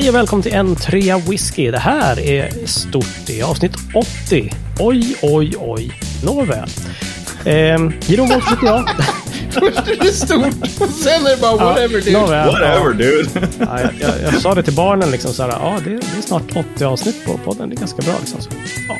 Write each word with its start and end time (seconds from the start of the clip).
Hej 0.00 0.08
och 0.08 0.14
välkommen 0.14 0.42
till 0.42 0.52
en 0.52 0.76
trea 0.76 1.18
whisky. 1.18 1.70
Det 1.70 1.78
här 1.78 2.20
är 2.20 2.66
stort. 2.66 3.06
Det 3.26 3.40
är 3.40 3.44
avsnitt 3.44 3.72
80. 4.26 4.52
Oj, 4.78 5.16
oj, 5.22 5.54
oj. 5.58 5.92
Nåväl. 6.24 6.68
Ehm, 7.44 7.92
Wolff 8.08 8.50
heter 8.50 8.66
jag. 8.66 8.90
Först 9.50 9.88
är 9.88 10.04
det 10.04 10.12
stort 10.12 10.68
sen 10.92 11.26
är 11.26 11.30
det 11.30 11.40
bara 11.40 11.56
whatever 11.56 12.00
dude. 12.00 12.12
Nåväl. 12.12 12.46
Whatever 12.46 12.92
dude. 12.92 13.48
Ja, 13.58 13.80
jag, 13.80 13.90
jag, 14.00 14.22
jag 14.22 14.40
sa 14.40 14.54
det 14.54 14.62
till 14.62 14.74
barnen 14.74 15.10
liksom 15.10 15.32
så 15.32 15.42
här. 15.42 15.50
Ja, 15.50 15.78
det, 15.84 15.90
det 15.90 16.18
är 16.18 16.22
snart 16.22 16.56
80 16.74 16.84
avsnitt 16.84 17.24
på 17.26 17.38
podden. 17.38 17.68
Det 17.68 17.74
är 17.74 17.78
ganska 17.78 18.02
bra 18.02 18.14
liksom. 18.20 18.40
Så, 18.40 18.50
ja, 18.88 18.96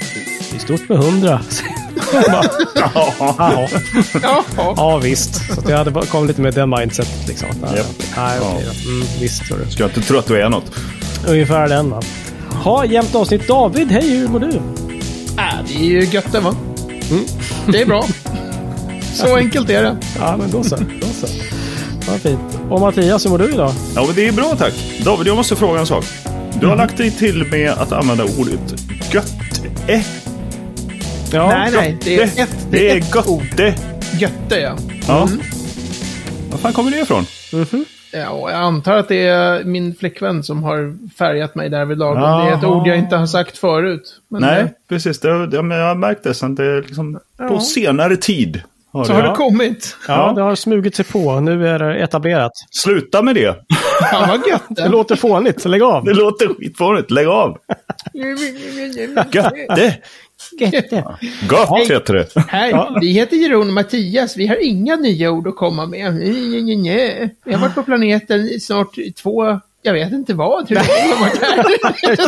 det 0.51 0.57
är 0.57 0.61
stort 0.61 0.89
med 0.89 0.99
100. 0.99 1.41
Jaha. 2.75 3.69
Ja, 4.77 5.01
visst. 5.03 5.35
Så 5.55 5.71
jag 5.71 5.77
hade 5.79 6.07
kommit 6.07 6.29
lite 6.29 6.41
med 6.41 6.55
det 6.55 6.67
mindsetet 6.67 7.29
liksom. 7.29 7.49
Nej, 7.63 7.77
Japp. 7.77 7.87
nej, 8.17 8.39
okej 8.41 8.67
då. 8.85 8.91
Mm, 8.91 9.07
visst, 9.21 9.43
hörru. 9.51 9.71
Ska 9.71 9.83
jag 9.83 9.91
inte 9.91 10.01
tro 10.01 10.19
att 10.19 10.27
du 10.27 10.41
är 10.43 10.49
något. 10.49 10.65
Ungefär 11.27 11.69
den 11.69 11.91
va. 11.91 12.03
Ha, 12.63 12.85
jämnt 12.85 13.15
avsnitt. 13.15 13.49
David, 13.49 13.91
hej, 13.91 14.11
hur 14.17 14.29
mår 14.29 14.41
du? 14.41 14.47
Äh, 14.51 15.43
det 15.69 15.75
är 15.75 15.85
ju 15.85 16.05
gött 16.05 16.33
det 16.33 16.41
va? 16.41 16.55
Det 17.67 17.81
är 17.83 17.87
bra. 17.87 18.05
Så 19.15 19.37
enkelt 19.37 19.71
är 19.71 19.83
det. 19.83 19.97
Ja, 20.19 20.37
men 20.37 20.51
då 20.51 20.63
så. 20.65 20.77
Då 20.77 21.07
så. 21.21 21.27
Vad 22.11 22.21
fint. 22.21 22.41
Och 22.71 22.81
Mattias, 22.81 23.25
hur 23.25 23.31
mår 23.31 23.39
du 23.39 23.53
idag? 23.53 23.73
Ja, 23.95 24.05
men 24.07 24.15
det 24.15 24.29
är 24.29 24.33
bra 24.33 24.55
tack. 24.59 24.73
David, 25.05 25.27
jag 25.27 25.37
måste 25.37 25.57
fråga 25.57 25.81
en 25.81 25.87
sak. 25.87 26.05
Du 26.61 26.67
har 26.67 26.77
lagt 26.77 26.97
dig 26.97 27.11
till 27.11 27.45
med 27.51 27.71
att 27.73 27.93
använda 27.93 28.25
ordet 28.25 28.75
gött. 29.13 29.33
Ja, 31.33 31.49
nej, 31.49 31.71
nej. 31.73 31.99
Det 32.05 32.17
är 32.17 32.43
ett, 32.43 32.67
det 32.71 32.91
är 32.91 32.97
ett 32.97 33.27
ord. 33.29 33.43
götte. 33.43 33.75
Götte 34.19 34.61
ja. 34.61 34.77
Ja. 35.09 35.29
Var 36.51 36.59
fan 36.59 36.73
kommer 36.73 36.91
det 36.91 37.01
ifrån? 37.01 37.25
ja. 38.13 38.29
och 38.31 38.51
Jag 38.51 38.59
antar 38.61 38.97
att 38.97 39.09
det 39.09 39.27
är 39.27 39.65
min 39.65 39.95
flickvän 39.95 40.43
som 40.43 40.63
har 40.63 40.95
färgat 41.19 41.55
mig 41.55 41.69
därvidlag. 41.69 42.17
Jaha. 42.17 42.45
Det 42.45 42.51
är 42.51 42.57
ett 42.59 42.65
ord 42.65 42.87
jag 42.87 42.99
inte 42.99 43.17
har 43.17 43.27
sagt 43.27 43.59
förut. 43.59 44.21
Men 44.29 44.43
Nej, 44.43 44.61
eh, 44.61 44.67
precis. 44.89 45.21
Det, 45.21 45.47
det, 45.47 45.63
men 45.63 45.79
jag 45.79 45.87
har 45.87 45.95
märkt 45.95 46.23
det 46.25 46.35
sen. 46.35 46.55
Det 46.55 46.65
är 46.67 46.83
liksom 46.83 47.13
på 47.37 47.45
Ja. 47.45 47.61
senare 47.61 48.17
tid. 48.17 48.63
Har 48.93 49.05
så 49.05 49.13
det. 49.13 49.19
har 49.19 49.29
det 49.29 49.35
kommit. 49.35 49.97
ja, 50.09 50.33
det 50.33 50.43
har 50.43 50.55
smugit 50.55 50.95
sig 50.95 51.05
på. 51.05 51.41
Nu 51.41 51.69
är 51.69 51.79
det 51.79 51.97
etablerat. 51.97 52.53
Sluta 52.71 53.23
med 53.23 53.35
det. 53.35 53.57
Fan 54.11 54.29
vad 54.29 54.49
gött 54.49 54.63
Det 54.69 54.83
det 54.83 54.89
låter 54.89 55.17
fånigt, 55.17 55.61
så 55.61 55.69
lägg 55.69 55.83
av. 55.83 56.05
Det 56.05 56.15
låter 56.15 56.55
skitfånigt. 56.55 57.11
Lägg 57.11 57.27
av. 57.27 57.59
Götte. 58.13 59.97
Gott 61.49 61.91
heter 61.91 62.15
det. 62.15 62.27
Hej, 62.49 62.75
vi 63.01 63.13
heter 63.13 63.37
Jeroen 63.37 63.69
och 63.69 63.75
Mattias. 63.75 64.37
Vi 64.37 64.47
har 64.47 64.65
inga 64.65 64.97
nya 64.97 65.31
ord 65.31 65.49
att 65.49 65.57
komma 65.57 65.87
med. 65.87 66.13
Vi 67.45 67.53
har 67.53 67.61
varit 67.61 67.75
på 67.75 67.83
planeten 67.83 68.41
i 68.41 68.61
snart 68.61 68.95
två, 69.23 69.61
jag 69.83 69.93
vet 69.93 70.13
inte 70.13 70.35
vad. 70.35 70.69
Hur 70.69 70.77
länge 70.77 70.89
har 70.89 71.17
vi 71.17 71.21
varit 71.21 71.43
här? 71.43 71.65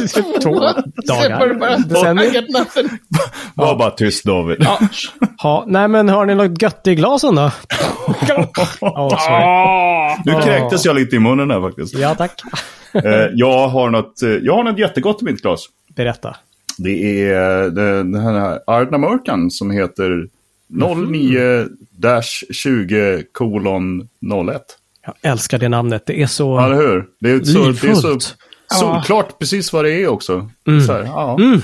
Två 0.41 0.51
dagar. 0.51 0.85
Sen 1.07 1.39
var 1.39 1.49
det 1.49 1.55
bara, 1.55 1.77
Decennier. 1.77 3.91
Tyst 3.97 4.25
David. 4.25 4.57
Ja. 4.61 4.79
Ha, 5.43 5.65
nej, 5.67 5.89
men 5.89 6.09
har 6.09 6.27
ni 6.27 6.35
något 6.35 6.63
gött 6.63 6.87
i 6.87 6.95
glasen 6.95 7.35
då? 7.35 7.51
Sorry. 8.81 10.17
Nu 10.25 10.33
kräktes 10.43 10.85
jag 10.85 10.97
lite 10.97 11.17
i 11.17 11.19
munnen 11.19 11.51
här 11.51 11.61
faktiskt. 11.61 11.99
ja, 11.99 12.15
tack. 12.15 12.41
Eh, 12.95 13.27
jag, 13.33 13.69
har 13.69 13.91
något, 13.91 14.23
eh, 14.23 14.31
jag 14.31 14.55
har 14.55 14.65
något 14.65 14.79
jättegott 14.79 15.23
i 15.23 15.25
mitt 15.25 15.43
glas. 15.43 15.67
Berätta. 15.97 16.37
Det 16.79 17.23
är 17.31 17.71
den 17.71 18.15
här 18.15 18.59
Ardna 18.67 18.99
Mörkan 18.99 19.51
som 19.51 19.71
heter 19.71 20.29
09-20 20.73 23.25
kolon 23.33 24.09
01. 24.51 24.63
Jag 25.05 25.15
älskar 25.23 25.59
det 25.59 25.69
namnet. 25.69 26.03
Det 26.07 26.23
är 26.23 26.27
så 26.27 26.57
Ja, 26.57 26.67
eller 26.67 26.77
hur? 26.77 27.07
Det 27.21 27.31
är 27.31 27.45
så, 27.45 27.59
det 27.59 27.89
är 27.91 27.95
så 27.95 28.19
solklart 28.75 29.39
precis 29.39 29.73
vad 29.73 29.85
det 29.85 29.93
är 29.93 30.09
också. 30.09 30.51
Så 30.87 30.93
här, 30.93 31.05
ja. 31.05 31.37
Mm. 31.41 31.61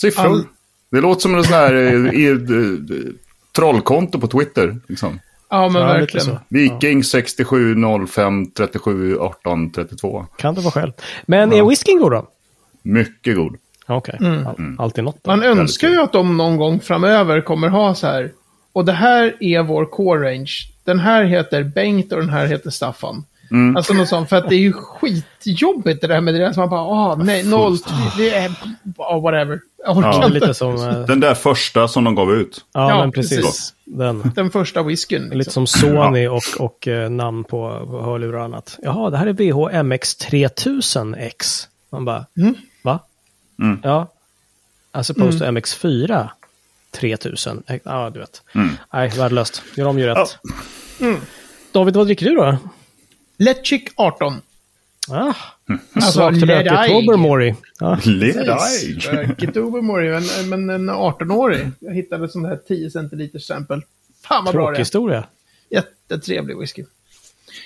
Siffror. 0.00 0.24
All- 0.26 0.44
Det 0.90 1.00
låter 1.00 1.20
som 1.20 1.34
en 1.34 1.44
sån 1.44 1.52
här 1.54 1.74
eh, 1.74 2.14
i, 2.14 2.26
eh, 2.30 3.12
trollkonto 3.56 4.20
på 4.20 4.26
Twitter. 4.26 4.76
Liksom. 4.88 5.20
Ja, 5.50 5.68
men 5.68 5.82
Ja, 5.82 5.88
verkligen. 5.88 6.26
så. 6.26 6.38
Viking 6.48 7.04
67 7.04 7.76
05 8.08 8.46
37 8.50 9.18
18 9.18 9.70
32. 9.70 10.26
Kan 10.38 10.54
det 10.54 10.60
vara 10.60 10.72
själv. 10.72 10.92
Men 11.26 11.52
är 11.52 11.62
whiskyn 11.68 11.98
god 11.98 12.12
då? 12.12 12.28
Mycket 12.82 13.36
god. 13.36 13.56
Okej. 13.86 14.18
All, 14.46 14.76
alltid 14.78 15.04
något 15.04 15.18
då. 15.24 15.30
Man 15.30 15.42
önskar 15.42 15.88
ju 15.88 16.00
att 16.00 16.12
de 16.12 16.36
någon 16.36 16.56
gång 16.56 16.80
framöver 16.80 17.40
kommer 17.40 17.68
ha 17.68 17.94
så 17.94 18.06
här. 18.06 18.30
Och 18.72 18.84
det 18.84 18.92
här 18.92 19.36
är 19.40 19.62
vår 19.62 19.84
core 19.86 20.30
range. 20.30 20.52
Den 20.84 20.98
här 20.98 21.24
heter 21.24 21.62
Bengt 21.62 22.12
och 22.12 22.18
den 22.20 22.28
här 22.30 22.46
heter 22.46 22.70
Staffan. 22.70 23.24
Alltså 23.76 23.94
något 23.94 24.08
sånt, 24.08 24.28
för 24.28 24.36
att 24.36 24.48
det 24.48 24.54
är 24.54 24.58
ju 24.58 24.72
skitjobbigt 24.72 26.00
det 26.00 26.06
där 26.06 26.20
med 26.20 26.34
det 26.34 26.40
där 26.40 26.52
som 26.52 26.60
man 26.60 26.70
bara, 26.70 26.80
ah 26.80 27.14
nej, 27.14 27.44
noll, 27.46 27.76
det 28.16 28.30
är, 28.34 28.52
ah, 28.98 29.18
whatever. 29.18 29.60
Jag 29.86 29.96
orkar 29.96 30.08
Ja, 30.12 30.16
inte. 30.26 30.28
lite 30.28 30.54
som... 30.54 30.74
eh, 30.88 31.00
Den 31.00 31.20
där 31.20 31.34
första 31.34 31.88
som 31.88 32.04
de 32.04 32.14
gav 32.14 32.32
ut. 32.32 32.64
Ja, 32.72 32.90
Ja, 32.90 32.98
men 33.00 33.12
precis. 33.12 33.36
precis. 33.40 33.74
Den. 33.84 34.32
Den 34.34 34.50
första 34.50 34.82
whiskyn. 34.82 35.22
Lite 35.22 35.36
Liksom. 35.36 35.66
som 35.66 35.80
Sony 35.80 36.26
och, 36.28 36.42
och 36.58 36.88
eh, 36.88 37.10
namn 37.10 37.44
på 37.44 37.86
på 37.86 38.02
hörlurar 38.02 38.38
och 38.38 38.44
annat. 38.44 38.78
Jaha, 38.82 39.10
det 39.10 39.16
här 39.16 39.26
är 39.26 39.32
VHMX 39.32 40.16
3000X. 40.18 41.66
Man 41.90 42.04
bara, 42.04 42.26
va? 42.82 42.98
Mm. 43.62 43.80
Ja. 43.82 44.06
As 44.92 45.10
opposed 45.10 45.38
to 45.40 45.44
MX4 45.46 46.28
3000. 46.90 47.62
Eh, 47.66 47.76
Ja, 47.84 48.10
du 48.10 48.18
vet. 48.20 48.42
Nej, 48.92 49.08
värdelöst. 49.08 49.62
Gör 49.76 49.86
om 49.86 49.98
ju 49.98 50.06
rätt. 50.06 50.38
David, 51.72 51.96
vad 51.96 52.06
dricker 52.06 52.26
du 52.26 52.34
då? 52.34 52.58
Letchik 53.38 53.88
18. 53.96 54.40
Ah, 55.10 55.34
Alltså, 55.94 56.12
svagt 56.12 56.34
rökigt 56.36 56.46
Ledai. 56.48 56.88
Tobermory. 56.88 57.54
Ja. 57.80 57.98
Ledaj. 58.04 58.98
Rökigt 59.00 59.56
Overmore, 59.56 60.20
men, 60.20 60.48
men 60.48 60.70
en 60.70 60.90
18-årig. 60.90 61.70
Jag 61.80 61.94
hittade 61.94 62.28
sån 62.28 62.44
här 62.44 62.56
10 62.68 62.90
centiliters 62.90 63.42
stämpel. 63.42 63.82
Fan 64.22 64.44
vad 64.44 64.54
bra 64.54 64.62
Tråkig 64.62 64.74
det 64.74 64.78
är. 64.78 64.84
historia. 64.84 65.24
Jättetrevlig 65.70 66.58
whisky. 66.58 66.84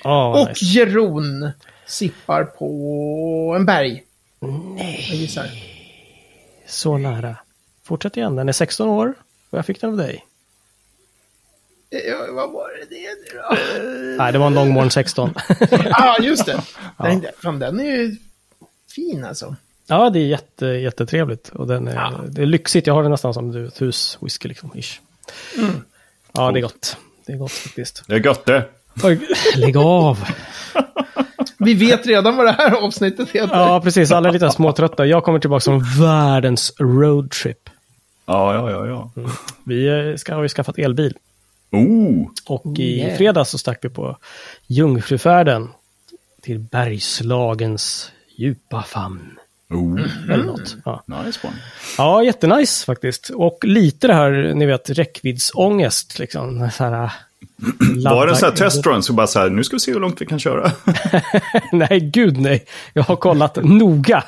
Ja, 0.04 0.30
vad 0.30 0.42
Och 0.42 0.48
nice. 0.48 0.64
Jeroen 0.64 1.50
sippar 1.86 2.44
på 2.44 3.54
en 3.56 3.64
berg. 3.66 4.02
Nej. 4.76 5.06
Jag 5.10 5.16
gissar. 5.18 5.46
Så 6.66 6.98
nära. 6.98 7.36
Fortsätt 7.92 8.16
igen. 8.16 8.36
Den 8.36 8.48
är 8.48 8.52
16 8.52 8.88
år. 8.88 9.14
Och 9.50 9.58
jag 9.58 9.66
fick 9.66 9.80
den 9.80 9.90
av 9.90 9.96
dig. 9.96 10.26
Ja, 11.90 12.26
vad 12.30 12.52
var 12.52 12.68
det 12.68 12.94
det 12.94 13.08
nu 13.32 13.38
då? 13.38 14.16
Nej, 14.22 14.32
det 14.32 14.38
var 14.38 14.46
en 14.46 14.54
Longmorn 14.54 14.90
16. 14.90 15.34
ah, 15.90 16.22
just 16.22 16.46
det. 16.46 16.62
Den, 16.98 17.26
fan, 17.42 17.58
den 17.58 17.80
är 17.80 17.84
ju 17.84 18.16
fin 18.94 19.24
alltså. 19.24 19.56
ja, 19.86 20.10
det 20.10 20.18
är 20.18 20.26
jätte, 20.26 20.66
jättetrevligt. 20.66 21.48
Och 21.48 21.66
den 21.66 21.88
är, 21.88 21.94
Ja. 21.94 22.20
Det 22.28 22.42
är 22.42 22.46
lyxigt. 22.46 22.86
Jag 22.86 22.94
har 22.94 23.02
det 23.02 23.08
nästan 23.08 23.34
som 23.34 23.52
du, 23.52 23.66
ett 23.66 23.82
huswhisky 23.82 24.48
liksom. 24.48 24.72
Ish. 24.74 25.00
Ja, 26.32 26.52
det 26.52 26.58
är 26.58 26.62
gott. 26.62 26.96
Det 27.26 27.32
är 27.32 27.36
gott 27.36 27.52
faktiskt. 27.52 28.02
Det 28.06 28.14
är 28.14 28.26
gött 28.26 28.44
det. 28.44 28.68
Lägg 29.56 29.76
av! 29.76 30.24
Vi 31.58 31.74
vet 31.74 32.06
redan 32.06 32.36
vad 32.36 32.46
det 32.46 32.52
här 32.52 32.74
avsnittet 32.74 33.30
heter. 33.30 33.56
Ja, 33.56 33.80
precis. 33.80 34.12
Alla 34.12 34.28
är 34.28 34.32
lite 34.32 34.50
småtrötta. 34.50 35.06
Jag 35.06 35.24
kommer 35.24 35.38
tillbaka 35.38 35.60
som 35.60 35.84
världens 36.00 36.72
roadtrip. 36.78 37.68
Ja, 38.32 38.54
ja, 38.54 38.70
ja, 38.70 38.86
ja. 38.86 39.10
Vi 39.64 40.10
eh, 40.10 40.16
ska, 40.16 40.34
har 40.34 40.42
ju 40.42 40.48
skaffat 40.48 40.78
elbil. 40.78 41.16
Oh, 41.70 42.28
Och 42.46 42.78
i 42.78 42.98
yeah. 42.98 43.16
fredags 43.16 43.50
så 43.50 43.58
stack 43.58 43.78
vi 43.84 43.88
på 43.88 44.16
Jungfrufärden 44.66 45.68
till 46.42 46.58
Bergslagens 46.58 48.12
djupa 48.36 48.82
famn. 48.82 49.38
oh. 49.70 50.00
Eller 50.32 50.44
något. 50.44 50.76
Ja. 50.84 51.02
Nice 51.06 51.46
one. 51.46 51.56
ja, 51.98 52.22
jättenice 52.24 52.86
faktiskt. 52.86 53.30
Och 53.30 53.58
lite 53.64 54.06
det 54.06 54.14
här, 54.14 54.52
ni 54.54 54.66
vet, 54.66 54.90
räckviddsångest. 54.90 56.18
Liksom. 56.18 56.70
Så 56.70 56.84
här, 56.84 57.12
Var 58.10 58.26
det 58.26 58.32
en 58.32 58.36
sån 58.36 58.48
här 58.48 58.56
testrun 58.56 59.02
så 59.02 59.12
bara 59.12 59.26
så 59.26 59.38
här, 59.38 59.50
nu 59.50 59.64
ska 59.64 59.76
vi 59.76 59.80
se 59.80 59.92
hur 59.92 60.00
långt 60.00 60.20
vi 60.20 60.26
kan 60.26 60.38
köra. 60.38 60.72
nej, 61.72 62.00
gud 62.00 62.40
nej. 62.40 62.64
Jag 62.92 63.02
har 63.02 63.16
kollat 63.16 63.56
noga. 63.62 64.24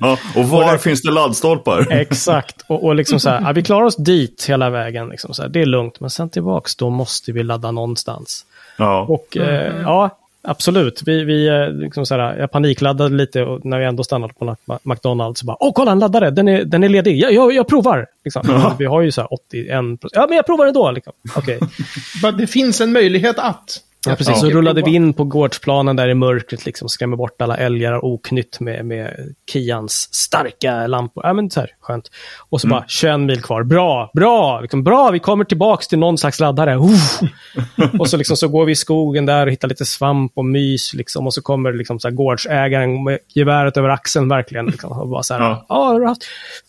ja, 0.00 0.18
och 0.36 0.48
var 0.48 0.78
finns 0.78 1.02
det 1.02 1.10
laddstolpar? 1.10 1.86
Exakt. 1.92 2.56
Och, 2.66 2.84
och 2.84 2.94
liksom 2.94 3.20
så 3.20 3.30
här, 3.30 3.40
ja, 3.40 3.52
vi 3.52 3.62
klarar 3.62 3.84
oss 3.84 3.96
dit 3.96 4.46
hela 4.48 4.70
vägen. 4.70 5.08
Liksom 5.08 5.34
så 5.34 5.42
här, 5.42 5.48
det 5.48 5.60
är 5.60 5.66
lugnt. 5.66 6.00
Men 6.00 6.10
sen 6.10 6.30
tillbaks, 6.30 6.76
då 6.76 6.90
måste 6.90 7.32
vi 7.32 7.42
ladda 7.42 7.70
någonstans. 7.70 8.46
Ja, 8.76 9.06
Och 9.08 9.36
eh, 9.36 9.82
ja, 9.82 10.18
absolut. 10.42 11.02
Vi, 11.06 11.24
vi 11.24 11.48
eh, 11.48 11.72
liksom 11.72 12.06
så 12.06 12.14
här, 12.14 12.38
jag 12.38 12.50
panikladdade 12.50 13.14
lite 13.14 13.42
och 13.42 13.64
när 13.64 13.78
vi 13.78 13.84
ändå 13.84 14.04
stannade 14.04 14.34
på 14.34 14.56
McDonalds. 14.82 15.40
Så 15.40 15.46
bara, 15.46 15.56
Åh, 15.60 15.72
kolla 15.74 15.92
en 15.92 15.98
laddare, 15.98 16.30
den 16.30 16.48
är, 16.48 16.64
den 16.64 16.84
är 16.84 16.88
ledig. 16.88 17.18
Jag, 17.18 17.32
jag, 17.32 17.52
jag 17.52 17.68
provar. 17.68 18.06
Liksom. 18.24 18.74
Vi 18.78 18.84
har 18.84 19.00
ju 19.00 19.12
så 19.12 19.20
här 19.20 19.34
81 19.34 19.68
Ja, 20.12 20.26
men 20.28 20.36
jag 20.36 20.46
provar 20.46 20.66
ändå. 20.66 20.90
Liksom. 20.90 21.12
Okej. 21.36 21.58
Men 22.22 22.36
Det 22.36 22.46
finns 22.46 22.80
en 22.80 22.92
möjlighet 22.92 23.38
att. 23.38 23.80
Ja, 24.06 24.16
precis. 24.16 24.40
Så 24.40 24.50
rullade 24.50 24.82
vi 24.82 24.94
in 24.94 25.12
på 25.12 25.24
gårdsplanen 25.24 25.96
där 25.96 26.08
i 26.08 26.14
mörkret, 26.14 26.66
liksom 26.66 26.88
skrämmer 26.88 27.16
bort 27.16 27.42
alla 27.42 27.56
älgar 27.56 28.04
oknytt 28.04 28.60
med, 28.60 28.84
med 28.84 29.34
Kians 29.52 30.08
starka 30.14 30.86
lampor. 30.86 31.26
Ja, 31.26 31.32
men 31.32 31.50
så 31.50 31.60
här, 31.60 31.70
skönt. 31.80 32.10
Och 32.50 32.60
så 32.60 32.68
bara 32.68 32.84
21 32.88 33.20
mil 33.20 33.42
kvar. 33.42 33.62
Bra, 33.62 34.10
bra, 34.14 34.60
liksom, 34.60 34.84
bra, 34.84 35.10
vi 35.10 35.18
kommer 35.18 35.44
tillbaks 35.44 35.88
till 35.88 35.98
någon 35.98 36.18
slags 36.18 36.40
laddare. 36.40 36.76
Och 37.98 38.08
så, 38.08 38.16
liksom, 38.16 38.36
så 38.36 38.48
går 38.48 38.64
vi 38.64 38.72
i 38.72 38.76
skogen 38.76 39.26
där 39.26 39.46
och 39.46 39.52
hittar 39.52 39.68
lite 39.68 39.84
svamp 39.84 40.32
och 40.34 40.44
mys. 40.44 40.94
Liksom, 40.94 41.26
och 41.26 41.34
så 41.34 41.42
kommer 41.42 41.72
liksom, 41.72 42.00
så 42.00 42.08
här, 42.08 42.14
gårdsägaren 42.14 43.04
med 43.04 43.18
geväret 43.34 43.76
över 43.76 43.88
axeln 43.88 44.28
verkligen. 44.28 44.66
Liksom, 44.66 44.92
och 44.92 45.08
bara 45.08 45.22
så 45.22 45.34
här, 45.34 45.40
Ja. 45.40 45.66
ja. 45.68 45.74
har 45.74 46.06
haft... 46.06 46.22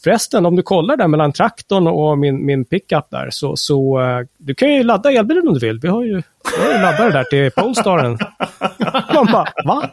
Förresten, 0.04 0.46
om 0.46 0.56
du 0.56 0.62
kollar 0.62 0.98
där 0.98 1.08
mellan 1.08 1.32
traktorn 1.32 1.88
och 1.88 2.18
min, 2.18 2.46
min 2.46 2.66
pickup 2.66 3.10
där, 3.10 3.28
så, 3.32 3.56
så 3.56 4.02
eh, 4.02 4.20
du 4.38 4.56
kan 4.56 4.74
ju 4.74 4.84
ladda 4.84 5.12
elbilen 5.12 5.48
om 5.48 5.54
du 5.54 5.60
vill. 5.60 5.80
Vi 5.80 5.88
har 5.88 6.04
ju, 6.04 6.22
vi 6.58 6.64
har 6.64 6.74
ju 6.74 6.82
laddare 6.82 7.12
där 7.12 7.24
till 7.24 7.52
Polestaren. 7.52 8.18
Man 9.14 9.26
bara, 9.32 9.48
va? 9.66 9.90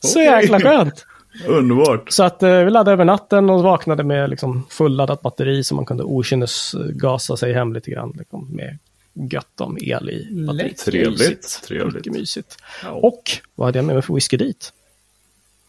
Så 0.00 0.20
jäkla 0.20 0.60
skönt. 0.60 1.06
Underbart. 1.46 2.12
Så 2.12 2.22
att 2.22 2.42
eh, 2.42 2.58
vi 2.58 2.70
laddade 2.70 2.92
över 2.92 3.04
natten 3.04 3.50
och 3.50 3.62
vaknade 3.62 4.04
med 4.04 4.30
liksom, 4.30 4.66
fulladdat 4.70 5.22
batteri 5.22 5.64
så 5.64 5.74
man 5.74 5.86
kunde 5.86 6.02
okynnesgasa 6.02 7.36
sig 7.36 7.52
hem 7.52 7.72
lite 7.72 7.90
grann. 7.90 8.14
Liksom, 8.18 8.48
med 8.50 8.78
gött 9.12 9.60
om 9.60 9.78
el 9.80 10.10
i 10.10 10.44
batteriet. 10.46 10.78
Trevligt, 10.78 11.18
Mysigt. 11.18 11.64
trevligt. 11.64 11.94
Mycket 11.94 12.12
mysigt. 12.12 12.56
Och 12.90 13.22
vad 13.54 13.68
hade 13.68 13.78
jag 13.78 13.84
med 13.84 13.94
mig 13.94 14.02
för 14.02 14.14
whisky 14.14 14.36
dit? 14.36 14.72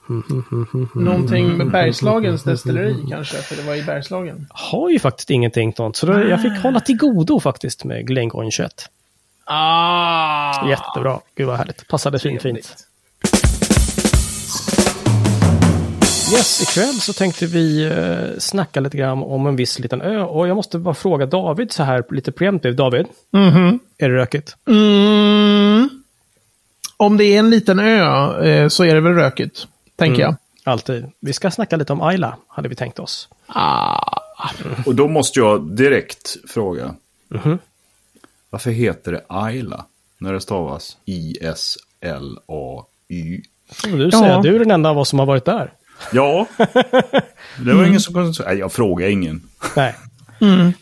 Någonting 0.95 1.57
med 1.57 1.71
Bergslagens 1.71 2.43
destilleri 2.43 2.95
kanske, 3.09 3.37
för 3.37 3.55
det 3.55 3.61
var 3.61 3.75
i 3.75 3.83
Bergslagen. 3.83 4.47
Har 4.49 4.89
ju 4.89 4.99
faktiskt 4.99 5.29
ingenting 5.29 5.73
sånt, 5.73 5.95
så 5.95 6.05
då, 6.05 6.19
jag 6.19 6.41
fick 6.41 6.63
hålla 6.63 6.79
till 6.79 6.97
godo 6.97 7.39
faktiskt 7.39 7.83
med 7.83 8.07
Glengoyne 8.07 8.51
21. 8.51 8.71
Ah! 9.45 10.69
Jättebra. 10.69 11.19
Gud 11.35 11.47
vad 11.47 11.57
härligt. 11.57 11.87
Passade 11.87 12.19
fint, 12.19 12.41
fint. 12.41 12.75
Yes, 16.33 16.61
ikväll 16.61 16.93
så 16.93 17.13
tänkte 17.13 17.45
vi 17.45 17.83
eh, 17.85 18.39
snacka 18.39 18.79
lite 18.79 18.97
grann 18.97 19.23
om 19.23 19.47
en 19.47 19.55
viss 19.55 19.79
liten 19.79 20.01
ö. 20.01 20.21
Och 20.23 20.47
jag 20.47 20.55
måste 20.55 20.79
bara 20.79 20.93
fråga 20.93 21.25
David 21.25 21.71
så 21.71 21.83
här 21.83 22.03
lite 22.09 22.31
preemptive. 22.31 22.73
David, 22.75 23.05
Mhm. 23.31 23.79
är 23.97 24.09
det 24.09 24.15
rökigt? 24.15 24.55
Mm. 24.67 25.89
Om 26.97 27.17
det 27.17 27.23
är 27.23 27.39
en 27.39 27.49
liten 27.49 27.79
ö 27.79 27.99
eh, 28.43 28.67
så 28.67 28.83
är 28.83 28.95
det 28.95 29.01
väl 29.01 29.13
rökigt, 29.13 29.67
tänker 29.95 30.21
jag. 30.21 30.35
Alltid. 30.63 31.05
Vi 31.19 31.33
ska 31.33 31.51
snacka 31.51 31.75
lite 31.75 31.93
om 31.93 32.01
Ayla, 32.01 32.37
hade 32.47 32.69
vi 32.69 32.75
tänkt 32.75 32.99
oss. 32.99 33.29
Ah. 33.47 34.19
Och 34.85 34.95
då 34.95 35.07
måste 35.07 35.39
jag 35.39 35.71
direkt 35.71 36.35
fråga. 36.49 36.95
Mhm. 37.27 37.59
Varför 38.51 38.71
heter 38.71 39.11
det 39.11 39.21
Ayla? 39.29 39.85
När 40.19 40.33
det 40.33 40.41
stavas 40.41 40.97
I-S-L-A-Y. 42.11 43.41
Du 43.83 44.11
säger, 44.11 44.29
Ja. 44.31 44.41
du 44.43 44.55
är 44.55 44.59
den 44.59 44.71
enda 44.71 44.89
av 44.89 44.97
oss 44.99 45.09
som 45.09 45.19
har 45.19 45.25
varit 45.25 45.45
där. 45.45 45.73
Ja, 46.13 46.47
det 47.65 47.73
var 47.73 47.85
ingen 47.85 47.99
som 47.99 48.13
kunde 48.13 48.33
säga. 48.33 48.49
Nej, 48.49 48.57
jag 48.57 48.71
frågar 48.71 49.07
ingen. 49.07 49.41
Nej. 49.75 49.95
Mm. 50.41 50.73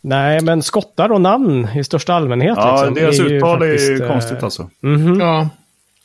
Nej, 0.00 0.40
men 0.42 0.62
skottar 0.62 1.12
och 1.12 1.20
namn 1.20 1.68
i 1.76 1.84
största 1.84 2.14
allmänhet. 2.14 2.54
Ja, 2.56 2.76
liksom, 2.76 2.94
deras 2.94 3.18
är 3.18 3.24
ju 3.24 3.36
uttal 3.36 3.62
är 3.62 3.66
ju 3.90 4.02
eh, 4.02 4.08
konstigt 4.08 4.42
alltså. 4.42 4.70
mhm. 4.80 5.20
Ja. 5.20 5.48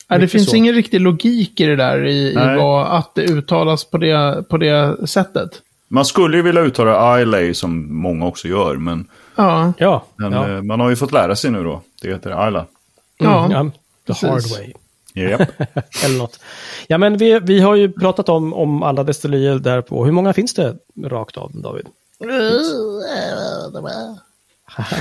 Ja, 0.08 0.18
det 0.18 0.28
finns 0.28 0.50
så. 0.50 0.56
ingen 0.56 0.76
riktig 0.76 1.02
logik 1.02 1.60
i 1.60 1.66
det 1.66 1.76
där, 1.76 2.06
i, 2.06 2.32
i 2.32 2.36
vad, 2.36 2.98
att 2.98 3.16
det 3.16 3.22
uttalas 3.24 3.84
på 3.86 3.98
det, 3.98 4.44
på 4.50 4.58
det 4.58 5.08
sättet. 5.08 5.50
Man 5.88 6.06
skulle 6.06 6.38
ju 6.38 6.44
vilja 6.44 6.62
uttala 6.62 7.22
Islay 7.22 7.54
som 7.54 7.96
många 8.02 8.26
också 8.26 8.48
gör, 8.48 8.76
men, 8.76 9.08
Ja, 9.44 9.74
Ja, 9.78 10.04
men 10.16 10.32
ja. 10.34 10.50
eh, 10.50 10.62
man 10.62 10.80
har 10.80 10.90
ju 10.90 10.96
fått 10.96 11.12
lära 11.12 11.36
sig 11.36 11.52
nu 11.52 11.64
då. 11.64 11.82
Det 12.02 12.08
heter 12.08 12.30
ja. 12.30 12.48
Mm, 12.48 13.52
ja, 13.52 13.72
the 14.08 14.14
precis. 14.14 14.30
hard 14.30 14.44
way. 14.60 14.74
Japp. 15.14 15.42
Eller 16.06 16.18
något. 16.18 16.40
Ja, 16.88 16.98
men 16.98 17.18
vi, 17.18 17.40
vi 17.40 17.60
har 17.60 17.76
ju 17.76 17.92
pratat 17.92 18.30
om, 18.30 18.54
om 18.54 18.84
alla 18.84 19.04
destillerier 19.04 19.60
där 19.60 19.82
på. 19.82 20.06
Hur 20.06 20.12
många 20.12 20.34
finns 20.34 20.54
det 20.54 20.76
rakt 21.04 21.38
av, 21.38 21.52
David? 21.54 21.86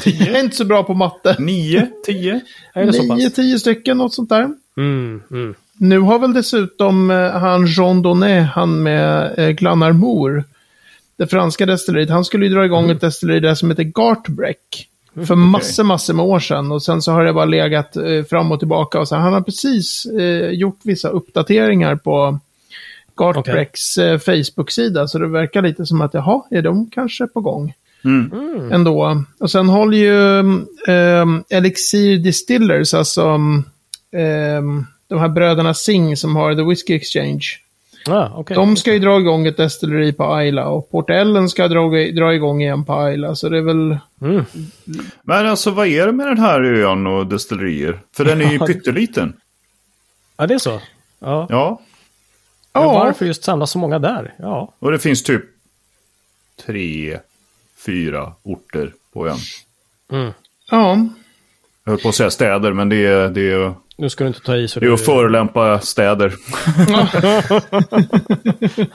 Jag 0.04 0.36
är 0.36 0.40
inte 0.40 0.56
så 0.56 0.64
bra 0.64 0.82
på 0.82 0.94
matte. 0.94 1.36
Nio, 1.38 1.88
tio. 2.06 2.40
Är 2.74 2.86
det 2.86 2.92
så 2.92 3.02
Nio, 3.02 3.26
pass? 3.26 3.34
tio 3.34 3.58
stycken, 3.58 3.98
något 3.98 4.14
sånt 4.14 4.28
där. 4.28 4.48
Mm, 4.76 5.22
mm. 5.30 5.54
Nu 5.76 5.98
har 5.98 6.18
väl 6.18 6.32
dessutom 6.32 7.10
eh, 7.10 7.30
han 7.30 7.66
Jean 7.66 8.02
Donnet, 8.02 8.48
han 8.48 8.82
med 8.82 9.38
eh, 9.38 9.48
Glanarmour, 9.50 10.44
det 11.18 11.26
franska 11.26 11.66
destilleriet, 11.66 12.10
han 12.10 12.24
skulle 12.24 12.46
ju 12.46 12.54
dra 12.54 12.64
igång 12.64 12.90
ett 12.90 13.00
destilleri 13.00 13.40
där 13.40 13.54
som 13.54 13.70
heter 13.70 13.82
Gartbreck. 13.82 14.88
För 15.26 15.34
massor, 15.34 15.84
massor 15.84 16.14
med 16.14 16.24
år 16.24 16.40
sedan. 16.40 16.72
Och 16.72 16.82
sen 16.82 17.02
så 17.02 17.12
har 17.12 17.24
det 17.24 17.32
bara 17.32 17.44
legat 17.44 17.96
eh, 17.96 18.24
fram 18.30 18.52
och 18.52 18.58
tillbaka. 18.58 19.00
Och 19.00 19.08
så 19.08 19.16
han 19.16 19.32
har 19.32 19.40
precis 19.40 20.06
eh, 20.06 20.50
gjort 20.50 20.80
vissa 20.82 21.08
uppdateringar 21.08 21.96
på 21.96 22.38
Gartbrecks 23.16 23.98
eh, 23.98 24.18
Facebook-sida. 24.18 25.08
Så 25.08 25.18
det 25.18 25.26
verkar 25.26 25.62
lite 25.62 25.86
som 25.86 26.00
att, 26.00 26.14
jaha, 26.14 26.42
är 26.50 26.62
de 26.62 26.90
kanske 26.90 27.26
på 27.26 27.40
gång? 27.40 27.72
Mm. 28.04 28.72
Ändå. 28.72 29.22
Och 29.40 29.50
sen 29.50 29.68
håller 29.68 29.98
ju 29.98 30.38
eh, 30.88 31.26
Elixir 31.50 32.18
Distillers, 32.18 32.94
alltså 32.94 33.22
eh, 34.12 34.62
de 35.08 35.18
här 35.18 35.28
bröderna 35.28 35.74
Singh 35.74 36.14
som 36.14 36.36
har 36.36 36.54
The 36.54 36.62
Whiskey 36.62 36.96
Exchange. 36.96 37.44
Ah, 38.06 38.38
okay. 38.38 38.54
De 38.54 38.76
ska 38.76 38.92
ju 38.92 38.98
dra 38.98 39.20
igång 39.20 39.46
ett 39.46 39.56
destilleri 39.56 40.12
på 40.12 40.24
Ayla 40.24 40.68
och 40.68 40.90
Port 40.90 41.10
Ellen 41.10 41.48
ska 41.48 41.68
dra, 41.68 41.88
dra 42.12 42.34
igång 42.34 42.62
igen 42.62 42.84
på 42.84 42.94
Ayla. 42.94 43.34
Så 43.34 43.48
det 43.48 43.58
är 43.58 43.62
väl... 43.62 43.98
Mm. 44.20 44.44
Men 45.22 45.46
alltså 45.46 45.70
vad 45.70 45.86
är 45.86 46.06
det 46.06 46.12
med 46.12 46.26
den 46.26 46.38
här 46.38 46.62
ön 46.62 47.06
och 47.06 47.26
destillerier? 47.26 48.00
För 48.16 48.24
den 48.24 48.40
är 48.40 48.52
ju 48.52 48.58
pytteliten. 48.66 49.36
Ja, 50.36 50.46
det 50.46 50.54
är 50.54 50.58
så. 50.58 50.80
Ja. 51.18 51.46
Ja, 51.50 51.80
Men 52.72 52.82
Ja, 52.82 52.92
varför 52.92 53.26
just 53.26 53.44
samlas 53.44 53.70
så 53.70 53.78
många 53.78 53.98
där? 53.98 54.34
Ja. 54.38 54.74
och 54.78 54.92
det 54.92 54.98
finns 54.98 55.22
typ 55.22 55.42
tre, 56.66 57.18
fyra 57.86 58.32
orter 58.42 58.92
på 59.12 59.28
ön. 59.28 59.38
Mm. 60.12 60.32
ja. 60.70 61.08
Jag 61.84 61.92
höll 61.92 62.00
på 62.00 62.08
att 62.08 62.14
säga 62.14 62.30
städer, 62.30 62.72
men 62.72 62.88
det 62.88 63.06
är, 63.06 63.28
det 63.28 63.50
är, 63.50 63.74
Nu 64.00 64.10
ska 64.10 64.24
du 64.24 64.28
inte 64.28 64.40
ta 64.40 64.56
i 64.56 64.68
så 64.68 64.80
det 64.80 64.86
är 64.86 64.92
att 64.92 65.04
förolämpa 65.04 65.80
städer. 65.80 66.34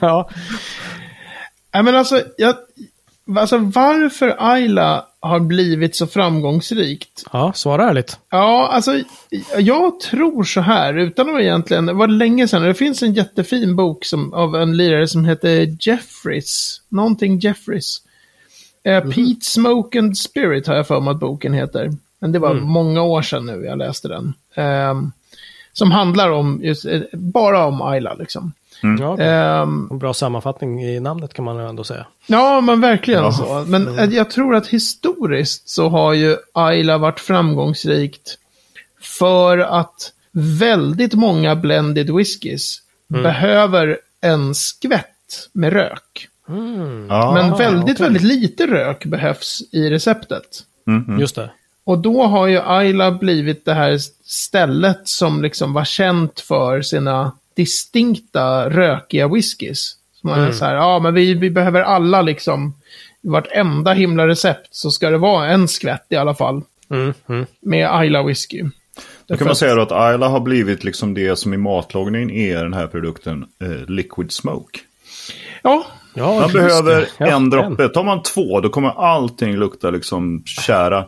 Ja. 0.00 0.30
Nej, 1.74 1.82
men 1.82 1.96
alltså, 1.96 2.22
jag, 2.36 2.54
alltså 3.38 3.58
varför 3.58 4.36
Ayla 4.38 5.06
har 5.20 5.40
blivit 5.40 5.96
så 5.96 6.06
framgångsrikt 6.06 7.24
ja, 7.32 7.52
svara 7.52 7.90
ärligt. 7.90 8.18
Ja, 8.30 8.68
alltså 8.68 9.00
jag 9.58 10.00
tror 10.00 10.44
så 10.44 10.60
här, 10.60 10.98
utan 10.98 11.34
att 11.34 11.40
egentligen, 11.40 11.86
det 11.86 11.92
var 11.92 12.08
länge 12.08 12.48
sedan, 12.48 12.62
det 12.62 12.74
finns 12.74 13.02
en 13.02 13.14
jättefin 13.14 13.76
bok 13.76 14.04
som, 14.04 14.34
av 14.34 14.56
en 14.56 14.76
lirare 14.76 15.08
som 15.08 15.24
heter 15.24 15.76
Jeffries, 15.80 16.80
någonting 16.88 17.38
Jeffries. 17.38 17.96
Eh, 18.84 19.00
Pete 19.00 19.44
Smoke 19.44 19.98
and 19.98 20.18
Spirit 20.18 20.66
har 20.66 20.74
jag 20.74 20.86
för 20.86 21.00
mig 21.00 21.10
att 21.10 21.20
boken 21.20 21.54
heter. 21.54 21.90
Men 22.24 22.32
det 22.32 22.38
var 22.38 22.54
många 22.54 23.02
år 23.02 23.22
sedan 23.22 23.46
nu 23.46 23.64
jag 23.64 23.78
läste 23.78 24.08
den. 24.08 24.34
Ehm, 24.54 25.12
som 25.72 25.90
handlar 25.90 26.30
om, 26.30 26.60
just, 26.62 26.84
eh, 26.84 27.00
bara 27.12 27.64
om 27.64 27.82
Ayla 27.82 28.14
liksom. 28.14 28.52
Ja, 29.00 29.12
okay. 29.12 29.26
Ehm, 29.26 29.88
En 29.90 29.98
bra 29.98 30.14
sammanfattning 30.14 30.84
i 30.84 31.00
namnet 31.00 31.34
kan 31.34 31.44
man 31.44 31.58
ändå 31.60 31.84
säga. 31.84 32.06
Ja, 32.26 32.60
men 32.60 32.80
verkligen 32.80 33.22
Ja. 33.22 33.32
så. 33.32 33.64
Men 33.68 33.98
eh, 33.98 34.04
jag 34.04 34.30
tror 34.30 34.54
att 34.54 34.66
historiskt 34.66 35.68
så 35.68 35.88
har 35.88 36.12
ju 36.12 36.36
Ayla 36.54 36.98
varit 36.98 37.20
framgångsrikt 37.20 38.38
för 39.00 39.58
att 39.58 40.12
väldigt 40.32 41.14
många 41.14 41.56
blended 41.56 42.10
whiskys 42.10 42.78
behöver 43.08 43.98
en 44.20 44.54
skvätt 44.54 45.48
med 45.52 45.72
rök. 45.72 46.28
Ja. 47.08 47.32
Men 47.34 47.58
väldigt, 47.58 47.96
okej. 47.96 48.04
väldigt 48.06 48.22
lite 48.22 48.66
rök 48.66 49.04
behövs 49.04 49.62
i 49.72 49.90
receptet. 49.90 50.64
Mm, 50.86 51.20
Just 51.20 51.34
det. 51.34 51.50
Och 51.84 51.98
då 51.98 52.22
har 52.22 52.46
ju 52.46 52.60
Ayla 52.64 53.12
blivit 53.12 53.64
det 53.64 53.74
här 53.74 53.98
stället 54.24 55.00
som 55.04 55.42
liksom 55.42 55.72
var 55.72 55.84
känt 55.84 56.40
för 56.40 56.82
sina 56.82 57.32
distinkta 57.56 58.70
rökiga 58.70 59.28
whiskys. 59.28 59.96
Så 60.14 60.26
man 60.26 60.40
är 60.40 60.52
så 60.52 60.64
här, 60.64 60.74
ja 60.74 60.98
men 60.98 61.14
vi, 61.14 61.34
vi 61.34 61.50
behöver 61.50 61.80
alla 61.80 62.22
liksom, 62.22 62.74
vartenda 63.22 63.92
himla 63.92 64.26
recept 64.26 64.68
så 64.70 64.90
ska 64.90 65.10
det 65.10 65.18
vara 65.18 65.46
en 65.46 65.68
skvätt 65.68 66.06
i 66.08 66.16
alla 66.16 66.34
fall 66.34 66.62
Mm, 66.90 67.14
mm. 67.28 67.46
med 67.60 67.94
Ayla 67.94 68.22
whisky. 68.22 68.64
Då 69.26 69.36
kan 69.36 69.46
man 69.46 69.56
säga 69.56 69.74
då 69.74 69.82
att 69.82 69.92
Ayla 69.92 70.28
har 70.28 70.40
blivit 70.40 70.84
liksom 70.84 71.14
det 71.14 71.36
som 71.36 71.54
i 71.54 71.56
matlagningen 71.56 72.30
är 72.30 72.62
den 72.62 72.74
här 72.74 72.86
produkten 72.86 73.46
eh, 73.62 73.90
Liquid 73.90 74.32
Smoke. 74.32 74.80
Ja, 75.62 75.86
Ja, 76.16 76.40
Man 76.40 76.52
behöver. 76.52 77.08
Ja, 77.18 77.26
en 77.26 77.50
droppe. 77.50 77.88
Tar 77.88 78.04
man 78.04 78.22
två 78.22 78.60
då 78.60 78.68
kommer 78.68 78.88
allting 79.14 79.56
lukta 79.56 79.90
liksom 79.90 80.42
kära. 80.46 81.04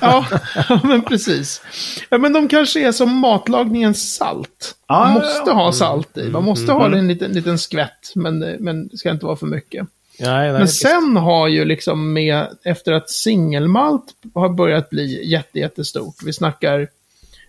ja, 0.00 0.24
men 0.82 1.02
precis. 1.02 1.62
Ja, 2.10 2.18
men 2.18 2.32
de 2.32 2.48
kanske 2.48 2.88
är 2.88 2.92
som 2.92 3.16
matlagningens 3.18 4.14
salt. 4.14 4.74
Man 4.88 5.10
Ah, 5.10 5.14
måste 5.14 5.50
ha 5.52 5.72
salt 5.72 6.18
i. 6.18 6.28
Man 6.28 6.44
måste 6.44 6.72
ha 6.72 6.86
en 6.96 7.08
liten, 7.08 7.32
liten 7.32 7.58
skvätt, 7.58 8.12
men, 8.14 8.38
men 8.38 8.88
det 8.88 8.96
ska 8.96 9.10
inte 9.10 9.26
vara 9.26 9.36
för 9.36 9.46
mycket. 9.46 9.86
Nej, 10.20 10.50
nej, 10.50 10.58
Men 10.58 10.68
sen 10.68 11.16
har 11.16 11.48
ju 11.48 11.64
liksom 11.64 12.12
med, 12.12 12.46
efter 12.64 12.92
att 12.92 13.10
singelmalt 13.10 14.04
har 14.34 14.48
börjat 14.48 14.90
bli 14.90 15.30
jätte, 15.30 15.58
jättestort. 15.58 16.14
Vi 16.24 16.32
snackar, 16.32 16.88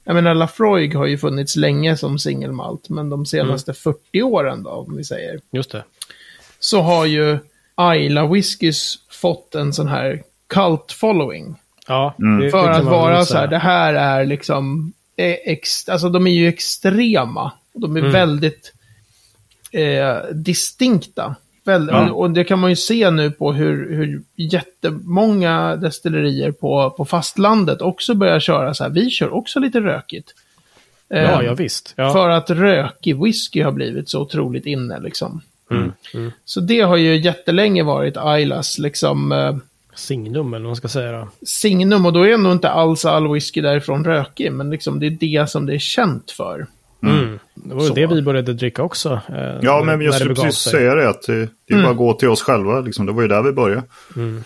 jag 0.03 0.13
menar 0.15 0.33
Lafroig 0.33 0.95
har 0.95 1.05
ju 1.05 1.17
funnits 1.17 1.55
länge 1.55 1.97
som 1.97 2.19
singelmalt, 2.19 2.89
men 2.89 3.09
de 3.09 3.25
senaste 3.25 3.73
40 3.73 4.21
åren 4.21 4.63
då, 4.63 4.69
om 4.69 4.97
vi 4.97 5.03
säger. 5.03 5.39
Just 5.51 5.71
det. 5.71 5.83
Så 6.59 6.81
har 6.81 7.05
ju 7.05 7.37
Isla 7.97 8.27
Whiskys 8.27 8.95
fått 9.09 9.55
en 9.55 9.73
sån 9.73 9.87
här 9.87 10.23
cult 10.47 10.91
following. 10.91 11.55
Ja, 11.87 12.15
Mm. 12.19 12.51
För 12.51 12.69
att 12.69 12.83
vara 12.83 13.25
så 13.25 13.37
här, 13.37 13.47
det 13.47 13.57
här 13.57 13.93
är 13.93 14.25
liksom, 14.25 14.93
eh, 15.15 15.35
ex, 15.45 15.89
alltså 15.89 16.09
de 16.09 16.27
är 16.27 16.31
ju 16.31 16.47
extrema. 16.47 17.51
De 17.73 17.95
är 17.95 17.99
Mm. 17.99 18.11
väldigt 18.11 18.73
eh, 19.71 20.17
distinkta. 20.33 21.35
Väl, 21.63 21.89
Ja. 21.91 22.11
Och 22.11 22.31
det 22.31 22.43
kan 22.43 22.59
man 22.59 22.69
ju 22.69 22.75
se 22.75 23.11
nu 23.11 23.31
på 23.31 23.53
hur, 23.53 23.95
hur 23.95 24.21
jättemånga 24.35 25.75
destillerier 25.75 26.51
på, 26.51 26.89
på 26.89 27.05
fastlandet 27.05 27.81
också 27.81 28.13
börjar 28.15 28.39
köra 28.39 28.73
så 28.73 28.83
här. 28.83 28.91
Vi 28.91 29.09
kör 29.09 29.33
också 29.33 29.59
lite 29.59 29.79
rökigt. 29.79 30.33
Ja, 31.07 31.17
Eh, 31.17 31.45
ja 31.45 31.53
visst. 31.53 31.93
Ja. 31.97 32.13
För 32.13 32.29
att 32.29 32.49
rökig 32.49 33.23
whisky 33.23 33.61
har 33.61 33.71
blivit 33.71 34.09
så 34.09 34.21
otroligt 34.21 34.65
inne 34.65 34.99
liksom. 34.99 35.41
Mm. 35.71 35.91
Mm. 36.13 36.31
Så 36.45 36.59
det 36.59 36.81
har 36.81 36.97
ju 36.97 37.17
jättelänge 37.17 37.83
varit 37.83 38.17
Islas 38.39 38.79
liksom 38.79 39.31
eh, 39.31 39.55
Signum 39.95 40.53
eller 40.53 40.63
vad 40.63 40.69
man 40.69 40.75
ska 40.75 40.87
säga 40.87 41.11
då. 41.11 41.27
signum. 41.45 42.05
Och 42.05 42.13
då 42.13 42.27
är 42.27 42.37
nog 42.37 42.51
inte 42.51 42.69
alls 42.69 43.05
all 43.05 43.33
whisky 43.33 43.61
därifrån 43.61 44.05
rökig. 44.05 44.51
Men 44.51 44.69
liksom 44.69 44.99
det 44.99 45.05
är 45.05 45.11
det 45.11 45.49
som 45.49 45.65
det 45.65 45.73
är 45.75 45.79
känt 45.79 46.31
för. 46.31 46.67
Mm. 47.03 47.39
Det 47.55 47.75
var 47.75 47.83
ju 47.83 47.89
det 47.89 48.07
vi 48.07 48.21
började 48.21 48.53
dricka 48.53 48.83
också. 48.83 49.21
eh, 49.29 49.59
Ja, 49.61 49.83
men 49.83 50.01
jag 50.01 50.13
skulle 50.13 50.35
precis 50.35 50.55
sig. 50.55 50.71
säga 50.71 50.95
det. 50.95 51.09
Att 51.09 51.21
det, 51.27 51.49
det 51.67 51.73
är 51.73 51.81
bara 51.81 51.91
att 51.91 51.97
gå 51.97 52.13
till 52.13 52.27
oss 52.29 52.41
själva. 52.41 52.79
Liksom. 52.79 53.05
Det 53.05 53.11
var 53.11 53.21
ju 53.21 53.27
där 53.27 53.41
vi 53.41 53.51
började. 53.51 53.83
Mm. 54.15 54.43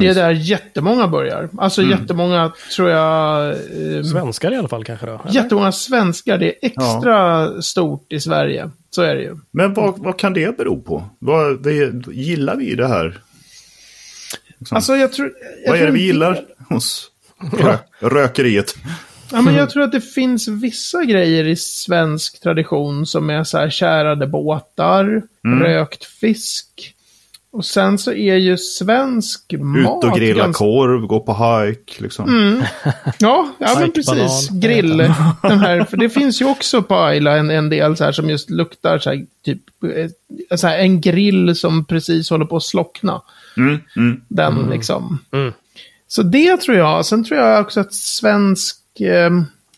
Det 0.00 0.06
är 0.06 0.14
där 0.14 0.30
jättemånga 0.30 1.08
börjar. 1.08 1.48
Alltså 1.58 1.82
jättemånga, 1.82 2.52
tror 2.76 2.88
jag, 2.90 3.48
eh, 3.50 4.02
Svenskar 4.02 4.52
i 4.52 4.56
alla 4.56 4.68
fall 4.68 4.84
kanske 4.84 5.06
då? 5.06 5.20
eller? 5.24 5.34
jättemånga 5.34 5.72
svenskar. 5.72 6.38
Det 6.38 6.46
är 6.46 6.54
extra 6.62 7.48
stort 7.62 8.12
i 8.12 8.20
Sverige. 8.20 8.70
Så 8.90 9.02
är 9.02 9.14
det 9.14 9.22
ju. 9.22 9.36
Men 9.50 9.74
vad, 9.74 9.98
vad 9.98 10.18
kan 10.18 10.32
det 10.34 10.56
bero 10.56 10.82
på? 10.82 11.04
Vad, 11.18 11.62
det, 11.62 11.92
gillar 12.12 12.56
vi 12.56 12.74
det 12.74 12.86
här? 12.88 13.18
Liksom. 14.58 14.76
Alltså 14.76 14.96
jag 14.96 15.12
tror... 15.12 15.32
Jag 15.64 15.70
vad 15.70 15.76
är 15.76 15.82
tror 15.82 15.92
det 15.92 15.98
vi 15.98 16.06
gillar 16.06 16.40
hos 16.68 17.10
rö, 17.58 17.76
rökeriet? 18.00 18.74
Ja, 19.32 19.40
men 19.42 19.54
jag 19.54 19.70
tror 19.70 19.82
att 19.82 19.92
det 19.92 20.00
finns 20.00 20.48
vissa 20.48 21.04
grejer 21.04 21.44
i 21.44 21.56
svensk 21.56 22.40
tradition 22.42 23.06
som 23.06 23.30
är 23.30 23.44
så 23.44 23.58
här 23.58 23.70
kärade 23.70 24.26
båtar, 24.26 25.22
Mm. 25.44 25.62
rökt 25.62 26.04
fisk. 26.04 26.94
Och 27.50 27.64
sen 27.64 27.98
så 27.98 28.12
är 28.12 28.34
ju 28.34 28.56
svensk 28.58 29.52
Ut 29.52 29.60
mat 29.60 30.04
och 30.04 30.16
grilla 30.18 30.44
ganska- 30.44 30.58
korv, 30.58 31.06
gå 31.06 31.20
på 31.20 31.32
hike. 31.34 32.02
Liksom. 32.02 32.62
Ja, 33.18 33.48
ja 33.58 33.76
men 33.80 33.92
precis. 33.92 34.48
Grill. 34.50 34.96
Den 35.42 35.58
här, 35.58 35.84
för 35.84 35.96
det 35.96 36.08
finns 36.10 36.40
ju 36.40 36.44
också 36.44 36.82
på 36.82 36.94
Ayla 36.96 37.36
en, 37.36 37.50
en 37.50 37.68
del 37.68 37.96
så 37.96 38.04
här 38.04 38.12
som 38.12 38.30
just 38.30 38.50
luktar 38.50 38.98
så 38.98 39.10
här, 39.10 39.26
typ, 39.44 39.60
eh, 40.50 40.56
så 40.56 40.66
här, 40.66 40.78
en 40.78 41.00
grill 41.00 41.56
som 41.56 41.84
precis 41.84 42.30
håller 42.30 42.44
på 42.44 42.56
att 42.56 42.62
slockna. 42.62 43.22
Mm, 43.56 43.78
mm. 43.96 44.20
Den 44.28 44.70
liksom. 44.70 45.18
Mm. 45.32 45.52
Så 46.08 46.22
det 46.22 46.56
tror 46.56 46.76
jag. 46.76 47.06
Sen 47.06 47.24
tror 47.24 47.40
jag 47.40 47.60
också 47.60 47.80
att 47.80 47.94
svensk, 47.94 48.76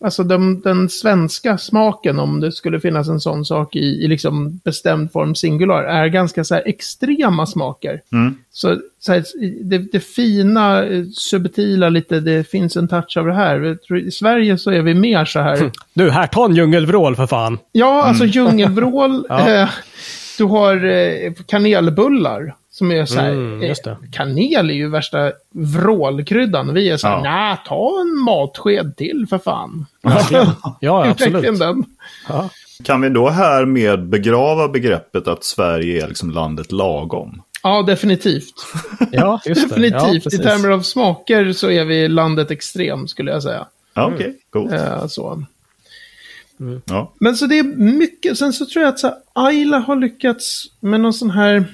alltså 0.05 0.23
den, 0.23 0.61
den 0.61 0.89
svenska 0.89 1.59
smaken, 1.59 2.19
om 2.19 2.41
det 2.41 2.53
skulle 2.53 2.81
finnas 2.81 3.09
en 3.09 3.21
sån 3.21 3.45
sak 3.45 3.77
i, 3.77 4.05
i 4.05 4.09
liksom 4.09 4.61
bestämd 4.65 5.13
form 5.13 5.35
singular, 5.35 5.85
är 5.85 6.07
ganska 6.07 6.45
så 6.45 6.55
här 6.55 6.63
extrema 6.67 7.47
smaker. 7.47 8.01
Mm. 8.13 8.35
Så, 8.53 8.77
så 9.01 9.13
här, 9.13 9.25
det, 9.63 9.79
det 9.79 10.01
fina, 10.01 10.85
eh, 10.85 11.05
subtila 11.15 11.89
lite, 11.89 12.21
det 12.21 12.51
finns 12.51 12.77
en 12.77 12.89
touch 12.89 13.17
av 13.17 13.27
det 13.27 13.35
här. 13.35 13.79
I 13.97 14.11
Sverige 14.11 14.59
så 14.59 14.71
är 14.71 14.83
vi 14.83 14.95
mer 14.95 15.25
så 15.25 15.41
här. 15.41 15.71
Du, 15.95 16.11
här, 16.11 16.27
ta 16.27 16.45
en 16.45 16.55
djungelvrål 16.55 17.17
för 17.17 17.27
fan. 17.27 17.59
Ja, 17.73 18.03
alltså 18.03 18.25
djungelvrål. 18.25 19.27
Ja. 19.29 19.51
eh, 19.51 19.69
du 20.39 20.45
har 20.45 20.85
eh, 20.85 21.33
kanelbullar. 21.47 22.55
Som 22.81 22.93
är 22.93 23.07
så 23.07 23.21
här, 23.21 23.31
Mm, 23.31 23.63
just 23.63 23.85
det. 23.85 23.91
eh, 23.91 23.97
kanel 24.13 24.71
är 24.71 24.75
ju 24.75 24.89
värsta 24.89 25.33
vrålkryddan. 25.55 26.75
Vi 26.75 26.91
är 26.91 26.97
så 26.97 27.07
här, 27.09 27.15
Ja. 27.15 27.23
nej, 27.23 27.57
ta 27.67 28.01
en 28.01 28.19
matsked 28.25 28.97
till 28.97 29.27
för 29.31 29.39
fan. 29.39 29.87
Ja, 30.81 31.05
är 31.05 31.11
absolut. 31.11 31.59
den. 31.59 31.85
Ja. 32.29 32.51
Kan 32.85 33.01
vi 33.01 33.09
då 33.09 33.29
härmed 33.29 34.09
begrava 34.09 34.69
begreppet 34.69 35.29
att 35.29 35.45
Sverige 35.45 36.05
är 36.05 36.09
liksom 36.09 36.31
landet 36.31 36.73
lagom? 36.73 37.43
Ja, 37.63 37.83
definitivt. 37.83 38.55
Ja, 39.13 39.41
just 39.47 39.69
det. 39.75 39.87
Ja, 39.87 39.93
Definitivt. 40.07 40.35
I 40.35 40.39
termer 40.39 40.69
av 40.71 40.81
smaker 40.83 41.53
så 41.53 41.71
är 41.71 41.85
vi 41.85 42.09
landet 42.09 42.51
extrem, 42.51 43.09
skulle 43.09 43.31
jag 43.31 43.43
säga. 43.43 43.67
Ja, 43.95 44.11
Okej, 44.15 44.37
coolt. 44.51 44.73
Eh, 44.73 45.07
så. 45.07 45.43
Ja. 46.85 47.13
Men 47.21 47.37
så 47.37 47.47
det 47.47 47.59
är 47.59 47.63
mycket. 47.77 48.39
Sen 48.39 48.53
så 48.53 48.67
tror 48.67 48.83
jag 48.85 48.93
att 48.93 48.99
så 48.99 49.07
här, 49.07 49.17
Ayla 49.33 49.79
har 49.79 49.97
lyckats 49.97 50.65
med 50.81 51.01
någon 51.01 51.13
sån 51.13 51.31
här... 51.31 51.65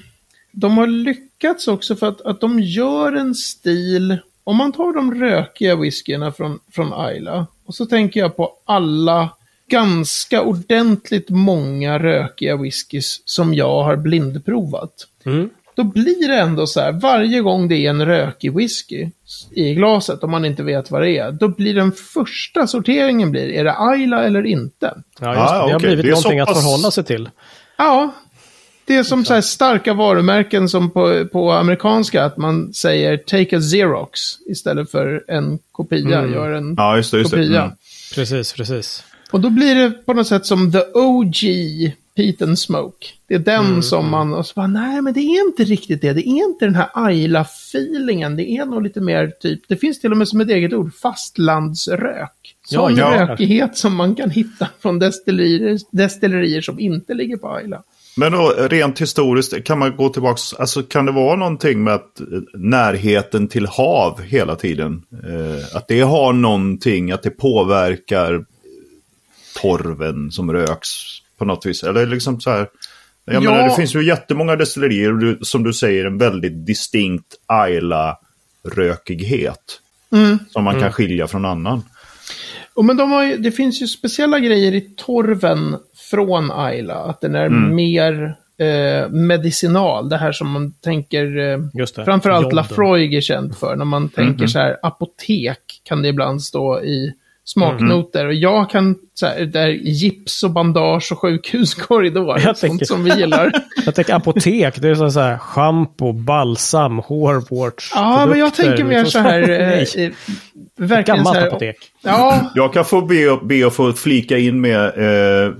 De 0.59 0.77
har 0.77 0.87
lyckats 0.87 1.67
också 1.67 1.95
för 1.95 2.07
att, 2.07 2.21
att 2.21 2.41
de 2.41 2.59
gör 2.59 3.13
en 3.13 3.35
stil. 3.35 4.17
Om 4.43 4.55
man 4.57 4.71
tar 4.71 4.93
de 4.95 5.13
rökiga 5.15 5.75
whiskyerna 5.75 6.31
från, 6.31 6.59
från 6.71 6.93
Ayla. 6.93 7.47
Och 7.65 7.75
så 7.75 7.85
tänker 7.85 8.19
jag 8.19 8.35
på 8.35 8.51
alla 8.65 9.29
ganska 9.69 10.41
ordentligt 10.41 11.29
många 11.29 11.99
rökiga 11.99 12.57
whiskys 12.57 13.21
som 13.25 13.53
jag 13.53 13.83
har 13.83 13.95
blindprovat. 13.95 14.91
Mm. 15.25 15.49
Då 15.75 15.83
blir 15.83 16.27
det 16.27 16.39
ändå 16.39 16.67
så 16.67 16.79
här, 16.79 16.91
varje 16.91 17.41
gång 17.41 17.67
det 17.67 17.75
är 17.75 17.89
en 17.89 18.05
rökig 18.05 18.55
whisky 18.57 19.09
i 19.51 19.73
glaset, 19.73 20.23
om 20.23 20.31
man 20.31 20.45
inte 20.45 20.63
vet 20.63 20.91
vad 20.91 21.01
det 21.01 21.17
är, 21.17 21.31
då 21.31 21.47
blir 21.47 21.73
den 21.73 21.91
första 21.91 22.67
sorteringen 22.67 23.31
blir, 23.31 23.49
är 23.49 23.63
det 23.63 23.79
Ayla 23.79 24.23
eller 24.23 24.45
inte? 24.45 24.93
Ja, 25.19 25.27
just 25.27 25.37
det. 25.37 25.59
Ah, 25.59 25.67
Det 25.67 25.73
har 25.73 25.79
blivit 25.79 26.05
Det 26.05 26.11
är 26.11 26.15
så 26.15 26.21
någonting 26.21 26.39
att 26.39 26.47
pass- 26.47 26.61
förhålla 26.63 26.91
sig 26.91 27.03
till. 27.03 27.29
Ja, 27.77 28.11
det 28.87 28.95
är 28.95 29.03
som 29.03 29.25
så 29.25 29.33
här 29.33 29.41
starka 29.41 29.93
varumärken 29.93 30.69
som 30.69 30.89
på, 30.89 31.25
på 31.31 31.51
amerikanska, 31.51 32.23
att 32.23 32.37
man 32.37 32.73
säger 32.73 33.17
take 33.17 33.57
a 33.57 33.59
Xerox 33.61 34.19
istället 34.49 34.91
för 34.91 35.23
en 35.27 35.59
kopia, 35.71 36.19
Mm. 36.19 36.33
gör 36.33 36.51
en 36.51 36.73
ja, 36.77 36.97
just 36.97 37.11
det. 37.11 37.17
Just 37.17 37.31
det. 37.31 37.37
kopia. 37.37 37.63
Mm. 37.63 37.75
Precis, 38.15 38.53
precis. 38.53 39.03
Och 39.31 39.41
då 39.41 39.49
blir 39.49 39.75
det 39.75 39.89
på 39.91 40.13
något 40.13 40.27
sätt 40.27 40.45
som 40.45 40.71
the 40.71 40.81
OG 40.93 41.35
Heat 42.15 42.41
and 42.41 42.59
Smoke. 42.59 43.07
Det 43.27 43.35
är 43.35 43.39
den 43.39 43.65
Mm, 43.65 43.81
som 43.81 44.09
man, 44.09 44.33
och 44.33 44.45
så 44.45 44.53
bara, 44.55 44.67
nej 44.67 45.01
men 45.01 45.13
det 45.13 45.19
är 45.19 45.47
inte 45.47 45.63
riktigt 45.63 46.01
det. 46.01 46.13
Det 46.13 46.27
är 46.29 46.47
inte 46.49 46.65
den 46.65 46.75
här 46.75 46.89
Ayla-feelingen. 46.93 48.35
Det 48.35 48.51
är 48.51 48.65
nog 48.65 48.83
lite 48.83 49.01
mer 49.01 49.27
typ, 49.41 49.61
det 49.67 49.75
finns 49.77 49.99
till 49.99 50.11
och 50.11 50.17
med 50.17 50.27
som 50.27 50.41
ett 50.41 50.49
eget 50.49 50.73
ord, 50.73 50.93
fastlandsrök. 50.95 52.55
Ja, 52.69 52.79
Sån 52.89 52.95
ja. 52.97 53.27
rökighet 53.27 53.77
som 53.77 53.95
man 53.95 54.15
kan 54.15 54.29
hitta 54.29 54.67
från 54.79 54.99
destillerier, 54.99 55.79
destillerier 55.91 56.61
som 56.61 56.79
inte 56.79 57.13
ligger 57.13 57.37
på 57.37 57.49
Ayla. 57.49 57.83
Men 58.17 58.31
då, 58.31 58.53
rent 58.69 59.01
historiskt, 59.01 59.63
kan 59.63 59.79
man 59.79 59.95
gå 59.95 60.09
tillbaka, 60.09 60.39
alltså 60.59 60.83
kan 60.83 61.05
det 61.05 61.11
vara 61.11 61.35
någonting 61.35 61.83
med 61.83 61.93
att 61.93 62.19
eh, 62.19 62.25
närheten 62.53 63.47
till 63.47 63.65
hav 63.67 64.21
hela 64.21 64.55
tiden, 64.55 65.03
eh, 65.11 65.75
att 65.77 65.87
det 65.87 66.01
har 66.01 66.33
någonting, 66.33 67.11
att 67.11 67.23
det 67.23 67.29
påverkar 67.29 68.45
torven 69.61 70.31
som 70.31 70.53
röks 70.53 70.89
på 71.37 71.45
något 71.45 71.65
vis? 71.65 71.83
Eller 71.83 72.05
liksom 72.05 72.41
så 72.41 72.49
här, 72.49 72.67
jag 73.25 73.43
Ja. 73.43 73.51
menar 73.51 73.69
det 73.69 73.75
finns 73.75 73.95
ju 73.95 74.05
jättemånga 74.05 74.55
destillerier, 74.55 75.13
och 75.13 75.19
du, 75.19 75.39
som 75.41 75.63
du 75.63 75.73
säger, 75.73 76.05
en 76.05 76.17
väldigt 76.17 76.65
distinkt 76.65 77.35
Ayla-rökighet. 77.45 79.79
Mm. 80.11 80.39
Som 80.49 80.63
man 80.63 80.79
kan 80.79 80.93
skilja 80.93 81.27
från 81.27 81.45
annan. 81.45 81.83
Och 82.73 82.85
men 82.85 82.97
de 82.97 83.11
har 83.11 83.37
det 83.37 83.51
finns 83.51 83.81
ju 83.81 83.87
speciella 83.87 84.39
grejer 84.39 84.75
i 84.75 84.81
torven 84.81 85.75
från 86.11 86.51
Ayla. 86.51 86.93
Att 86.95 87.21
den 87.21 87.35
är 87.35 87.45
Mm. 87.45 87.75
mer 87.75 88.35
eh, 88.59 89.09
medicinal. 89.09 90.09
Det 90.09 90.17
här 90.17 90.31
som 90.31 90.49
man 90.51 90.71
tänker, 90.71 91.37
eh, 91.51 91.59
Just 91.73 91.95
det. 91.95 92.05
framförallt 92.05 92.43
Jodden. 92.43 92.55
Lafroig 92.55 93.13
är 93.13 93.21
känd 93.21 93.57
för. 93.57 93.75
När 93.75 93.85
man 93.85 94.09
tänker 94.09 94.39
Mhm. 94.39 94.47
så 94.47 94.59
här, 94.59 94.77
apotek 94.83 95.59
kan 95.83 96.01
det 96.01 96.07
ibland 96.07 96.41
stå 96.43 96.81
i 96.81 97.13
smaknoter. 97.45 98.19
Mhm. 98.23 98.27
Och 98.27 98.33
jag 98.33 98.69
kan, 98.69 98.95
så 99.13 99.25
här, 99.25 99.45
där 99.45 99.67
gips 99.67 100.43
och 100.43 100.51
bandage 100.51 101.11
och 101.11 101.19
sjukhuskorridor. 101.19 102.27
Jag 102.39 102.41
sånt 102.41 102.57
tänker- 102.59 102.85
som 102.85 103.03
vi 103.03 103.13
gillar. 103.19 103.51
Jag 103.85 103.95
tänker 103.95 104.13
apotek, 104.13 104.81
det 104.81 104.89
är 104.89 104.95
så 104.95 105.11
så 105.11 105.19
här 105.19 105.37
schampo, 105.37 106.11
balsam, 106.13 106.97
hårvårds, 106.99 107.91
ja, 107.95 108.25
men 108.29 108.39
jag 108.39 108.55
tänker 108.55 108.83
mer 108.83 109.05
så 109.05 109.19
här, 109.19 109.41
eh, 109.49 110.09
verkligen 110.77 111.05
så 111.05 111.13
gammalt 111.23 111.37
här, 111.37 111.47
apotek. 111.47 111.75
Ja, 112.03 112.51
Jag 112.55 112.73
kan 112.73 112.85
få 112.85 113.01
be, 113.01 113.39
be 113.43 113.67
att 113.67 113.73
få 113.73 113.93
flika 113.93 114.37
in 114.37 114.61
med 114.61 114.85
eh, 114.85 115.53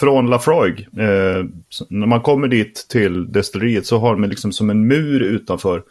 från 0.00 0.30
Lafroig. 0.30 0.80
Eh, 0.80 1.44
när 1.88 2.06
man 2.06 2.20
kommer 2.20 2.48
dit 2.48 2.86
till 2.90 3.32
destilleriet 3.32 3.86
så 3.86 3.98
har 3.98 4.12
de 4.16 4.24
liksom 4.24 4.52
som 4.52 4.70
en 4.70 4.86
mur 4.86 5.22
utanför. 5.22 5.82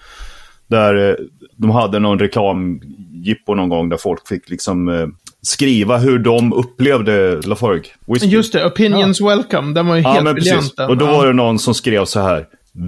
Där 0.67 1.09
eh, 1.09 1.15
de 1.55 1.69
hade 1.71 1.99
någon 1.99 2.19
reklamjippo 2.19 3.55
någon 3.55 3.69
gång 3.69 3.89
där 3.89 3.97
folk 3.97 4.27
fick 4.27 4.49
liksom 4.49 4.87
eh, 4.89 5.07
skriva 5.41 5.97
hur 5.97 6.19
de 6.19 6.53
upplevde 6.53 7.41
Lafroig. 7.41 7.93
Just 8.21 8.53
det. 8.53 8.65
Opinions 8.65 9.21
welcome. 9.21 9.73
Den 9.73 9.87
var 9.87 9.95
ju 9.95 10.01
Ja, 10.01 10.09
helt 10.11 10.23
men 10.23 10.35
briljant. 10.35 10.73
Och 10.89 10.97
då 10.97 11.05
Ja. 11.05 11.11
var 11.17 11.27
det 11.27 11.33
någon 11.33 11.59
som 11.59 11.73
skrev 11.73 12.05
så 12.05 12.19
här. 12.19 12.45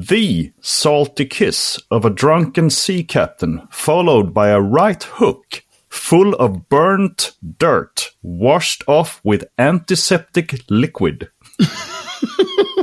The 0.09 0.49
salty 0.61 1.27
kiss 1.27 1.77
of 1.87 2.05
a 2.05 2.09
drunken 2.09 2.69
sea 2.71 3.03
captain 3.07 3.61
followed 3.71 4.33
by 4.33 4.39
a 4.41 4.59
right 4.59 5.03
hook 5.03 5.45
full 5.91 6.33
of 6.33 6.67
burnt 6.69 7.31
dirt 7.39 8.13
washed 8.21 8.83
off 8.87 9.19
with 9.23 9.45
antiseptic 9.57 10.69
liquid. 10.69 11.27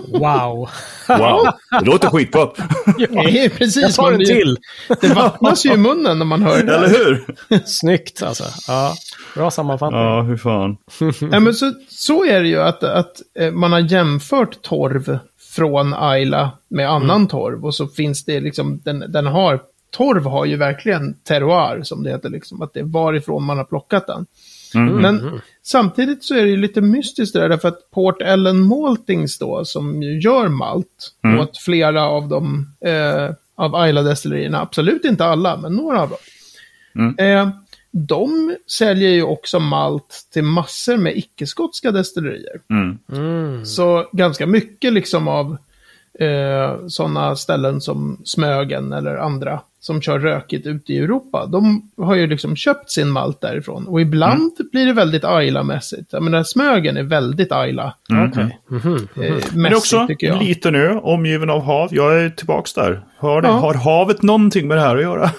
Wow. 0.08 0.68
Wow, 1.08 1.46
det 1.80 1.86
låter 1.86 2.08
skitgott. 2.08 2.58
Det 2.98 3.44
är 3.44 3.48
precis 3.48 3.82
Jag 3.82 3.94
tar 3.94 4.12
en 4.12 4.24
till. 4.24 4.56
Det 5.00 5.14
vattnas 5.14 5.66
ju 5.66 5.72
i 5.72 5.76
munnen 5.76 6.18
när 6.18 6.26
man 6.26 6.42
hör 6.42 6.62
det. 6.62 6.74
Eller 6.74 6.88
hur? 6.88 7.24
Snyggt 7.66 8.22
alltså. 8.22 8.44
Ja, 8.68 8.94
bra 9.34 9.50
sammanfattning. 9.50 10.00
Ja, 10.00 10.22
hur 10.22 10.36
fan. 10.36 10.76
Ja, 11.32 11.40
men 11.40 11.54
så, 11.54 11.72
så 11.88 12.24
är 12.24 12.42
det 12.42 12.48
ju 12.48 12.60
att, 12.60 12.82
att 12.82 13.22
eh, 13.38 13.50
man 13.50 13.72
har 13.72 13.80
jämfört 13.80 14.62
torv 14.62 15.18
från 15.56 15.94
Ayla 15.94 16.50
med 16.68 16.90
annan 16.90 17.28
torv. 17.28 17.64
Och 17.64 17.74
så 17.74 17.86
finns 17.86 18.24
det 18.24 18.40
liksom, 18.40 18.80
den, 18.84 19.12
den 19.12 19.26
har, 19.26 19.60
torv 19.90 20.24
har 20.24 20.44
ju 20.44 20.56
verkligen 20.56 21.14
terroir 21.14 21.82
som 21.82 22.02
det 22.02 22.10
heter, 22.10 22.28
liksom, 22.28 22.62
att 22.62 22.74
det 22.74 22.80
är 22.80 22.84
varifrån 22.84 23.44
man 23.44 23.58
har 23.58 23.64
plockat 23.64 24.06
den. 24.06 24.26
Men 24.74 25.40
samtidigt 25.62 26.24
så 26.24 26.34
är 26.34 26.42
det 26.42 26.50
ju 26.50 26.56
lite 26.56 26.80
mystiskt 26.80 27.32
det 27.32 27.40
där, 27.40 27.48
därför 27.48 27.68
att 27.68 27.90
Port 27.90 28.22
Ellen 28.22 28.62
Maltings 28.62 29.38
då, 29.38 29.64
som 29.64 30.02
ju 30.02 30.20
gör 30.20 30.48
malt 30.48 31.12
åt 31.40 31.58
flera 31.58 32.08
av 32.08 32.28
de, 32.28 32.70
eh, 32.80 33.34
av 33.54 33.74
Ayla-destillerierna, 33.74 34.60
absolut 34.60 35.04
inte 35.04 35.24
alla, 35.24 35.56
men 35.56 35.72
några 35.72 36.02
av 36.02 36.08
dem. 36.08 36.18
Eh, 37.18 37.48
de 37.90 38.56
säljer 38.66 39.10
ju 39.10 39.22
också 39.22 39.60
malt 39.60 40.28
till 40.32 40.42
massor 40.42 40.96
med 40.96 41.16
icke-skotska 41.16 41.90
destillerier. 41.90 42.60
Mm. 43.12 43.64
Så 43.66 44.08
ganska 44.12 44.46
mycket 44.46 44.92
liksom 44.92 45.28
av 45.28 45.56
eh, 46.20 46.86
sådana 46.88 47.36
ställen 47.36 47.80
som 47.80 48.20
Smögen 48.24 48.92
eller 48.92 49.16
andra 49.16 49.60
som 49.86 50.00
kör 50.00 50.18
rökigt 50.18 50.66
ute 50.66 50.92
i 50.92 50.98
Europa. 50.98 51.46
De 51.46 51.90
har 51.96 52.14
ju 52.14 52.26
liksom 52.26 52.56
köpt 52.56 52.90
sin 52.90 53.08
malt 53.10 53.40
därifrån. 53.40 53.86
Och 53.86 54.00
ibland 54.00 54.52
blir 54.72 54.86
det 54.86 54.92
väldigt 54.92 55.24
Ayla-mässigt. 55.24 56.06
Jag 56.10 56.22
menar, 56.22 56.42
Smögen 56.42 56.96
är 56.96 57.02
väldigt 57.02 57.52
Ayla. 57.52 57.94
Okej. 58.28 58.58
Mhm. 58.70 58.94
Eh, 58.96 59.34
Men 59.52 59.62
det 59.62 59.68
är 59.68 59.74
också 59.76 59.96
mässigt, 59.96 60.08
tycker 60.08 60.26
en 60.32 60.38
jag. 60.38 60.44
liten 60.48 60.74
ö 60.74 60.98
omgiven 61.02 61.50
av 61.50 61.60
hav. 61.62 61.88
Jag 61.92 62.20
är 62.20 62.30
tillbaks 62.30 62.72
där. 62.74 63.04
Har, 63.18 63.42
det, 63.42 63.48
Ja. 63.48 63.52
har 63.54 63.74
havet 63.74 64.22
någonting 64.22 64.68
med 64.68 64.76
det 64.76 64.80
här 64.82 64.96
att 64.96 65.02
göra? 65.02 65.30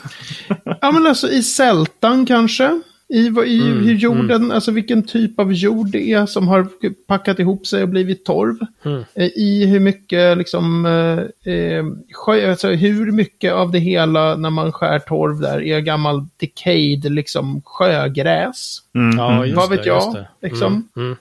Ja, 0.82 0.92
men 0.92 1.08
alltså 1.08 1.28
i 1.30 1.44
sältan 1.44 2.26
kanske. 2.26 2.82
I, 3.10 3.18
i 3.46 3.62
Mm, 3.62 3.84
hur 3.86 3.94
jorden, 3.94 4.52
alltså 4.52 4.72
vilken 4.72 5.04
typ 5.04 5.40
av 5.40 5.54
jord 5.54 5.88
det 5.88 6.12
är 6.12 6.26
som 6.26 6.48
har 6.48 6.68
packat 7.08 7.40
ihop 7.40 7.68
sig 7.68 7.84
och 7.84 7.90
blivit 7.90 8.26
torv. 8.26 8.56
Mm. 8.86 9.04
Eh, 9.16 9.26
I 9.26 9.66
hur 9.66 9.80
mycket, 9.80 10.38
liksom, 10.38 10.86
eh, 10.86 11.54
eh, 11.54 11.86
sjö, 12.14 12.50
alltså 12.50 12.68
hur 12.70 13.12
mycket 13.12 13.54
av 13.54 13.72
det 13.72 13.80
hela 13.80 14.36
när 14.36 14.50
man 14.50 14.72
skär 14.72 15.00
torv 15.00 15.40
där 15.40 15.62
är 15.62 15.80
gammal 15.80 16.26
decayed, 16.38 17.12
liksom 17.12 17.62
sjögräs. 17.66 18.80
Ja, 19.18 19.46
just 19.46 19.58
Vad 19.58 19.70
det, 19.70 19.76
vet 19.78 19.86
just 19.86 20.06
jag? 20.14 20.16
det. 20.16 20.48
Liksom. 20.48 20.90
Mm. 20.98 21.16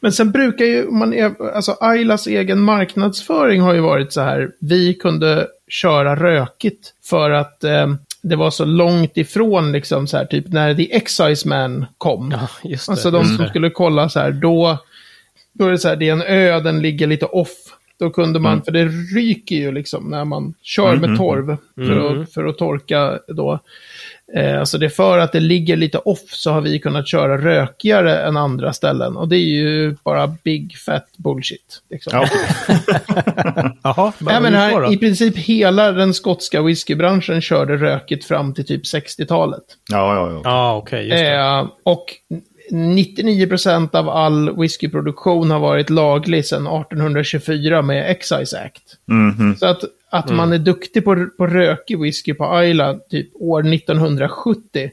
Men 0.00 0.12
sen 0.12 0.30
brukar 0.30 0.64
ju 0.64 0.90
man, 0.90 1.14
är- 1.14 1.54
alltså 1.54 1.76
Aylas 1.80 2.26
egen 2.26 2.60
marknadsföring 2.60 3.60
har 3.60 3.74
ju 3.74 3.80
varit 3.80 4.12
så 4.12 4.20
här, 4.20 4.50
vi 4.60 4.94
kunde 4.94 5.46
köra 5.68 6.16
rökigt 6.16 6.92
för 7.04 7.30
att 7.30 7.64
eh, 7.64 7.94
det 8.28 8.36
var 8.36 8.50
så 8.50 8.64
långt 8.64 9.16
ifrån 9.16 9.72
liksom 9.72 10.06
så 10.06 10.16
här, 10.16 10.24
typ 10.24 10.48
när 10.48 10.74
The 10.74 10.96
Excise 10.96 11.48
Man 11.48 11.86
kom. 11.98 12.30
Ja, 12.30 12.48
det. 12.62 12.88
alltså 12.88 13.10
de 13.10 13.24
som 13.24 13.36
det. 13.36 13.48
skulle 13.48 13.70
kolla 13.70 14.08
så 14.08 14.20
här, 14.20 14.30
då, 14.30 14.78
då 15.52 15.66
är 15.66 15.70
det 15.70 15.78
så 15.78 15.88
här, 15.88 15.96
det 15.96 16.08
är 16.08 16.12
en 16.12 16.22
ö, 16.22 16.60
den 16.60 16.80
ligger 16.80 17.06
lite 17.06 17.26
off. 17.26 17.75
Då 17.98 18.10
kunde 18.10 18.40
man, 18.40 18.62
för 18.62 18.72
det 18.72 18.84
ryker 19.16 19.56
ju 19.56 19.72
liksom 19.72 20.10
när 20.10 20.24
man 20.24 20.54
kör 20.62 20.96
med 20.96 21.16
torv 21.18 21.56
för, 21.74 22.22
att, 22.22 22.32
för 22.32 22.44
att 22.44 22.58
torka 22.58 23.18
då. 23.28 23.60
Eh, 24.34 24.60
alltså 24.60 24.78
det 24.78 24.86
är 24.86 24.90
för 24.90 25.18
att 25.18 25.32
det 25.32 25.40
ligger 25.40 25.76
lite 25.76 25.98
off 25.98 26.30
så 26.30 26.50
har 26.50 26.60
vi 26.60 26.78
kunnat 26.78 27.08
köra 27.08 27.38
rökigare 27.38 28.20
än 28.20 28.36
andra 28.36 28.72
ställen. 28.72 29.16
Och 29.16 29.28
det 29.28 29.36
är 29.36 29.62
ju 29.62 29.96
bara 30.02 30.26
big 30.26 30.76
fat 30.76 31.06
bullshit. 31.16 31.82
Liksom. 31.90 32.12
Ja, 32.12 32.28
Jaha, 33.82 34.12
Nej, 34.18 34.40
men 34.40 34.54
här? 34.54 34.92
I 34.92 34.96
princip 34.96 35.36
hela 35.36 35.92
den 35.92 36.14
skotska 36.14 36.62
whiskybranschen 36.62 37.40
körde 37.40 37.76
rökigt 37.76 38.24
fram 38.24 38.54
till 38.54 38.66
typ 38.66 38.82
60-talet. 38.82 39.64
ja, 39.92 40.14
ja. 40.44 40.84
ja. 40.90 40.98
Just 40.98 41.10
det. 41.10 41.34
Eh, 41.34 41.66
och 41.82 42.04
99% 42.70 43.94
av 43.96 44.08
all 44.08 44.56
whiskyproduktion 44.56 45.50
har 45.50 45.60
varit 45.60 45.90
laglig 45.90 46.46
sedan 46.46 46.66
1824 46.66 47.82
med 47.82 48.10
Excise 48.10 48.58
Act. 48.58 48.82
Mhm. 49.06 49.56
Så 49.56 49.66
att, 49.66 49.84
att 50.10 50.30
man 50.30 50.52
är 50.52 50.58
duktig 50.58 51.04
på, 51.04 51.26
på 51.38 51.46
rökig 51.46 52.00
whisky 52.00 52.34
på 52.34 52.64
Isla 52.64 52.98
typ 53.10 53.30
år 53.34 53.74
1970. 53.74 54.90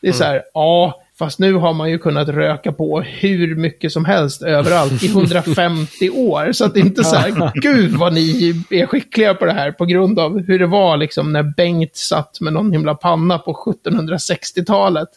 Det 0.00 0.08
är 0.08 0.12
så 0.12 0.24
här, 0.24 0.42
ja, 0.54 1.02
fast 1.20 1.38
nu 1.38 1.54
har 1.54 1.72
man 1.74 1.90
ju 1.90 1.98
kunnat 1.98 2.28
röka 2.28 2.72
på 2.72 3.00
hur 3.00 3.54
mycket 3.54 3.92
som 3.92 4.04
helst 4.04 4.42
överallt 4.42 5.02
i 5.02 5.06
150 5.06 6.10
år. 6.10 6.52
Så 6.52 6.64
att 6.64 6.74
det 6.74 6.80
är 6.80 6.84
inte 6.84 7.04
så 7.04 7.16
här, 7.16 7.52
gud 7.60 7.90
vad 7.90 8.12
ni 8.12 8.54
är 8.70 8.86
skickliga 8.86 9.34
på 9.34 9.44
det 9.44 9.52
här 9.52 9.72
på 9.72 9.84
grund 9.84 10.18
av 10.18 10.46
hur 10.46 10.58
det 10.58 10.66
var 10.66 10.96
liksom 10.96 11.32
när 11.32 11.42
Bengt 11.42 11.96
satt 11.96 12.40
med 12.40 12.52
någon 12.52 12.72
himla 12.72 12.94
panna 12.94 13.38
på 13.38 13.52
1760-talet. 13.52 15.08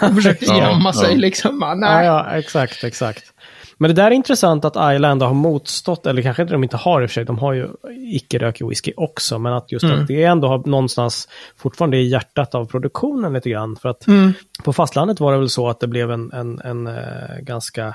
Och 0.00 0.14
försökte 0.14 0.44
gömma 0.44 0.92
sig 0.92 1.16
liksom. 1.16 1.62
Ah, 1.62 1.68
Ja, 1.68 1.74
Nej. 1.74 2.06
ja, 2.06 2.30
exakt, 2.30 2.84
exakt. 2.84 3.24
Men 3.78 3.88
det 3.90 3.94
där 3.94 4.06
är 4.06 4.10
intressant 4.10 4.64
att 4.64 4.94
Island 4.94 5.22
har 5.22 5.34
motstått, 5.34 6.06
eller 6.06 6.22
kanske 6.22 6.44
de 6.44 6.62
inte 6.62 6.76
har 6.76 7.02
i 7.02 7.06
och 7.06 7.10
för 7.10 7.14
sig, 7.14 7.24
de 7.24 7.38
har 7.38 7.52
ju 7.52 7.68
icke-rökig 7.90 8.68
whisky 8.68 8.92
också, 8.96 9.38
men 9.38 9.52
att 9.52 9.72
just 9.72 9.84
att 9.84 10.06
det 10.06 10.24
ändå 10.24 10.48
har 10.48 10.62
någonstans 10.66 11.28
fortfarande 11.56 11.96
i 11.96 12.08
hjärtat 12.08 12.54
av 12.54 12.64
produktionen 12.64 13.32
lite 13.32 13.50
grann. 13.50 13.76
För 13.76 13.88
att 13.88 14.06
på 14.64 14.72
fastlandet 14.72 15.20
var 15.20 15.32
det 15.32 15.38
väl 15.38 15.48
så 15.48 15.68
att 15.68 15.80
det 15.80 15.86
blev 15.86 16.10
en, 16.10 16.32
en, 16.32 16.60
en 16.60 16.86
eh, 16.86 17.38
ganska 17.40 17.94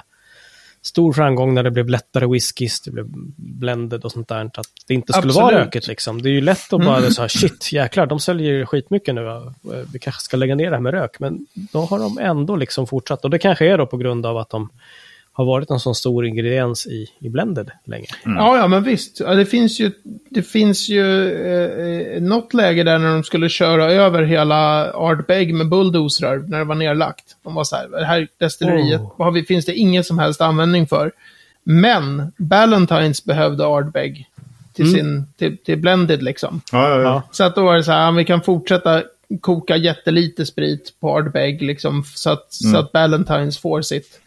stor 0.81 1.13
framgång 1.13 1.53
när 1.53 1.63
det 1.63 1.71
blev 1.71 1.89
lättare 1.89 2.27
whiskys, 2.27 2.81
det 2.81 2.91
blev 2.91 3.05
blended 3.35 4.05
och 4.05 4.11
sånt 4.11 4.27
där. 4.27 4.45
Att 4.45 4.67
det 4.87 4.93
inte 4.93 5.13
skulle 5.13 5.33
vara 5.33 5.45
Absolut. 5.45 5.65
rökigt 5.65 5.87
liksom. 5.87 6.21
Det 6.21 6.29
är 6.29 6.33
ju 6.33 6.41
lätt 6.41 6.73
att 6.73 6.85
bara 6.85 7.11
så 7.11 7.21
här, 7.21 7.27
shit, 7.27 7.71
jäklar, 7.71 8.05
de 8.05 8.19
säljer 8.19 8.65
skitmycket 8.65 9.15
nu. 9.15 9.51
Vi 9.93 9.99
kanske 9.99 10.21
ska 10.21 10.37
lägga 10.37 10.55
ner 10.55 10.69
det 10.69 10.75
här 10.75 10.81
med 10.81 10.93
rök. 10.93 11.19
Men 11.19 11.45
då 11.53 11.79
har 11.81 11.99
de 11.99 12.17
ändå 12.17 12.55
liksom 12.55 12.87
fortsatt. 12.87 13.23
Och 13.23 13.29
det 13.29 13.39
kanske 13.39 13.65
är 13.65 13.77
då 13.77 13.85
på 13.85 13.97
grund 13.97 14.25
av 14.25 14.37
att 14.37 14.49
de 14.49 14.69
har 15.33 15.45
varit 15.45 15.69
en 15.69 15.79
sån 15.79 15.95
stor 15.95 16.25
ingrediens 16.25 16.87
i, 16.87 17.07
i 17.19 17.29
blended 17.29 17.71
länge. 17.85 18.07
Ja, 18.25 18.57
ja, 18.57 18.67
men 18.67 18.83
visst. 18.83 19.19
Ja, 19.19 19.33
det 19.33 19.45
finns 19.45 19.79
ju, 19.79 19.91
det 20.29 20.43
finns 20.43 20.89
ju 20.89 21.31
eh, 21.31 22.15
eh, 22.15 22.21
något 22.21 22.53
läge 22.53 22.83
där 22.83 22.99
när 22.99 23.13
de 23.13 23.23
skulle 23.23 23.49
köra 23.49 23.91
över 23.91 24.23
hela 24.23 24.91
Ardbeg 24.93 25.53
med 25.53 25.69
bulldozrar 25.69 26.37
när 26.47 26.57
det 26.57 26.63
var 26.63 26.75
nerlagt. 26.75 27.35
De 27.43 27.53
var 27.53 27.63
så 27.63 27.75
här, 27.75 27.87
det 27.87 28.05
här 28.05 28.27
destilleriet 28.37 29.01
Oh. 29.01 29.13
har 29.17 29.31
vi, 29.31 29.43
finns 29.43 29.65
det 29.65 29.73
ingen 29.73 30.03
som 30.03 30.19
helst 30.19 30.41
användning 30.41 30.87
för. 30.87 31.11
Men 31.63 32.31
Ballantines 32.37 33.25
behövde 33.25 33.65
Ardbeg 33.65 34.27
till, 34.73 34.91
sin, 34.93 35.27
till, 35.37 35.57
till 35.57 35.77
blended 35.77 36.23
liksom. 36.23 36.61
ja, 36.71 36.89
ja, 36.89 37.01
ja. 37.01 37.23
Så 37.31 37.43
att 37.43 37.55
då 37.55 37.63
var 37.63 37.75
det 37.75 37.83
så 37.83 37.91
här, 37.91 38.11
vi 38.11 38.25
kan 38.25 38.41
fortsätta 38.41 39.03
koka 39.41 39.77
jättelite 39.77 40.45
sprit 40.45 40.93
på 40.99 41.17
Ardbeg 41.17 41.61
liksom, 41.61 42.03
så 42.03 42.29
att, 42.29 42.53
så 42.53 42.77
att 42.77 42.91
Ballantines 42.91 43.57
får 43.57 43.81
sitt. 43.81 44.19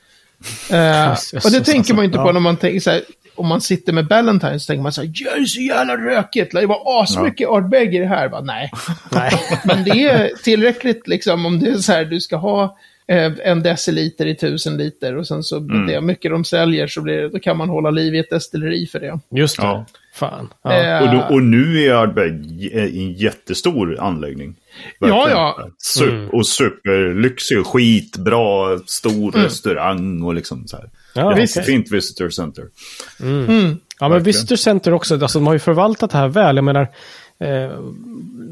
Eh, 0.71 1.11
och 1.45 1.51
det 1.51 1.61
tänker 1.65 1.95
man 1.95 2.03
ju 2.03 2.07
inte 2.07 2.19
på 2.19 2.33
när 2.33 2.41
man 2.41 2.57
tänker 2.57 2.81
så 2.81 2.91
här, 2.91 3.03
om 3.35 3.47
man 3.47 3.61
sitter 3.61 3.93
med 3.93 4.07
Ballantines 4.07 4.65
så 4.65 4.71
tänker 4.71 4.83
man 4.83 4.93
så 4.93 5.01
här, 5.03 5.11
"Ja, 5.15 5.37
det 5.37 5.47
så 5.47 5.61
jävla 5.61 5.97
rökigt, 5.97 6.53
det 6.53 6.67
var 6.67 7.03
asmycket 7.03 7.49
Ardbeg 7.49 7.95
i 7.95 7.99
det 7.99 8.07
här. 8.07 8.29
Bara, 8.29 8.41
nej, 8.41 8.71
Nej. 9.11 9.33
men 9.65 9.85
det 9.85 9.91
är 9.91 10.31
tillräckligt 10.43 11.09
liksom 11.09 11.47
om 11.47 11.61
det 11.61 11.71
är 11.71 11.75
så 11.79 11.93
här, 11.93 12.05
du 12.05 12.21
ska 12.21 12.37
ha 12.37 12.77
en 13.07 13.63
deciliter 13.63 14.27
i 14.27 14.35
tusen 14.37 14.77
liter 14.77 15.17
och 15.17 15.27
sen 15.27 15.43
så 15.43 15.59
det 15.59 16.01
mycket 16.01 16.31
de 16.31 16.45
säljer 16.45 16.87
så 16.87 17.01
blir 17.03 17.17
det, 17.17 17.29
då 17.29 17.39
kan 17.39 17.57
man 17.57 17.69
hålla 17.69 17.91
liv 17.91 18.15
i 18.15 18.19
ett 18.19 18.31
destilleri 18.31 18.87
för 18.87 19.01
det. 19.01 19.21
Just 19.31 19.57
det. 19.57 19.63
Ja. 19.63 19.87
Fan. 20.15 20.49
Ja. 20.63 20.73
Eh, 20.73 21.03
Och, 21.03 21.15
då, 21.15 21.35
och 21.35 21.43
nu 21.43 21.79
är 21.83 21.95
Ardbeg 21.95 22.33
en 22.75 23.13
jättestor 23.13 24.01
anläggning. 24.01 24.55
Ja, 24.99 25.31
ja. 25.31 25.69
Sup, 25.79 26.35
Och 26.35 26.47
superlyxig, 26.47 27.67
skitbra, 27.67 28.79
stor 28.87 29.33
restaurang 29.33 30.23
och 30.23 30.35
liksom 30.35 30.69
så 30.69 30.77
här. 30.77 30.91
Ja, 31.15 31.35
Visst, 31.35 31.57
okej. 31.57 31.67
fint 31.67 31.93
visitor 31.93 32.31
center. 32.31 32.65
Ja, 33.19 33.25
men 33.25 33.79
Verkligen. 34.01 34.23
Visitor 34.25 34.57
Center 34.57 34.93
också, 34.95 35.15
alltså, 35.15 35.39
de 35.39 35.47
har 35.47 35.55
ju 35.55 35.59
förvaltat 35.59 36.11
det 36.11 36.19
här 36.19 36.29
väl. 36.29 36.57
Jag 36.57 36.65
menar, 36.65 36.89
eh, 37.41 37.71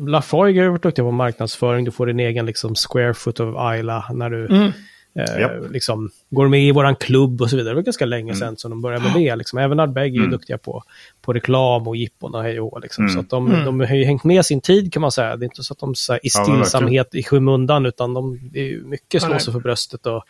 Lafroig 0.08 0.58
har 0.58 0.68
varit 0.68 0.82
duktiga 0.82 1.04
på 1.04 1.10
marknadsföring. 1.10 1.84
Du 1.84 1.90
får 1.90 2.06
din 2.06 2.20
egen 2.20 2.46
liksom, 2.46 2.74
square 2.74 3.14
foot 3.14 3.40
of 3.40 3.48
Isla 3.78 4.04
när 4.14 4.30
du 4.30 4.44
eh, 4.54 5.40
Japp. 5.40 5.70
liksom, 5.70 6.10
går 6.30 6.48
med 6.48 6.62
i 6.62 6.72
våran 6.72 6.96
klubb 6.96 7.42
och 7.42 7.50
så 7.50 7.56
vidare. 7.56 7.70
Det 7.72 7.74
var 7.76 7.82
ganska 7.82 8.06
länge 8.06 8.34
sedan 8.34 8.56
som 8.56 8.70
de 8.70 8.80
började 8.82 9.04
med 9.04 9.14
det. 9.14 9.36
Liksom. 9.36 9.58
Även 9.58 9.80
Ardbeg 9.80 10.16
är 10.16 10.20
ju 10.20 10.26
duktiga 10.26 10.58
på, 10.58 10.82
på 11.22 11.32
reklam 11.32 11.88
och 11.88 11.96
jippon 11.96 12.34
och 12.34 12.42
hej 12.42 12.60
och 12.60 12.80
liksom. 12.80 13.08
Så 13.08 13.20
att 13.20 13.30
de, 13.30 13.50
de 13.64 13.80
har 13.80 13.94
ju 13.94 14.04
hängt 14.04 14.24
med 14.24 14.46
sin 14.46 14.60
tid 14.60 14.92
kan 14.92 15.00
man 15.00 15.12
säga. 15.12 15.36
Det 15.36 15.44
är 15.44 15.46
inte 15.46 15.62
så 15.62 15.72
att 15.72 15.78
de 15.78 15.94
så 15.94 16.12
här, 16.12 16.26
i 16.26 16.30
Ja, 16.34 16.44
stillsamhet 16.44 17.14
i 17.14 17.22
skymundan, 17.22 17.86
utan 17.86 18.14
de 18.14 18.34
är 18.54 18.84
mycket 18.84 19.22
slå 19.22 19.38
sig 19.38 19.52
för 19.52 19.60
bröstet 19.60 20.06
och 20.06 20.24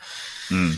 Mm. 0.50 0.70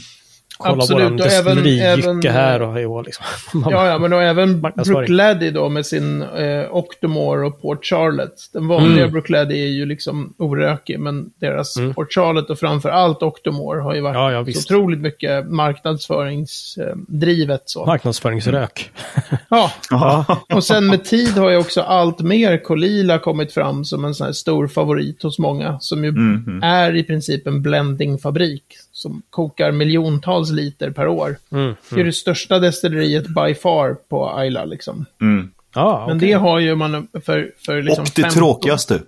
Kolla 0.58 0.74
Absolut, 0.74 1.02
våran 1.02 1.20
och 1.20 1.26
även- 1.26 1.66
även- 1.80 2.22
här 2.22 2.62
och 2.62 2.72
hej 2.72 2.86
liksom. 3.04 3.24
Ja, 3.70 3.86
ja, 3.86 3.98
men 3.98 4.12
och 4.12 4.22
även. 4.22 4.60
Brookladdy 4.60 5.50
då 5.50 5.68
med 5.68 5.86
sin 5.86 6.22
eh, 6.22 6.66
Octomore 6.76 7.46
och 7.46 7.62
Port 7.62 7.84
Charlotte. 7.86 8.48
Den 8.52 8.68
vanliga 8.68 8.98
Mm. 9.02 9.12
Brookladdy 9.12 9.54
är 9.62 9.66
ju 9.66 9.86
liksom 9.86 10.34
orökig, 10.38 11.00
men 11.00 11.30
deras 11.40 11.74
Port 11.94 12.12
Charlotte 12.14 12.50
och 12.50 12.58
framför 12.58 12.88
allt 12.88 13.22
Octomore 13.22 13.80
har 13.80 13.94
ju 13.94 14.00
varit 14.00 14.14
Ja, 14.14 14.32
ja, 14.32 14.44
så 14.52 14.58
otroligt 14.74 15.00
mycket 15.00 15.50
marknadsföringsdrivet. 15.50 17.62
Så. 17.64 17.86
Marknadsföringsrök. 17.86 18.90
Ja, 19.48 19.70
Ja. 19.90 20.24
och 20.54 20.64
sen 20.64 20.86
med 20.86 21.04
tid 21.04 21.38
har 21.38 21.50
ju 21.50 21.56
också 21.56 21.80
allt 21.80 22.20
mer 22.20 22.64
Kolila 22.64 23.18
kommit 23.18 23.52
fram 23.52 23.84
som 23.84 24.04
en 24.04 24.14
sån 24.14 24.24
här 24.24 24.32
stor 24.32 24.68
favorit 24.68 25.22
hos 25.22 25.38
många. 25.38 25.80
Som 25.80 26.04
ju 26.04 26.12
Mhm. 26.12 26.62
är 26.62 26.96
i 26.96 27.02
princip 27.04 27.46
en 27.46 27.62
blendingfabrik. 27.62 28.64
Som 28.94 29.22
kokar 29.30 29.72
miljontals 29.72 30.50
liter 30.50 30.90
per 30.90 31.08
år. 31.08 31.36
Mm. 31.52 31.74
Det 31.90 32.00
är 32.00 32.04
det 32.04 32.12
största 32.12 32.58
destilleriet 32.58 33.26
by 33.26 33.54
far 33.54 33.96
på 34.08 34.30
Ayla 34.30 34.64
liksom. 34.64 35.06
Mm. 35.20 35.50
Ja, 35.74 36.04
Men 36.08 36.18
det 36.18 36.32
har 36.32 36.58
ju 36.58 36.74
man 36.74 37.08
för, 37.24 37.50
för 37.66 37.82
liksom 37.82 38.02
Och 38.02 38.10
det 38.14 38.22
15 38.22 38.38
tråkigaste. 38.38 39.00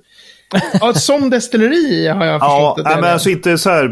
Ja, 0.81 0.95
som 0.95 1.31
destilleri 1.31 2.09
har 2.09 2.25
jag 2.25 2.35
Ja, 2.35 2.39
förstått 2.41 2.79
att 2.79 2.85
det 2.85 2.91
nej, 2.91 3.01
men 3.01 3.13
alltså 3.13 3.31
inte 3.31 3.59
så 3.59 3.71
här. 3.71 3.85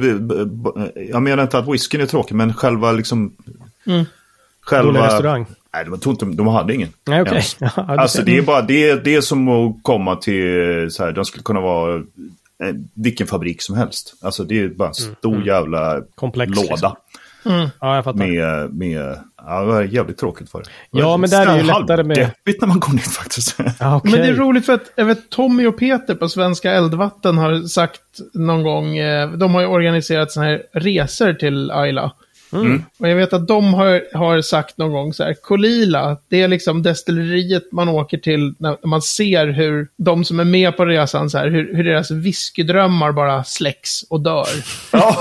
Jag 1.10 1.22
menar 1.22 1.42
inte 1.42 1.58
att 1.58 1.68
whiskyn 1.68 2.00
är 2.00 2.06
tråkig, 2.06 2.34
men 2.34 2.54
själva 2.54 2.92
liksom... 2.92 3.36
Mm. 3.86 4.04
Själva... 4.60 5.06
Restaurang. 5.06 5.46
Nej, 5.74 5.84
de, 5.84 5.98
tog 5.98 6.12
inte, 6.12 6.24
de 6.24 6.46
hade 6.46 6.74
ingen. 6.74 6.88
Nej. 7.04 7.24
Ja, 7.58 7.70
du 7.76 7.82
Alltså 7.82 8.22
det 8.22 8.36
är 8.36 8.42
bara 8.42 8.62
det, 8.62 9.04
det 9.04 9.14
är 9.14 9.20
som 9.20 9.48
att 9.48 9.82
komma 9.82 10.16
till 10.16 10.88
så 10.90 11.04
här, 11.04 11.12
de 11.12 11.24
skulle 11.24 11.42
kunna 11.42 11.60
vara 11.60 12.02
vilken 12.94 13.26
fabrik 13.26 13.62
som 13.62 13.76
helst. 13.76 14.14
Alltså 14.22 14.44
det 14.44 14.60
är 14.60 14.68
bara 14.68 14.88
en 14.88 14.94
stor 14.94 15.46
jävla 15.46 16.02
Komplex, 16.14 16.56
låda 16.56 16.68
liksom. 16.70 16.96
Ja, 17.80 17.94
jag 17.94 18.04
fattar. 18.04 18.18
med, 18.18 18.74
med, 18.74 19.18
ja 19.46 19.60
det 19.60 19.66
var 19.66 19.82
jävligt 19.82 20.18
tråkigt 20.18 20.50
för 20.50 20.58
det. 20.58 20.64
Ja, 20.90 21.16
men 21.16 21.30
där 21.30 21.46
är 21.46 21.52
det 21.52 21.56
ju 21.60 21.66
lättare 21.66 22.02
med- 22.02 22.16
Halvdeppigt 22.18 22.60
när 22.60 22.68
man 22.68 22.80
kom 22.80 22.96
dit 22.96 23.12
faktiskt. 23.12 23.56
Ja, 23.80 23.96
okej. 23.96 24.10
Men 24.12 24.20
det 24.20 24.26
är 24.26 24.34
roligt 24.34 24.66
för 24.66 24.72
att 24.72 24.92
jag 24.96 25.04
vet, 25.04 25.30
Tommy 25.30 25.66
och 25.66 25.78
Peter 25.78 26.14
på 26.14 26.28
Svenska 26.28 26.72
Eldvatten 26.72 27.38
har 27.38 27.62
sagt 27.62 28.00
någon 28.34 28.62
gång, 28.62 28.96
eh, 28.98 29.30
de 29.30 29.54
har 29.54 29.60
ju 29.60 29.66
organiserat 29.66 30.32
sådana 30.32 30.50
här 30.50 30.62
resor 30.72 31.32
till 31.32 31.70
Ayla. 31.70 32.12
Mm. 32.60 32.82
Och 32.98 33.08
jag 33.08 33.16
vet 33.16 33.32
att 33.32 33.48
de 33.48 33.74
har, 33.74 34.16
har 34.16 34.42
sagt 34.42 34.78
någon 34.78 34.92
gång 34.92 35.12
så 35.14 35.24
här, 35.24 35.34
Kolila, 35.34 36.16
det 36.28 36.42
är 36.42 36.48
liksom 36.48 36.82
destilleriet 36.82 37.72
man 37.72 37.88
åker 37.88 38.18
till 38.18 38.54
när 38.58 38.86
man 38.86 39.02
ser 39.02 39.46
hur 39.46 39.88
de 39.96 40.24
som 40.24 40.40
är 40.40 40.44
med 40.44 40.76
på 40.76 40.84
resan, 40.84 41.30
så 41.30 41.38
här, 41.38 41.48
hur, 41.50 41.74
hur 41.76 41.84
deras 41.84 42.10
whiskydrömmar 42.10 43.12
bara 43.12 43.44
släcks 43.44 44.02
och 44.02 44.20
dör. 44.20 44.46
ja, 44.92 45.18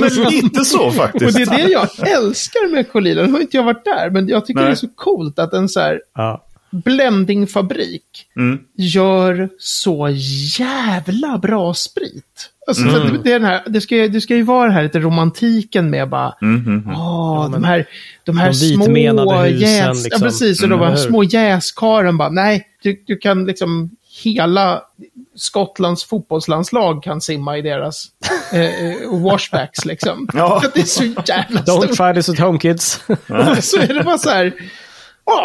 men 0.00 0.30
lite 0.30 0.64
så 0.64 0.90
faktiskt. 0.90 1.24
Och 1.24 1.32
det 1.32 1.42
är 1.54 1.66
det 1.66 1.72
jag 1.72 2.08
älskar 2.08 2.70
med 2.72 2.92
Kolila. 2.92 3.22
Nu 3.22 3.32
har 3.32 3.40
inte 3.40 3.56
jag 3.56 3.64
varit 3.64 3.84
där, 3.84 4.10
men 4.10 4.28
jag 4.28 4.46
tycker 4.46 4.60
Nej. 4.60 4.68
det 4.68 4.74
är 4.74 4.76
så 4.76 4.88
coolt 4.94 5.38
att 5.38 5.52
en 5.52 5.68
så 5.68 5.80
här 5.80 6.00
Ja. 6.14 6.44
blendingfabrik 6.70 8.02
Mm. 8.36 8.58
gör 8.76 9.48
så 9.58 10.08
jävla 10.58 11.38
bra 11.38 11.74
sprit. 11.74 12.50
Alltså, 12.68 12.82
Mm. 12.82 13.20
det, 13.24 13.30
är 13.32 13.38
den 13.40 13.48
här, 13.48 13.62
det, 13.66 13.80
ska, 13.80 13.96
ju- 13.96 14.08
det 14.08 14.20
ska 14.20 14.34
ju 14.36 14.42
vara 14.42 14.64
den 14.64 14.72
här 14.74 14.82
lite 14.82 14.98
romantiken 15.00 15.90
med 15.90 16.08
bara, 16.08 16.34
Mm, 16.42 16.66
mm, 16.66 16.82
mm. 16.84 16.96
åh, 17.00 17.50
de 17.50 17.64
här, 17.64 17.86
de 18.24 18.38
här 18.38 18.48
de 18.48 18.54
små 18.54 19.46
jäs... 19.46 20.04
liksom. 20.04 20.10
Ja, 20.10 20.18
precis. 20.18 20.58
Och 20.60 20.66
Mm, 20.66 20.78
de 20.78 20.84
här 20.84 20.92
eller 20.92 21.02
hur? 21.02 21.08
små 21.10 21.22
jäskaren 21.24 22.16
bara, 22.18 22.28
nej, 22.30 22.66
du, 22.82 23.02
du 23.06 23.16
kan 23.16 23.44
liksom 23.44 23.90
hela 24.24 24.82
Skottlands 25.36 26.04
fotbollslandslag 26.04 27.02
kan 27.02 27.20
simma 27.20 27.58
i 27.58 27.62
deras 27.62 28.06
eh, 28.52 28.60
eh, 28.60 29.20
washbacks 29.22 29.84
liksom. 29.84 30.28
Ja. 30.34 30.62
Det 30.74 30.80
är 30.80 30.84
så 30.84 31.04
jävla 31.04 31.60
Don't 31.60 31.82
stort. 31.84 31.96
try 31.96 32.14
this 32.14 32.28
at 32.28 32.38
home 32.38 32.58
kids. 32.58 33.00
Och 33.08 33.16
så 33.64 33.78
är 33.80 33.94
det 33.94 34.02
bara 34.04 34.18
så 34.18 34.30
här, 34.30 34.52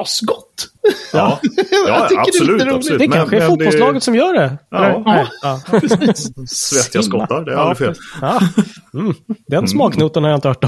asgott. 0.01 0.67
Ja, 1.13 1.39
Jag 1.71 1.87
ja 1.87 2.07
tycker 2.09 2.47
det 2.47 2.63
är 2.63 2.67
absolut. 2.67 2.73
absolut. 2.75 2.99
Det 2.99 3.07
Men- 3.07 3.17
kanske 3.17 3.35
är 3.35 3.39
men 3.39 3.49
det- 3.49 3.65
fotbollslaget 3.65 4.03
som 4.03 4.15
gör 4.15 4.33
det. 4.33 4.57
Ja. 4.69 5.03
Nej. 5.05 5.25
ja. 5.41 5.59
Svettiga 6.47 7.03
skottar, 7.03 7.41
det 7.45 7.51
är 7.51 7.55
Ja, 7.55 7.61
aldrig 7.61 7.77
fel. 7.77 7.95
Ja. 8.21 8.39
Mm. 8.93 9.13
Den 9.47 9.67
smaknoten 9.67 10.23
har 10.23 10.29
jag 10.31 10.37
inte 10.37 10.47
hört 10.47 10.63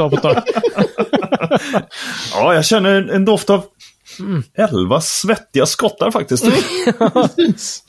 av- 0.00 0.10
på 0.10 0.16
tag. 0.16 0.42
Ja, 2.34 2.54
jag 2.54 2.64
känner 2.64 2.94
en, 2.94 3.10
en 3.10 3.24
doft 3.24 3.50
av 3.50 3.64
elva 4.58 5.00
svettiga 5.00 5.66
skottar 5.66 6.10
faktiskt. 6.10 6.44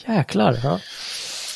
Jäklar. 0.07 0.59
Ja. 0.63 0.79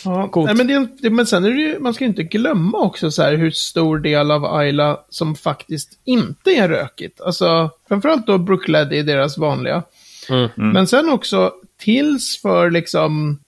Ja, 0.05 0.29
nej, 0.35 0.55
men, 0.55 0.67
det, 0.67 0.87
det, 0.99 1.09
men 1.09 1.25
sen 1.25 1.45
är 1.45 1.49
det 1.49 1.61
ju, 1.61 1.79
man 1.79 1.93
ska 1.93 2.03
ju 2.03 2.09
inte 2.09 2.23
glömma 2.23 2.77
också 2.77 3.11
så 3.11 3.23
här 3.23 3.35
hur 3.35 3.51
stor 3.51 3.99
del 3.99 4.31
av 4.31 4.45
Ayla 4.45 4.99
som 5.09 5.35
faktiskt 5.35 5.99
inte 6.05 6.51
är 6.51 6.69
rökigt. 6.69 7.21
Alltså, 7.21 7.69
framförallt 7.87 8.27
då 8.27 8.37
Brookladdy 8.37 8.99
är 8.99 9.03
deras 9.03 9.37
vanliga. 9.37 9.83
Mm. 10.29 10.49
Men 10.55 10.87
sen 10.87 11.09
också, 11.09 11.51
tills 11.79 12.41
för 12.41 12.71
liksom 12.71 13.39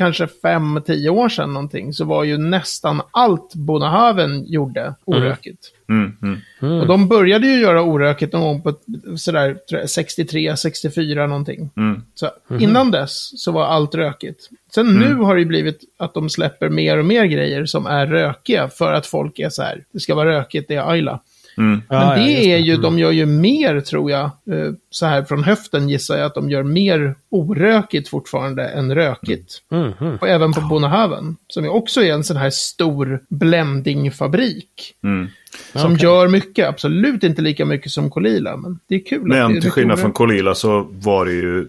kanske 0.00 0.26
fem, 0.26 0.82
tio 0.86 1.10
år 1.10 1.28
sedan 1.28 1.52
någonting, 1.52 1.92
så 1.92 2.04
var 2.04 2.24
ju 2.24 2.38
nästan 2.38 3.02
allt 3.10 3.54
Bonahaven 3.54 4.44
gjorde 4.46 4.94
orökigt. 5.04 5.72
Mm, 5.88 6.16
mm, 6.22 6.80
Och 6.80 6.86
de 6.86 7.08
började 7.08 7.46
ju 7.46 7.60
göra 7.60 7.82
orökigt 7.82 8.32
någon 8.32 8.42
gång 8.42 8.62
på 8.62 8.74
sådär 9.16 9.56
tror 9.68 9.80
jag, 9.80 9.90
63, 9.90 10.56
64 10.56 11.26
någonting. 11.26 11.70
mm. 11.76 12.02
Så 12.14 12.30
innan 12.58 12.90
dess 12.90 13.42
så 13.44 13.52
var 13.52 13.64
allt 13.64 13.94
rökigt. 13.94 14.48
Sen 14.74 14.86
nu 14.86 15.14
har 15.14 15.34
det 15.34 15.40
ju 15.40 15.46
blivit 15.46 15.80
att 15.98 16.14
de 16.14 16.30
släpper 16.30 16.68
mer 16.68 16.98
och 16.98 17.04
mer 17.04 17.24
grejer 17.24 17.66
som 17.66 17.86
är 17.86 18.06
rökiga 18.06 18.68
för 18.68 18.92
att 18.92 19.06
folk 19.06 19.38
är 19.38 19.48
så 19.48 19.62
här, 19.62 19.84
det 19.92 20.00
ska 20.00 20.14
vara 20.14 20.38
rökigt, 20.38 20.68
det 20.68 20.74
är 20.74 20.90
Ayla. 20.90 21.20
Mm. 21.56 21.82
Men 21.88 21.98
Ja, 21.98 22.16
ja, 22.18 22.22
det 22.24 22.30
just 22.30 22.46
är 22.46 22.56
ju, 22.56 22.76
de 22.76 22.98
gör 22.98 23.10
ju 23.10 23.26
mer 23.26 23.80
tror 23.80 24.10
jag, 24.10 24.24
eh, 24.24 24.72
så 24.90 25.06
här 25.06 25.22
från 25.24 25.44
höften 25.44 25.88
gissar 25.88 26.16
jag 26.16 26.26
att 26.26 26.34
de 26.34 26.50
gör 26.50 26.62
mer 26.62 27.14
orökigt 27.30 28.08
fortfarande 28.08 28.68
än 28.68 28.94
rökigt. 28.94 29.62
Mm, 29.72 29.92
mm. 30.00 30.16
Och 30.20 30.28
även 30.28 30.52
på 30.52 30.60
Bonahaven, 30.60 31.36
som 31.48 31.68
också 31.68 32.02
är 32.02 32.12
en 32.12 32.24
sån 32.24 32.36
här 32.36 32.50
stor 32.50 33.20
blendingfabrik. 33.28 34.94
Mm. 35.04 35.28
Som 35.74 35.92
Okej. 35.92 36.04
gör 36.04 36.28
mycket, 36.28 36.68
absolut 36.68 37.22
inte 37.24 37.42
lika 37.42 37.64
mycket 37.64 37.92
som 37.92 38.10
Kolila, 38.10 38.56
men 38.56 38.78
det 38.88 38.94
är 38.94 39.04
kul. 39.06 39.22
att 39.22 39.28
det 39.30 39.36
är 39.38 39.48
Men 39.48 39.60
till 39.60 39.70
skillnad 39.70 39.98
från 39.98 40.06
orökigt. 40.06 40.16
Kolila 40.18 40.54
så 40.54 40.86
var 40.90 41.24
det 41.26 41.32
ju 41.32 41.68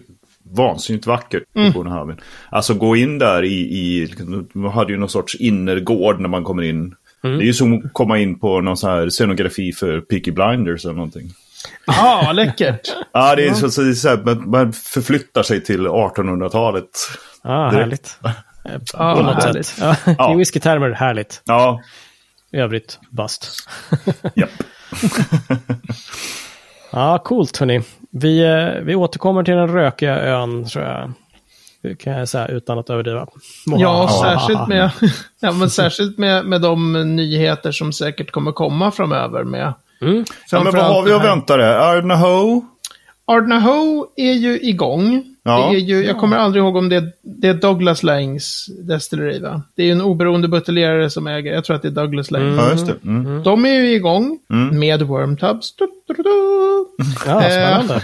vansinnigt 0.54 1.06
vackert 1.06 1.42
Mm. 1.54 1.72
på 1.72 1.78
Bornhaven. 1.78 2.20
Alltså 2.50 2.74
gå 2.74 2.96
in 2.96 3.18
där 3.18 3.42
i, 3.44 3.54
i, 3.54 4.08
man 4.52 4.72
hade 4.72 4.92
ju 4.92 4.98
någon 4.98 5.08
sorts 5.08 5.34
innergård 5.34 6.20
när 6.20 6.28
man 6.28 6.44
kommer 6.44 6.62
in. 6.62 6.94
Mm. 7.24 7.38
Det 7.38 7.44
är 7.44 7.46
ju 7.46 7.54
som 7.54 7.74
att 7.74 7.92
komma 7.92 8.18
in 8.18 8.38
på 8.38 8.60
någon 8.60 8.76
sån 8.76 8.90
här 8.90 9.10
scenografi 9.10 9.72
för 9.72 10.00
Peaky 10.00 10.30
Blinders 10.30 10.84
eller 10.84 10.94
någonting. 10.94 11.30
Ja, 11.86 12.32
läckert. 12.32 12.96
Ja, 13.12 13.36
det 13.36 13.46
är 13.48 13.54
så, 13.54 13.70
så, 13.70 13.82
det 13.82 13.90
är 13.90 13.94
så 13.94 14.08
här, 14.08 14.16
man, 14.16 14.50
man 14.50 14.72
förflyttar 14.72 15.42
sig 15.42 15.64
till 15.64 15.86
1800-talet. 15.86 16.90
Ja, 17.42 17.70
Direkt. 17.70 17.82
härligt. 17.82 18.18
Ja, 18.92 19.14
På 19.16 19.22
något 19.22 19.44
härligt. 19.44 19.66
sätt. 19.66 19.98
Ja. 20.18 20.32
I 20.34 20.36
whiskytermer, 20.36 20.90
härligt. 20.90 21.42
Ja, 21.44 21.80
I 22.52 22.56
övrigt, 22.56 22.98
bust. 23.10 23.48
japp. 24.34 24.50
Ja, 26.92 27.18
coolt 27.24 27.56
hörni. 27.56 27.82
Vi, 28.10 28.42
eh, 28.44 28.82
vi 28.84 28.94
återkommer 28.94 29.42
till 29.42 29.54
den 29.54 29.68
rökiga 29.68 30.16
ön, 30.20 30.64
tror 30.68 30.84
jag. 30.84 31.12
Det 31.82 31.94
kan 31.94 32.12
jag 32.12 32.28
säga 32.28 32.46
utan 32.46 32.78
att 32.78 32.90
överdriva. 32.90 33.26
Ja, 33.66 34.08
särskilt 34.22 34.68
med, 34.68 34.90
ja, 35.40 35.52
men 35.52 35.70
särskilt 35.70 36.18
med, 36.18 36.44
med 36.46 36.60
de 36.60 36.92
nyheter 37.16 37.72
som 37.72 37.92
säkert 37.92 38.30
kommer 38.30 38.52
komma 38.52 38.90
framöver 38.90 39.44
med. 39.44 39.74
Mm. 40.02 40.24
Ja, 40.50 40.62
men 40.62 40.74
vad 40.74 40.84
har 40.84 41.02
vi 41.02 41.10
det 41.10 41.16
att 41.16 41.24
vänta 41.24 41.56
där? 41.56 41.74
Ardnahoe? 41.78 42.60
Ardnahoe 43.26 44.06
är 44.16 44.32
ju 44.32 44.60
igång. 44.60 45.24
Ja. 45.44 45.68
Det 45.70 45.76
är 45.76 45.80
ju, 45.80 46.04
jag 46.04 46.18
kommer 46.18 46.36
aldrig 46.36 46.64
ihåg 46.64 46.76
om 46.76 46.88
det, 46.88 47.04
det 47.22 47.48
är 47.48 47.54
Douglas 47.54 48.02
Langs 48.02 48.66
destilleri, 48.82 49.38
va? 49.38 49.62
Det 49.76 49.82
är 49.82 49.86
ju 49.86 49.92
en 49.92 50.00
oberoende 50.00 50.48
buteljerare 50.48 51.10
som 51.10 51.26
äger, 51.26 51.52
jag 51.52 51.64
tror 51.64 51.76
att 51.76 51.82
det 51.82 51.88
är 51.88 51.92
Douglas 51.92 52.30
Lang. 52.30 52.56
Ja, 52.56 52.70
just 52.70 52.86
det. 52.86 52.96
Mm. 53.04 53.42
De 53.42 53.66
är 53.66 53.74
ju 53.74 53.94
igång 53.94 54.38
Mm. 54.50 54.78
med 54.78 55.02
Wormtubs. 55.02 55.76
Du, 55.76 55.86
du, 56.06 56.14
du, 56.14 56.22
du. 56.22 56.86
Ja, 57.26 57.40
spännande. 57.40 58.02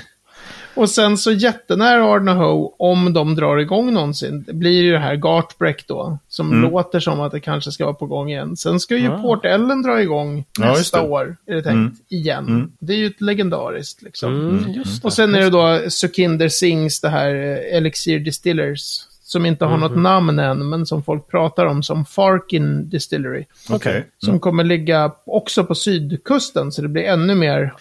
Och 0.79 0.91
sen 0.91 1.17
så 1.19 1.33
jättenära 1.33 2.05
Ardnahoe, 2.05 2.71
om 2.79 3.13
de 3.13 3.35
drar 3.35 3.57
igång 3.57 3.93
någonsin, 3.93 4.45
det 4.47 4.53
blir 4.53 4.83
ju 4.83 4.93
det 4.93 4.99
här 4.99 5.17
Gartbreck 5.17 5.85
då, 5.89 6.19
som 6.29 6.53
Mm. 6.53 6.71
låter 6.71 7.01
som 7.01 7.21
att 7.21 7.33
det 7.33 7.41
kanske 7.41 7.73
ska 7.73 7.85
vara 7.85 7.95
på 7.95 8.07
gång 8.07 8.31
igen. 8.31 8.57
Sen 8.57 8.81
ska 8.81 8.97
ju 8.97 9.09
Ah. 9.13 9.23
Port 9.23 9.45
Ellen 9.45 9.83
dra 9.83 10.03
igång 10.03 10.45
Ja, 10.61 10.65
nästa 10.73 11.03
det. 11.03 11.09
år, 11.09 11.37
är 11.47 11.55
det 11.55 11.63
tänkt, 11.63 11.75
Mm. 11.77 11.97
igen. 12.09 12.47
Mm. 12.49 12.73
Det 12.81 12.93
är 12.93 12.97
ju 12.97 13.07
ett 13.07 13.21
legendariskt 13.21 14.03
liksom. 14.03 14.35
Mm, 14.35 14.73
just 14.73 15.05
Och 15.05 15.13
sen 15.13 15.35
är 15.35 15.41
det 15.41 15.51
då 15.51 15.91
Sukinder 15.91 16.49
Sings, 16.49 17.01
det 17.01 17.09
här 17.09 17.35
eh, 17.35 17.77
Elixir 17.77 18.19
Distillers, 18.19 19.01
som 19.23 19.47
inte 19.47 19.65
har 19.65 19.75
Mm. 19.77 19.81
något 19.91 19.99
namn 20.03 20.39
än, 20.39 20.69
men 20.69 20.87
som 20.87 21.03
folk 21.03 21.31
pratar 21.31 21.67
om 21.67 21.83
som 21.83 22.05
Farkin 22.05 22.89
Distillery. 22.89 23.45
Okej. 23.71 24.07
Som 24.19 24.41
kommer 24.41 24.65
ligga 24.65 25.13
också 25.27 25.65
på 25.65 25.75
sydkusten, 25.75 26.73
så 26.73 26.83
det 26.83 26.89
blir 26.89 27.03
ännu 27.05 27.35
mer 27.35 27.73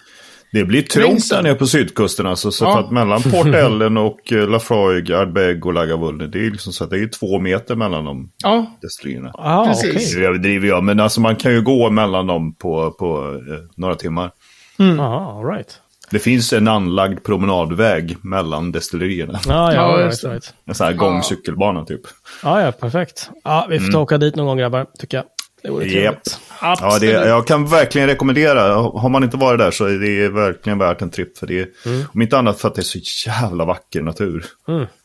Det 0.52 0.64
blir 0.64 0.82
trångt 0.82 1.30
där 1.30 1.42
nere 1.42 1.54
på 1.54 1.66
sydkusten 1.66 2.26
alltså. 2.26 2.50
Så 2.50 2.64
Ja. 2.64 2.78
att 2.80 2.90
mellan 2.90 3.22
Port 3.22 3.46
Ellen 3.46 3.96
och 3.96 4.32
eh, 4.32 4.48
Lafroig, 4.48 5.12
Ardbeg 5.12 5.66
och 5.66 5.72
Lagavulin. 5.72 6.30
Det 6.30 6.46
är 6.46 6.50
liksom 6.50 6.72
så 6.72 6.84
att 6.84 6.90
det 6.90 6.98
är 6.98 7.06
två 7.08 7.38
meter 7.38 7.74
mellan 7.76 8.04
de 8.04 8.30
Ja, 8.44 8.66
destillerierna. 8.82 9.30
Ah, 9.34 9.66
Precis. 9.66 9.90
okej. 10.14 10.20
Det 10.20 10.26
överdriver 10.26 10.68
jag, 10.68 10.84
men 10.84 11.00
alltså 11.00 11.20
man 11.20 11.36
kan 11.36 11.52
ju 11.52 11.62
gå 11.62 11.90
mellan 11.90 12.26
dem 12.26 12.54
på, 12.54 12.90
på 12.90 13.40
eh, 13.50 13.58
några 13.76 13.94
timmar. 13.94 14.30
Aha, 14.98 15.38
all 15.40 15.46
right. 15.56 15.80
Det 16.10 16.18
finns 16.18 16.52
en 16.52 16.68
anlagd 16.68 17.24
promenadväg 17.24 18.16
mellan 18.22 18.72
destillerierna. 18.72 19.38
Ah, 19.48 19.72
ja, 19.72 20.00
Ja, 20.00 20.06
right, 20.06 20.24
right. 20.24 20.54
En 20.64 20.74
sån 20.74 20.86
här 20.86 20.94
gångcykelbana 20.94 21.84
typ. 21.84 22.00
Ah, 22.42 22.60
ja, 22.60 22.72
perfekt. 22.72 23.30
Ja, 23.44 23.66
vi 23.70 23.80
får 23.80 23.92
ta 23.92 23.98
och 23.98 24.02
åka 24.02 24.18
dit 24.18 24.36
någon 24.36 24.46
gång 24.46 24.58
grabbar, 24.58 24.86
tycker 24.98 25.16
jag. 25.16 25.24
Det 25.62 25.70
vore 25.70 25.84
Japp. 25.84 25.94
trevligt. 25.94 26.40
Ja, 26.60 26.76
absolut. 26.80 27.00
det, 27.00 27.28
jag 27.28 27.46
kan 27.46 27.66
verkligen 27.66 28.08
rekommendera. 28.08 28.74
Har 28.74 29.08
man 29.08 29.24
inte 29.24 29.36
varit 29.36 29.58
där 29.58 29.70
så 29.70 29.84
är 29.84 29.98
det 29.98 30.28
verkligen 30.28 30.78
värt 30.78 31.02
en 31.02 31.10
tripp. 31.10 31.38
För 31.38 31.46
det 31.46 31.58
är, 31.60 31.68
Om 32.14 32.22
inte 32.22 32.38
annat 32.38 32.60
för 32.60 32.68
att 32.68 32.74
det 32.74 32.80
är 32.80 33.00
så 33.00 33.28
jävla 33.28 33.64
vacker 33.64 34.02
natur. 34.02 34.44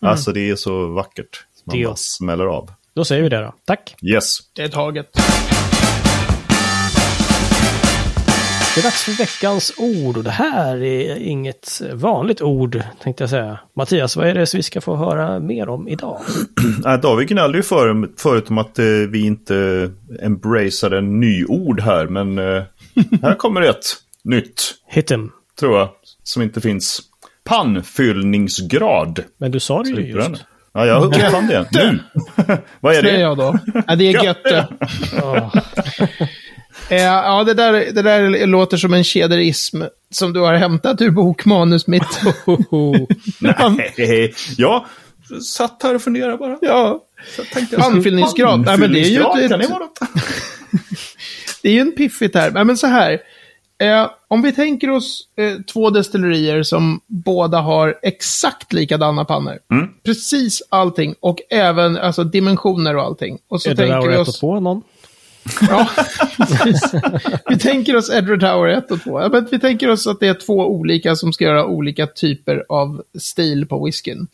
Alltså 0.01 0.31
det 0.31 0.49
är 0.49 0.55
så 0.55 0.87
vackert. 0.87 1.43
Man 1.65 1.77
Deal. 1.77 1.85
bara 1.89 1.95
smäller 1.95 2.45
av. 2.45 2.71
Då 2.95 3.05
säger 3.05 3.23
vi 3.23 3.29
det 3.29 3.41
då. 3.41 3.53
Tack. 3.65 3.95
Yes. 4.13 4.37
Det 4.55 4.61
är 4.61 4.67
taget. 4.69 5.07
Det 8.75 8.79
är 8.79 8.83
dags 8.83 9.03
för 9.03 9.11
veckans 9.11 9.73
ord 9.77 10.17
och 10.17 10.23
det 10.23 10.29
här 10.31 10.83
är 10.83 11.15
inget 11.17 11.81
vanligt 11.93 12.41
ord, 12.41 12.81
tänkte 13.03 13.23
jag 13.23 13.29
säga. 13.29 13.59
Mattias, 13.75 14.15
vad 14.15 14.27
är 14.27 14.33
det 14.33 14.45
som 14.45 14.57
vi 14.57 14.63
ska 14.63 14.81
få 14.81 14.95
höra 14.95 15.39
mer 15.39 15.69
om 15.69 15.87
idag? 15.87 16.19
Nej, 16.83 16.97
David 17.01 17.27
gnällde 17.27 17.57
ju 17.57 17.63
för, 17.63 18.07
förut 18.19 18.49
om 18.49 18.57
att 18.57 18.79
eh, 18.79 18.85
vi 18.85 19.25
inte 19.25 19.89
embraceade 20.21 20.97
en 20.97 21.19
ny 21.19 21.45
ord 21.45 21.81
här. 21.81 22.07
Men 22.07 22.37
eh, 22.37 22.63
här 23.21 23.35
kommer 23.35 23.61
ett 23.61 23.85
nytt, 24.23 24.61
Hit 24.87 25.11
him. 25.11 25.31
tror 25.59 25.77
jag, 25.77 25.89
som 26.23 26.41
inte 26.41 26.61
finns. 26.61 27.01
Pannfyllningsgrad. 27.43 29.23
Men 29.37 29.51
du 29.51 29.59
sa 29.59 29.83
det 29.83 29.89
ju 29.89 29.95
Slipper 29.95 30.19
den. 30.19 30.31
just. 30.31 30.45
Ja, 30.73 30.85
jag 30.85 31.03
uppfann 31.03 31.47
det. 31.47 31.67
Nu! 31.71 31.99
Vad 32.79 32.95
är 32.95 33.01
Säger 33.01 33.17
det? 33.17 33.21
jag 33.21 33.37
då. 33.37 33.59
Ja, 33.87 33.95
det 33.95 34.03
är 34.13 34.23
götte. 34.23 34.67
Eh, 36.89 37.01
Ja, 37.03 37.43
det 37.43 37.53
där, 37.53 37.71
det 37.73 38.01
där 38.01 38.47
låter 38.47 38.77
som 38.77 38.93
en 38.93 39.03
kederism 39.03 39.81
som 40.11 40.33
du 40.33 40.39
har 40.39 40.53
hämtat 40.53 41.01
ur 41.01 41.11
bokmanus 41.11 41.87
mitt. 41.87 42.03
Nej, 43.39 44.33
jag 44.57 44.85
satt 45.45 45.83
här 45.83 45.95
och 45.95 46.01
funderade 46.01 46.37
bara. 46.37 46.57
ja, 46.61 47.03
Pannfyllningsgrad. 47.77 48.65
Nej, 48.65 48.77
men 48.77 48.93
det 48.93 48.99
är 48.99 49.09
ju 49.09 49.19
ett- 49.43 49.49
kan 49.49 49.59
det 49.59 49.67
vara 49.67 49.79
något? 49.79 49.99
det 51.61 51.69
är 51.69 51.73
ju 51.73 51.79
en 51.79 51.91
piffig 51.91 52.33
term. 52.33 52.53
Nej, 52.53 52.65
men 52.65 52.77
så 52.77 52.87
här. 52.87 53.19
Eh, 53.81 54.09
om 54.27 54.41
vi 54.41 54.51
tänker 54.51 54.89
oss 54.89 55.21
eh, 55.37 55.61
två 55.73 55.89
destillerier 55.89 56.63
som 56.63 56.99
båda 57.07 57.59
har 57.61 57.99
exakt 58.01 58.73
likadana 58.73 59.25
pannor. 59.25 59.57
Precis 60.05 60.61
allting 60.69 61.15
och 61.19 61.37
även 61.49 61.97
alltså, 61.97 62.23
dimensioner 62.23 62.95
och 62.97 63.03
allting. 63.03 63.37
Och 63.49 63.61
så 63.61 63.69
Är 63.69 63.73
det 63.73 63.77
tänker 63.81 64.01
där 64.09 64.09
vi 64.09 64.17
oss... 64.17 64.39
två 64.39 64.59
någon? 64.59 64.81
Ja, 65.61 65.89
precis. 66.37 66.93
Vi 67.49 67.59
tänker 67.59 67.95
oss 67.95 68.09
Edward 68.09 68.39
Tower 68.39 68.69
1 68.69 68.91
och 68.91 69.01
2. 69.01 69.21
Ja, 69.21 69.29
men 69.29 69.47
vi 69.51 69.59
tänker 69.59 69.89
oss 69.89 70.07
att 70.07 70.19
det 70.19 70.27
är 70.27 70.33
två 70.33 70.53
olika 70.53 71.15
som 71.15 71.33
ska 71.33 71.43
göra 71.43 71.65
olika 71.65 72.07
typer 72.07 72.65
av 72.69 73.03
stil 73.19 73.67
på 73.67 73.85
whiskyn. 73.85 74.27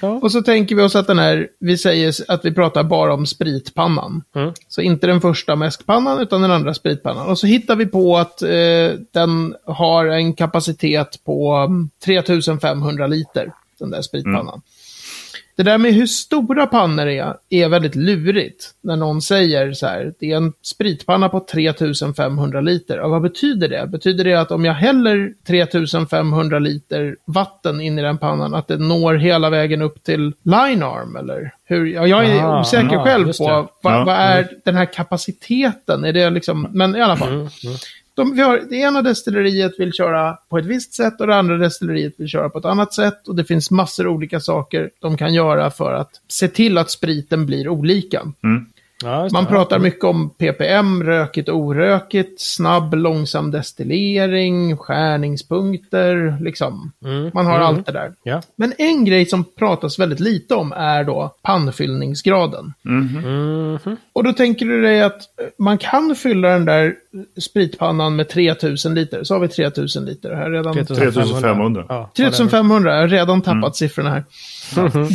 Ja. 0.00 0.08
Och 0.22 0.32
så 0.32 0.42
tänker 0.42 0.74
vi 0.74 0.82
oss 0.82 0.96
att 0.96 1.06
den 1.06 1.18
här, 1.18 1.48
vi 1.60 1.78
säger 1.78 2.14
att 2.28 2.44
vi 2.44 2.54
pratar 2.54 2.84
bara 2.84 3.14
om 3.14 3.26
spritpannan. 3.26 4.22
Mm. 4.34 4.52
Så 4.68 4.80
inte 4.80 5.06
den 5.06 5.20
första 5.20 5.56
mäskpannan 5.56 6.20
utan 6.20 6.42
den 6.42 6.50
andra 6.50 6.74
spritpannan. 6.74 7.26
Och 7.26 7.38
så 7.38 7.46
hittar 7.46 7.76
vi 7.76 7.86
på 7.86 8.16
att 8.16 8.42
eh, 8.42 8.92
den 9.12 9.54
har 9.64 10.06
en 10.06 10.34
kapacitet 10.34 11.24
på 11.24 11.54
mm, 11.54 11.90
3500 12.04 13.06
liter, 13.06 13.52
den 13.78 13.90
där 13.90 14.02
spritpannan. 14.02 14.62
Det 15.56 15.62
där 15.62 15.78
med 15.78 15.92
hur 15.94 16.06
stora 16.06 16.66
pannor 16.66 17.06
är, 17.06 17.34
är 17.50 17.68
väldigt 17.68 17.94
lurigt. 17.94 18.70
När 18.82 18.96
någon 18.96 19.22
säger 19.22 19.72
så 19.72 19.86
här, 19.86 20.12
det 20.20 20.32
är 20.32 20.36
en 20.36 20.52
spritpanna 20.62 21.28
på 21.28 21.46
3500 21.50 22.60
liter. 22.60 23.00
Och 23.00 23.10
vad 23.10 23.22
betyder 23.22 23.68
det? 23.68 23.86
Betyder 23.86 24.24
det 24.24 24.34
att 24.34 24.50
om 24.50 24.64
jag 24.64 24.74
häller 24.74 25.32
3500 25.46 26.58
liter 26.58 27.16
vatten 27.26 27.80
in 27.80 27.98
i 27.98 28.02
den 28.02 28.18
pannan, 28.18 28.54
att 28.54 28.68
det 28.68 28.76
når 28.78 29.14
hela 29.14 29.50
vägen 29.50 29.82
upp 29.82 30.02
till 30.04 30.32
line 30.42 30.82
arm? 30.82 31.16
Eller 31.16 31.54
hur? 31.64 31.86
Ja, 31.86 32.06
jag 32.06 32.26
är 32.26 32.44
Ah, 32.44 32.60
osäker 32.60 32.96
ah, 32.96 33.04
själv 33.04 33.32
på 33.38 33.68
vad, 33.82 33.92
Ja. 33.94 34.04
vad 34.04 34.14
är 34.14 34.48
den 34.64 34.74
här 34.76 34.92
kapaciteten? 34.92 36.04
Är 36.04 36.12
det 36.12 36.30
liksom, 36.30 36.68
men 36.70 36.96
i 36.96 37.00
alla 37.00 37.16
fall. 37.16 37.28
Mm, 37.34 37.48
de, 38.14 38.34
vi 38.34 38.42
har, 38.42 38.62
det 38.70 38.76
ena 38.76 39.02
destilleriet 39.02 39.72
vill 39.78 39.92
köra 39.92 40.36
på 40.50 40.58
ett 40.58 40.66
visst 40.66 40.94
sätt 40.94 41.20
och 41.20 41.26
det 41.26 41.36
andra 41.36 41.56
destilleriet 41.56 42.14
vill 42.16 42.28
köra 42.28 42.50
på 42.50 42.58
ett 42.58 42.64
annat 42.64 42.94
sätt. 42.94 43.28
Och 43.28 43.36
det 43.36 43.44
finns 43.44 43.70
massor 43.70 44.06
av 44.06 44.12
olika 44.12 44.40
saker 44.40 44.90
de 45.00 45.16
kan 45.16 45.34
göra 45.34 45.70
för 45.70 45.92
att 45.92 46.10
se 46.28 46.48
till 46.48 46.78
att 46.78 46.90
spriten 46.90 47.46
blir 47.46 47.68
olika. 47.68 48.20
Mm. 48.20 48.66
Ja, 49.02 49.28
Man 49.32 49.46
pratar 49.46 49.78
mycket 49.78 50.04
om 50.04 50.30
ppm, 50.30 51.02
rökigt 51.02 51.48
och 51.48 51.56
orökigt, 51.56 52.40
snabb, 52.40 52.94
långsam 52.94 53.50
destillering, 53.50 54.76
skärningspunkter, 54.76 56.36
liksom. 56.40 56.92
Mm, 57.04 57.30
Man 57.34 57.46
har 57.46 57.54
mm. 57.54 57.66
allt 57.66 57.86
det 57.86 57.92
där. 57.92 58.12
Ja. 58.22 58.42
Men 58.56 58.72
en 58.78 59.04
grej 59.04 59.26
som 59.26 59.44
pratas 59.58 59.98
väldigt 59.98 60.20
lite 60.20 60.54
om 60.54 60.72
är 60.72 61.04
då 61.04 61.34
pannfyllningsgraden. 61.42 62.74
Mhm. 62.82 63.96
Och 64.12 64.24
då 64.24 64.32
tänker 64.32 64.66
du 64.66 64.82
dig 64.82 65.02
att 65.02 65.20
man 65.58 65.78
kan 65.78 66.14
fylla 66.16 66.48
den 66.48 66.64
där 66.64 66.94
spritpannan 67.40 68.16
med 68.16 68.28
3000 68.28 68.94
liter. 68.94 69.24
Så 69.24 69.34
har 69.34 69.40
vi 69.40 69.48
3000 69.48 70.04
liter 70.04 70.34
här 70.34 70.50
redan. 70.50 70.86
3500. 70.86 71.86
Ja, 71.88 72.10
3500, 72.16 72.94
jag 72.94 73.00
har 73.00 73.08
redan 73.08 73.42
tappat 73.42 73.76
siffrorna 73.76 74.10
här. 74.10 74.24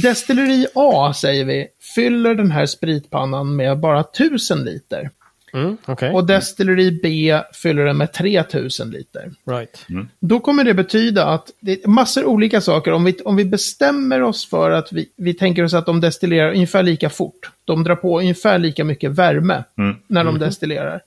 Destilleri 0.03 0.67
A, 0.75 1.13
säger 1.13 1.45
vi, 1.45 1.67
fyller 1.95 2.35
den 2.35 2.51
här 2.51 2.65
spritpannan 2.65 3.55
med 3.55 3.79
bara 3.79 3.99
1000 3.99 4.63
liter. 4.63 5.09
Mm, 5.53 5.77
Okej, 5.85 6.11
Och 6.13 6.25
destilleri 6.27 6.99
B 7.03 7.39
fyller 7.53 7.85
den 7.85 7.97
med 7.97 8.13
3000 8.13 8.91
liter. 8.91 9.31
right. 9.49 9.85
Då 10.19 10.39
kommer 10.39 10.63
det 10.63 10.73
betyda 10.73 11.25
att 11.25 11.51
det 11.59 11.83
är 11.83 11.87
massor 11.87 12.25
olika 12.25 12.61
saker. 12.61 12.91
Om 12.91 13.03
vi, 13.03 13.17
om 13.25 13.35
vi 13.35 13.45
bestämmer 13.45 14.21
oss 14.21 14.49
för 14.49 14.71
att 14.71 14.91
vi, 14.91 15.09
vi 15.15 15.33
tänker 15.33 15.63
oss 15.63 15.73
att 15.73 15.85
de 15.85 16.01
destillerar 16.01 16.51
ungefär 16.51 16.83
lika 16.83 17.09
fort. 17.09 17.51
De 17.65 17.83
drar 17.83 17.95
på 17.95 18.19
ungefär 18.19 18.59
lika 18.59 18.83
mycket 18.83 19.11
värme 19.11 19.63
när 20.07 20.23
de 20.23 20.39
destillerar. 20.39 21.01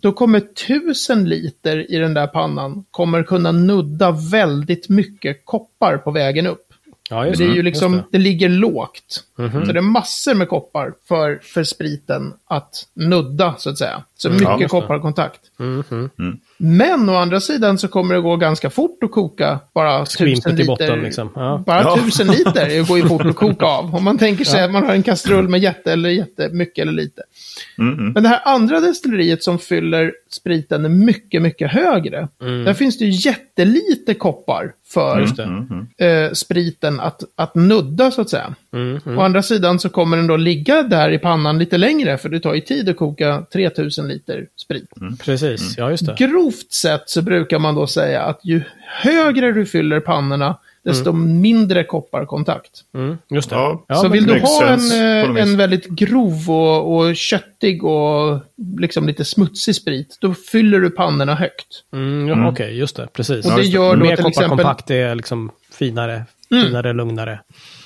Då 0.00 0.12
kommer 0.12 0.40
tusen 0.40 1.28
liter 1.28 1.92
i 1.92 1.98
den 1.98 2.14
där 2.14 2.26
pannan 2.26 2.84
kommer 2.90 3.22
kunna 3.22 3.52
nudda 3.52 4.10
väldigt 4.10 4.88
mycket 4.88 5.44
koppar 5.44 5.96
på 5.96 6.10
vägen 6.10 6.46
upp. 6.46 6.71
Ja, 7.10 7.26
just 7.26 7.38
Det 7.38 7.44
är 7.44 7.48
ju 7.48 7.54
just 7.54 7.64
liksom, 7.64 7.92
det. 7.92 8.04
det. 8.12 8.18
ligger 8.18 8.48
lågt. 8.48 9.24
Så 9.36 9.72
det 9.72 9.78
är 9.78 9.80
massor 9.80 10.34
med 10.34 10.48
koppar 10.48 10.94
för, 11.08 11.40
för 11.42 11.64
spriten 11.64 12.34
att 12.44 12.86
nudda, 12.94 13.54
så 13.58 13.70
att 13.70 13.78
säga. 13.78 14.04
Så 14.14 14.30
mycket 14.30 14.48
just 14.48 14.60
det. 14.60 14.68
kopparkontakt. 14.68 15.40
Mhm. 15.56 16.10
Men 16.64 17.08
å 17.08 17.14
andra 17.14 17.40
sidan 17.40 17.78
så 17.78 17.88
kommer 17.88 18.14
det 18.14 18.20
gå 18.20 18.36
ganska 18.36 18.70
fort 18.70 18.98
att 19.02 19.10
koka 19.10 19.58
bara 19.74 20.06
Skvimpet 20.06 20.44
tusen 20.44 20.52
i 20.52 20.56
liter. 20.56 20.66
botten, 20.66 20.98
liksom. 21.02 21.28
Ja. 21.34 21.62
Bara 21.66 21.82
Ja. 21.82 21.98
tusen 22.04 22.26
liter 22.26 22.68
det 22.68 22.88
går 22.88 22.98
ju 22.98 23.08
fort 23.08 23.26
att 23.26 23.36
koka 23.36 23.66
av. 23.66 23.94
Om 23.96 24.04
man 24.04 24.18
tänker 24.18 24.44
sig 24.44 24.62
att 24.64 24.70
man 24.70 24.84
har 24.86 24.94
en 24.94 25.02
kastrull 25.02 25.48
med 25.48 25.60
jätte 25.60 25.92
eller 25.92 26.08
jättemycket 26.08 26.82
eller 26.82 26.92
lite. 26.92 27.22
Mm, 27.78 28.12
Men 28.12 28.22
det 28.22 28.28
här 28.28 28.40
andra 28.44 28.80
destilleriet 28.80 29.42
som 29.42 29.58
fyller 29.58 30.12
spriten 30.30 31.04
mycket, 31.04 31.42
mycket 31.42 31.70
högre. 31.70 32.28
Där 32.38 32.74
finns 32.74 32.98
det 32.98 33.04
ju 33.04 33.30
jättelite 33.30 34.14
koppar 34.14 34.72
för 34.88 35.20
eh, 35.98 36.32
spriten 36.32 37.00
att, 37.00 37.22
att 37.36 37.54
nudda 37.54 38.10
så 38.10 38.20
att 38.20 38.30
säga. 38.30 38.54
Mm, 38.72 39.18
Å 39.18 39.20
andra 39.22 39.42
sidan 39.42 39.78
så 39.78 39.88
kommer 39.88 40.16
den 40.16 40.26
då 40.26 40.36
ligga 40.36 40.82
där 40.82 41.10
i 41.10 41.18
pannan 41.18 41.58
lite 41.58 41.78
längre 41.78 42.18
för 42.18 42.28
det 42.28 42.40
tar 42.40 42.54
ju 42.54 42.60
tid 42.60 42.88
att 42.88 42.96
koka 42.96 43.44
3000 43.52 44.08
liter 44.08 44.46
sprit. 44.56 44.90
Precis, 45.24 45.78
ja 45.78 45.90
just 45.90 46.06
det. 46.06 46.14
Grovt 46.18 46.72
sett 46.72 47.10
så 47.10 47.22
brukar 47.22 47.58
man 47.58 47.74
då 47.74 47.86
säga 47.86 48.22
att 48.22 48.40
ju 48.44 48.62
högre 48.88 49.52
du 49.52 49.66
fyller 49.66 50.00
pannorna, 50.00 50.56
desto 50.84 51.12
mindre 51.12 51.84
kopparkontakt. 51.84 52.70
Mm, 52.94 53.18
just 53.30 53.50
det. 53.50 53.56
Ja. 53.56 53.84
Ja, 53.88 53.94
så 53.94 54.08
vill 54.08 54.26
du 54.26 54.40
ha 54.40 54.66
en, 54.66 54.90
eh, 55.36 55.42
en 55.42 55.56
väldigt 55.56 55.86
grov 55.88 56.50
och, 56.50 56.96
och 56.96 57.16
köttig 57.16 57.84
och 57.84 58.40
liksom 58.78 59.06
lite 59.06 59.24
smutsig 59.24 59.74
sprit, 59.74 60.16
då 60.20 60.34
fyller 60.34 60.80
du 60.80 60.90
pannorna 60.90 61.34
högt. 61.34 61.66
Mm, 61.92 62.28
ja, 62.28 62.48
Okej, 62.48 62.78
just 62.78 62.96
det. 62.96 63.08
Precis. 63.12 63.46
Och 63.46 63.52
det 63.52 63.58
just 63.62 63.72
gör 63.74 63.96
då 63.96 64.04
Mer 64.04 64.16
till 64.16 64.26
exempel- 64.26 64.50
kopparkompakt 64.50 64.90
är 64.90 65.14
liksom 65.14 65.50
finare, 65.78 66.24
finare, 66.50 66.92
lugnare, 66.92 67.40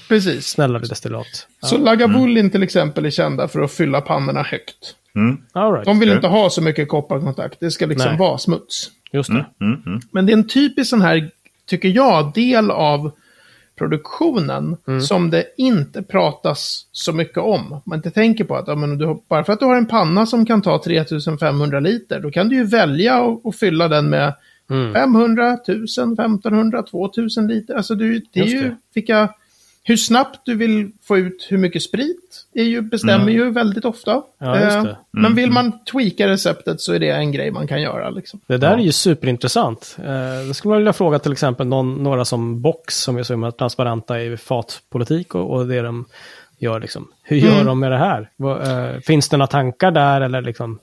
Precis. 0.09 0.47
snällare 0.47 0.83
destillat. 0.83 1.49
Så 1.61 1.79
Lagavulin 1.79 2.51
till 2.51 2.63
exempel 2.63 3.07
är 3.07 3.11
kända 3.11 3.49
för 3.49 3.61
att 3.61 3.73
fylla 3.73 4.01
pannorna 4.01 4.43
högt. 4.43 4.95
All 5.53 5.73
right. 5.73 5.85
De 5.85 5.99
vill 5.99 6.13
inte 6.13 6.27
ha 6.27 6.51
så 6.51 6.63
mycket 6.63 6.89
kopparkontakt, 6.89 7.61
det 7.61 7.71
ska 7.71 7.87
liksom 7.87 8.09
Nej. 8.09 8.19
vara 8.19 8.39
smuts. 8.39 8.91
Just 9.13 9.31
det. 9.31 9.47
Mm, 9.61 9.83
mm. 9.87 10.01
Men 10.11 10.27
det 10.27 10.33
är 10.33 10.37
en 10.37 10.49
typisk 10.49 10.91
sån 10.91 11.01
här, 11.01 11.31
tycker 11.67 11.89
jag, 11.89 12.33
del 12.35 12.71
av 12.71 13.11
produktionen 13.79 14.77
som 15.03 15.31
det 15.31 15.45
inte 15.57 16.03
pratas 16.03 16.87
så 16.93 17.13
mycket 17.13 17.39
om. 17.39 17.81
Man 17.87 17.99
inte 17.99 18.11
tänker 18.11 18.45
på 18.45 18.57
att 18.57 18.69
ja, 18.69 18.75
men 18.75 18.99
du, 18.99 19.23
bara 19.29 19.45
för 19.45 19.53
att 19.53 19.61
du 19.61 19.67
har 19.67 19.77
en 19.77 19.87
panna 19.87 20.27
som 20.27 20.47
kan 20.47 20.63
ta 20.63 20.83
3500 20.85 21.81
liter, 21.81 22.21
då 22.21 22.31
kan 22.31 22.49
du 22.49 22.57
ju 22.57 22.65
välja 22.65 23.15
att, 23.15 23.47
att 23.47 23.57
fylla 23.57 23.89
den 23.89 24.11
med 24.11 24.35
500, 24.95 25.53
1000, 25.53 26.13
1500, 26.13 26.83
2000 26.83 27.49
liter. 27.49 27.75
Alltså 27.75 27.95
du, 27.95 28.23
det 28.33 28.41
är 28.41 28.45
Just 28.45 28.55
ju 28.55 28.63
det. 28.63 28.77
vilka... 28.95 29.29
Hur 29.89 29.97
snabbt 29.97 30.41
du 30.45 30.55
vill 30.55 30.91
få 31.05 31.19
ut 31.19 31.47
hur 31.51 31.59
mycket 31.59 31.83
sprit 31.83 32.47
är 32.55 32.63
ju, 32.65 32.81
bestämmer 32.81 33.33
ju 33.33 33.51
väldigt 33.51 33.85
ofta. 33.85 34.11
Mm. 34.13 34.23
Ja, 34.39 34.57
Eh, 34.57 34.83
det. 34.85 34.97
Men 35.11 35.35
vill 35.35 35.51
man 35.51 35.85
tweaka 35.85 36.29
receptet 36.29 36.81
så 36.81 36.93
är 36.93 36.99
det 36.99 37.11
en 37.11 37.33
grej 37.33 37.51
man 37.51 37.67
kan 37.69 37.83
göra. 37.83 38.11
Liksom. 38.11 38.41
Det 38.47 38.57
där 38.59 38.73
är 38.73 38.79
ju 38.79 38.93
superintressant. 38.93 39.97
Eh, 40.05 40.47
då 40.49 40.55
skulle 40.55 40.71
man 40.71 40.79
vilja 40.79 40.93
fråga 40.93 41.19
till 41.19 41.33
exempel 41.33 41.67
någon, 41.67 42.03
några 42.03 42.25
som 42.25 42.61
Box 42.63 42.97
som 42.97 43.17
är 43.17 43.23
så 43.23 43.33
himla 43.33 43.53
transparenta 43.53 44.21
i 44.23 44.37
fatpolitik 44.37 45.35
och, 45.35 45.53
och 45.55 45.67
det 45.67 45.83
de 45.83 46.05
gör. 46.59 46.81
Liksom. 46.81 47.09
Hur 47.23 47.37
gör 47.37 47.53
Mm. 47.53 47.67
de 47.67 47.81
med 47.81 47.91
det 47.93 47.99
här? 47.99 48.31
Eh, 48.41 49.01
finns 49.01 49.29
det 49.29 49.37
några 49.37 49.47
tankar 49.47 49.91
där 49.91 50.21
eller 50.21 50.43
liksom? 50.43 50.79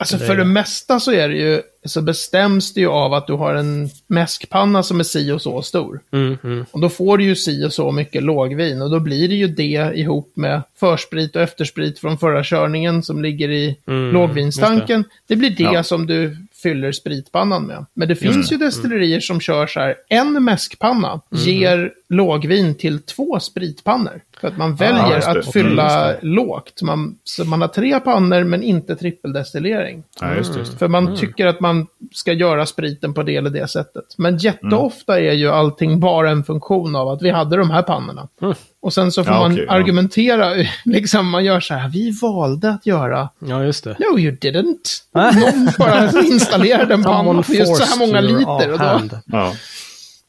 Alltså 0.00 0.16
Det- 0.16 0.26
för 0.26 0.36
det 0.36 0.44
mesta 0.44 1.00
så 1.00 1.12
är 1.12 1.28
det 1.28 1.34
ju, 1.36 1.62
så 1.86 2.02
bestäms 2.02 2.74
det 2.74 2.80
ju 2.80 2.88
av 2.88 3.14
att 3.14 3.26
du 3.26 3.32
har 3.32 3.54
en 3.54 3.90
mäskpanna 4.06 4.82
som 4.82 5.00
är 5.00 5.04
si 5.04 5.32
och 5.32 5.42
så 5.42 5.62
stor. 5.62 6.00
Mm, 6.12 6.38
mm. 6.44 6.64
Och 6.70 6.80
då 6.80 6.88
får 6.88 7.18
du 7.18 7.24
ju 7.24 7.36
si 7.36 7.64
och 7.66 7.72
så 7.72 7.92
mycket 7.92 8.22
lågvin 8.22 8.82
och 8.82 8.90
då 8.90 9.00
blir 9.00 9.28
det 9.28 9.34
ju 9.34 9.48
det 9.48 9.92
ihop 9.94 10.32
med 10.36 10.62
försprit 10.80 11.36
och 11.36 11.42
eftersprit 11.42 11.98
från 11.98 12.18
förra 12.18 12.44
körningen 12.44 13.02
som 13.02 13.22
ligger 13.22 13.50
i 13.50 13.76
Mm, 13.86 14.12
lågvinstanken. 14.12 15.04
Det. 15.26 15.36
blir 15.36 15.50
det 15.50 15.62
Ja. 15.62 15.82
som 15.82 16.06
du 16.06 16.36
fyller 16.62 16.92
spritpannan 16.92 17.66
med. 17.66 17.86
Men 17.94 18.08
det 18.08 18.16
finns 18.16 18.52
ju 18.52 18.56
Mm. 18.56 18.66
destillerier 18.66 19.20
som 19.20 19.40
kör 19.40 19.66
så 19.66 19.80
här, 19.80 19.94
en 20.08 20.44
mäskpanna 20.44 21.20
ger 21.30 21.92
lågvin 22.08 22.74
till 22.74 23.02
två 23.02 23.40
spritpannor. 23.40 24.20
För 24.40 24.48
att 24.48 24.56
man 24.58 24.74
väljer 24.74 25.14
just 25.14 25.32
det. 25.32 25.38
att 25.38 25.52
fylla 25.52 26.00
Mm, 26.00 26.10
just 26.12 26.22
lågt. 26.24 26.82
Man, 26.82 27.16
så 27.24 27.44
man 27.44 27.60
har 27.60 27.68
tre 27.68 28.00
pannor 28.00 28.44
men 28.44 28.62
inte 28.62 28.96
trippeldestillering. 28.96 30.02
Ja, 30.20 30.34
just 30.34 30.52
det. 30.52 30.58
Just 30.58 30.72
det. 30.72 30.78
För 30.78 30.88
man 30.88 31.06
Mm. 31.06 31.16
tycker 31.18 31.46
att 31.46 31.60
man 31.60 31.86
ska 32.12 32.32
göra 32.32 32.66
spriten 32.66 33.14
på 33.14 33.22
det 33.22 33.36
eller 33.36 33.50
det 33.50 33.68
sättet. 33.68 34.04
Men 34.18 34.36
jätteofta 34.38 35.20
är 35.20 35.32
ju 35.32 35.48
allting 35.50 36.00
bara 36.00 36.30
en 36.30 36.44
funktion 36.44 36.96
av 36.96 37.08
att 37.08 37.22
vi 37.22 37.30
hade 37.30 37.56
de 37.56 37.70
här 37.70 37.82
pannorna. 37.82 38.28
Mm. 38.42 38.54
Och 38.80 38.92
sen 38.92 39.12
så 39.12 39.24
får 39.24 39.34
Ja, 39.34 39.40
man 39.40 39.56
ja. 39.56 39.64
argumentera, 39.72 40.52
liksom 40.84 41.28
man 41.30 41.44
gör 41.44 41.60
så 41.60 41.74
här, 41.74 41.88
vi 41.88 42.10
valde 42.22 42.70
att 42.70 42.86
göra, 42.86 43.28
Ja, 43.38 43.64
just 43.64 43.84
det. 43.84 43.96
no 43.98 44.18
you 44.18 44.36
didn't. 44.36 45.02
Någon 45.14 45.68
bara 45.78 46.22
installerade 46.22 46.94
en 46.94 47.02
panna 47.02 47.42
för 47.42 47.52
just 47.54 47.76
så 47.76 47.84
här 47.84 47.98
många 48.06 48.20
liter. 48.20 48.72
Och 48.72 48.78
då. 48.78 49.20
Ja. 49.26 49.52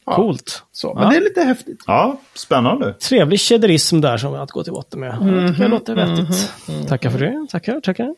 Ja, 0.10 0.16
Coolt. 0.16 0.64
så. 0.72 0.94
Men 0.94 1.04
Ja. 1.04 1.10
det 1.10 1.16
är 1.18 1.22
lite 1.22 1.42
häftigt. 1.42 1.84
ja, 1.88 2.20
spännande. 2.34 2.94
Trevlig 2.94 3.40
kedjerism 3.40 4.02
där 4.02 4.18
som 4.18 4.34
att 4.36 4.52
gå 4.52 4.64
till 4.64 4.74
botten 4.74 5.00
med. 5.00 5.22
Mhm, 5.22 5.36
Det 5.36 5.48
tycker 5.50 5.62
jag 5.62 5.72
låter 5.72 5.96
vettigt. 5.96 6.52
Tackar 6.90 7.10
för 7.10 7.20
det. 7.20 7.48
Tackar, 7.52 7.80
tackar. 7.82 8.16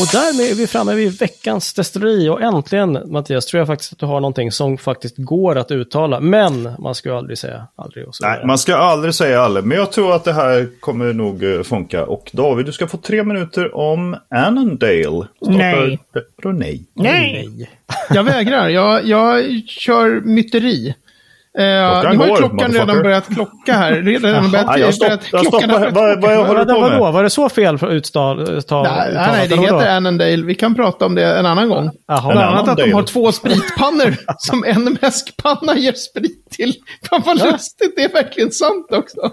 Och 0.00 0.08
därmed 0.12 0.50
är 0.50 0.54
vi 0.54 0.66
framme 0.66 0.94
vid 0.94 1.18
veckans 1.18 1.74
destilleri 1.74 2.28
och 2.28 2.42
äntligen 2.42 2.98
Mattias 3.12 3.46
tror 3.46 3.58
jag 3.58 3.66
faktiskt 3.66 3.92
att 3.92 3.98
du 3.98 4.06
har 4.06 4.20
någonting 4.20 4.52
som 4.52 4.78
faktiskt 4.78 5.14
går 5.18 5.58
att 5.58 5.70
uttala. 5.70 6.20
Men 6.20 6.68
man 6.78 6.94
ska 6.94 7.08
ju 7.08 7.14
aldrig 7.16 7.38
säga 7.38 7.66
aldrig. 7.76 8.08
Och 8.08 8.14
så 8.14 8.26
Nej, 8.26 8.46
man 8.46 8.58
ska 8.58 8.76
aldrig 8.76 9.14
säga 9.14 9.40
aldrig. 9.40 9.64
Men 9.64 9.78
jag 9.78 9.92
tror 9.92 10.14
att 10.14 10.24
det 10.24 10.32
här 10.32 10.68
kommer 10.80 11.12
nog 11.12 11.44
eh, 11.44 11.62
funka. 11.62 12.04
Och 12.06 12.30
David, 12.32 12.66
du 12.66 12.72
ska 12.72 12.86
få 12.86 12.96
tre 12.96 13.22
minuter 13.24 13.76
om 13.76 14.16
Annandale. 14.30 15.26
Nej. 15.40 15.98
Vadå 16.42 16.58
nej? 16.58 16.84
Nej. 16.94 17.70
Jag 18.14 18.22
vägrar, 18.24 18.68
jag, 18.68 19.04
jag 19.06 19.44
kör 19.66 20.20
myteri. 20.20 20.94
Eh, 21.58 21.64
nu 21.64 21.68
har 21.70 22.12
ju 22.12 22.18
går, 22.18 22.36
klockan 22.36 22.72
redan 22.72 23.02
börjat 23.02 23.26
klocka 23.34 23.72
här. 23.72 23.92
Redan 23.92 24.50
börjat, 24.50 24.66
Ja, 24.68 24.78
jag 24.78 24.94
stopp- 24.94 25.30
börjat, 25.30 25.46
jag 25.62 25.92
börjat 25.92 26.20
vad- 26.22 26.46
håller 26.46 26.64
på 26.64 26.80
med? 26.80 26.90
Vadå, 26.98 27.10
var 27.12 27.22
det 27.22 27.30
så 27.30 27.48
fel 27.48 27.78
för 27.78 27.90
uttal? 27.92 28.62
Ta, 28.62 28.82
Nej, 28.82 29.10
nej, 29.14 29.28
nej, 29.32 29.48
det 29.48 29.56
heter 29.56 29.96
Annandale. 29.96 30.42
Vi 30.44 30.54
kan 30.54 30.74
prata 30.74 31.06
om 31.06 31.14
det 31.14 31.38
en 31.38 31.46
annan 31.46 31.68
gång. 31.68 31.90
Bland 32.06 32.38
annat 32.38 32.68
att 32.68 32.76
de 32.76 32.92
har 32.92 33.02
två 33.02 33.32
spritpannor 33.32 34.16
som 34.38 34.64
en 34.64 34.96
mäskpanna 35.02 35.76
ger 35.76 35.92
sprit 35.92 36.50
till. 36.50 36.74
Fan 37.10 37.22
vad 37.26 37.38
lustigt, 37.52 37.92
det 37.96 38.02
är 38.04 38.12
verkligen 38.12 38.50
sant 38.50 38.86
också. 38.92 39.32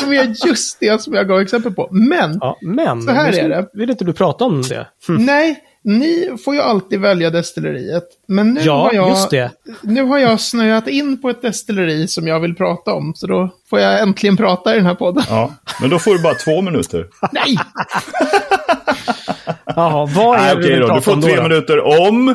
Som 0.00 0.12
är 0.12 0.46
just 0.46 0.80
det 0.80 1.02
som 1.02 1.14
jag 1.14 1.28
gav 1.28 1.40
exempel 1.40 1.72
på. 1.72 1.88
Men, 1.92 2.38
Ja, 2.40 2.58
men, 2.62 3.02
Så 3.02 3.10
här 3.10 3.32
är 3.38 3.48
det. 3.48 3.66
vill 3.72 3.90
inte 3.90 4.04
du 4.04 4.12
prata 4.12 4.44
om 4.44 4.62
det? 4.62 4.86
nej, 5.08 5.56
ni 5.86 6.36
får 6.44 6.54
ju 6.54 6.60
alltid 6.60 7.00
välja 7.00 7.30
destilleriet. 7.30 8.04
Men 8.26 8.54
nu, 8.54 8.60
Ja, 8.64 8.82
har 8.82 8.92
jag, 8.92 9.08
just 9.08 9.30
det. 9.30 9.50
nu 9.82 10.02
har 10.02 10.18
jag 10.18 10.40
snöat 10.40 10.88
in 10.88 11.22
på 11.22 11.30
ett 11.30 11.42
destilleri 11.42 12.08
som 12.08 12.26
jag 12.26 12.40
vill 12.40 12.54
prata 12.54 12.92
om. 12.92 13.14
Så 13.14 13.26
då 13.26 13.50
får 13.70 13.80
jag 13.80 14.00
äntligen 14.00 14.36
prata 14.36 14.72
i 14.74 14.76
den 14.76 14.86
här 14.86 14.94
podden. 14.94 15.24
Ja, 15.28 15.54
men 15.80 15.90
då 15.90 15.98
får 15.98 16.10
du 16.14 16.22
bara 16.22 16.34
två 16.34 16.62
minuter. 16.62 17.06
Nej! 17.32 17.56
Jaha, 19.76 20.06
vad 20.16 20.38
är 20.38 20.40
Nej, 20.42 20.54
det 20.54 20.60
okej 20.60 20.68
du 20.68 20.78
vill 20.78 20.88
då. 20.88 20.94
Du 20.94 21.00
får 21.00 21.22
tre 21.22 21.36
då? 21.36 21.42
minuter 21.42 21.80
om... 22.00 22.34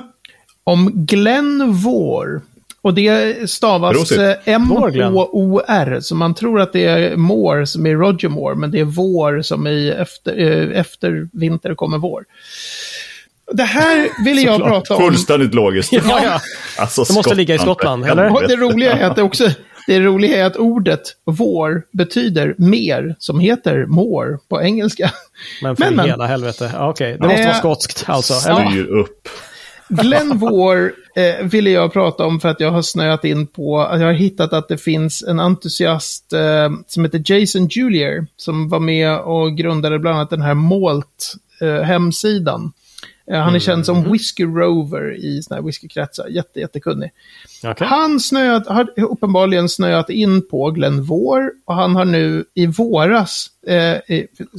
om 0.63 0.91
Glenn 0.93 1.71
Vår. 1.71 2.41
Och 2.81 2.93
det 2.93 3.49
stavas 3.49 4.11
eh. 4.11 4.35
M-H-O-R. 4.45 5.99
Så 6.01 6.15
man 6.15 6.33
tror 6.35 6.61
att 6.61 6.73
det 6.73 6.85
är 6.85 7.15
Moore 7.15 7.67
som 7.67 7.85
är 7.85 7.95
Roger 7.95 8.29
Moore, 8.29 8.55
men 8.55 8.71
det 8.71 8.79
är 8.79 8.83
vår 8.83 9.41
som 9.41 9.67
i 9.67 9.89
efter, 9.91 10.39
eh, 10.39 10.79
efter 10.79 11.29
vinter 11.33 11.75
kommer 11.75 11.97
vår. 11.97 12.23
Det 13.53 13.63
här 13.63 14.23
ville 14.25 14.41
jag 14.41 14.63
prata 14.63 14.95
om. 14.95 15.01
Fullständigt 15.01 15.53
logiskt. 15.53 15.93
Ja, 15.93 16.01
ja. 16.23 16.41
Alltså, 16.77 17.03
Det 17.03 17.13
måste 17.13 17.35
ligga 17.35 17.55
i 17.55 17.59
Skottland, 17.59 18.05
eller? 18.05 18.47
Det 18.47 18.55
roliga 18.55 18.93
är 18.93 19.03
att 19.09 19.15
det 19.15 19.21
också 19.21 19.49
det 19.87 19.99
roliga 19.99 20.37
är 20.37 20.45
att 20.45 20.55
ordet 20.55 21.01
vår 21.25 21.83
betyder 21.91 22.55
mer, 22.57 23.15
som 23.19 23.39
heter 23.39 23.85
more 23.85 24.37
på 24.49 24.61
engelska. 24.61 25.11
Men 25.61 25.75
för 25.75 25.85
Men, 25.85 25.95
men. 25.95 26.05
hela 26.05 26.25
helvete. 26.25 26.71
Ja, 26.73 26.89
Okej, 26.89 27.17
det 27.19 27.27
måste 27.27 27.41
Eh, 27.41 27.45
vara 27.47 27.57
skotskt 27.57 28.03
alltså. 28.07 28.33
Styr 28.33 28.85
upp. 28.85 29.29
Glenn 29.89 30.37
Vår 30.37 30.93
eh, 31.15 31.45
ville 31.45 31.69
jag 31.69 31.93
prata 31.93 32.25
om 32.25 32.39
för 32.39 32.49
att 32.49 32.59
jag 32.59 32.71
har 32.71 32.81
snöat 32.81 33.25
in 33.25 33.47
på, 33.47 33.87
jag 33.91 34.05
har 34.05 34.13
hittat 34.13 34.53
att 34.53 34.67
det 34.67 34.77
finns 34.77 35.23
en 35.23 35.39
entusiast 35.39 36.33
eh, 36.33 36.69
som 36.87 37.05
heter 37.05 37.23
Jason 37.25 37.67
Julier 37.67 38.25
som 38.37 38.69
var 38.69 38.79
med 38.79 39.19
och 39.19 39.57
grundade 39.57 39.99
bland 39.99 40.17
annat 40.17 40.29
den 40.29 40.41
här 40.41 40.53
Malt 40.53 41.33
eh, 41.61 41.81
hemsidan. 41.81 42.71
Eh, 43.31 43.39
han 43.39 43.55
är 43.55 43.60
känd 43.60 43.86
som 43.86 44.12
Whiskey 44.12 44.45
Rover 44.45 45.15
i 45.15 45.41
såna 45.43 45.55
här 45.55 45.65
whiskykretsar, 45.65 46.27
jätte, 46.27 46.60
jättekunnig. 46.60 47.12
Okej. 47.63 47.88
Han 47.88 48.19
snöat, 48.19 48.67
har 48.67 48.88
uppenbarligen 48.95 49.69
snöat 49.69 50.10
in 50.10 50.47
på 50.47 50.71
Glenn 50.71 51.03
Vår 51.03 51.51
och 51.65 51.75
han 51.75 51.95
har 51.95 52.05
nu 52.05 52.45
i 52.53 52.65
våras 52.65 53.47
eh, 53.67 53.97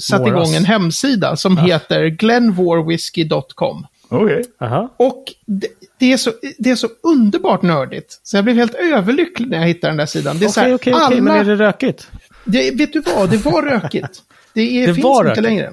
satt 0.01 0.21
Våras. 0.21 0.29
igång 0.29 0.55
en 0.55 0.65
hemsida 0.65 1.37
som 1.37 1.57
heter 1.59 2.07
glenvorwhisky.com. 2.07 3.87
Okej. 4.09 4.45
Aha. 4.61 4.95
Och 4.97 5.25
det, 5.47 5.67
det, 5.99 6.13
är 6.13 6.17
så, 6.17 6.33
det 6.59 6.71
är 6.71 6.77
så 6.77 6.89
underbart 7.03 7.63
nördigt. 7.63 8.21
Så 8.23 8.37
jag 8.37 8.45
blev 8.45 8.57
helt 8.57 8.75
överlycklig 8.75 9.49
när 9.49 9.59
jag 9.59 9.67
hittade 9.67 9.91
den 9.91 9.97
där 9.97 10.07
sidan. 10.07 10.39
Det 10.39 10.45
är 10.45 10.49
så 10.49 10.61
Okej, 10.61 10.71
här, 10.71 10.75
okej, 10.75 10.95
okej, 10.95 11.07
alla... 11.07 11.23
men 11.23 11.37
är 11.37 11.45
det 11.45 11.57
rökigt? 11.57 12.09
det, 12.45 12.71
vet 12.71 12.93
du 12.93 13.01
vad, 13.01 13.31
det 13.31 13.37
var 13.37 13.63
rökigt. 13.63 14.23
Det, 14.55 14.83
är, 14.83 14.87
Det 14.87 14.95
finns 14.95 15.05
var 15.05 15.19
inte 15.21 15.31
rökigt. 15.31 15.43
längre. 15.43 15.73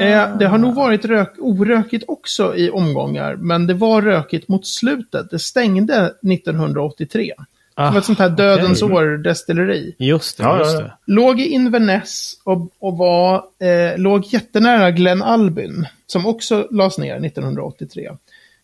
Eh, 0.00 0.36
det 0.38 0.46
har 0.46 0.58
nog 0.58 0.74
varit 0.74 1.04
rök, 1.04 1.34
orökigt 1.38 2.04
också 2.08 2.56
i 2.56 2.70
omgångar, 2.70 3.36
men 3.36 3.66
det 3.66 3.74
var 3.74 4.02
rökigt 4.02 4.48
mot 4.48 4.66
slutet. 4.66 5.30
Det 5.30 5.38
stängde 5.38 6.12
1983. 6.32 7.32
det 7.76 7.82
var 7.82 7.98
ett 7.98 8.04
sånt 8.04 8.18
här 8.18 8.28
dödens 8.28 8.82
okej. 8.82 8.96
år-destilleri. 8.96 9.94
Just 9.98 10.36
det, 10.38 10.42
Ja, 10.42 10.58
just 10.58 10.78
det. 10.78 10.92
Låg 11.06 11.40
i 11.40 11.46
Inverness 11.48 12.34
och, 12.44 12.68
och 12.78 12.96
var, 12.98 13.34
eh, 13.34 13.98
låg 13.98 14.24
jättenära 14.24 14.90
Glen 14.90 15.22
Albyn, 15.22 15.86
som 16.06 16.26
också 16.26 16.68
lades 16.70 16.98
ner 16.98 17.20
1983. 17.26 18.10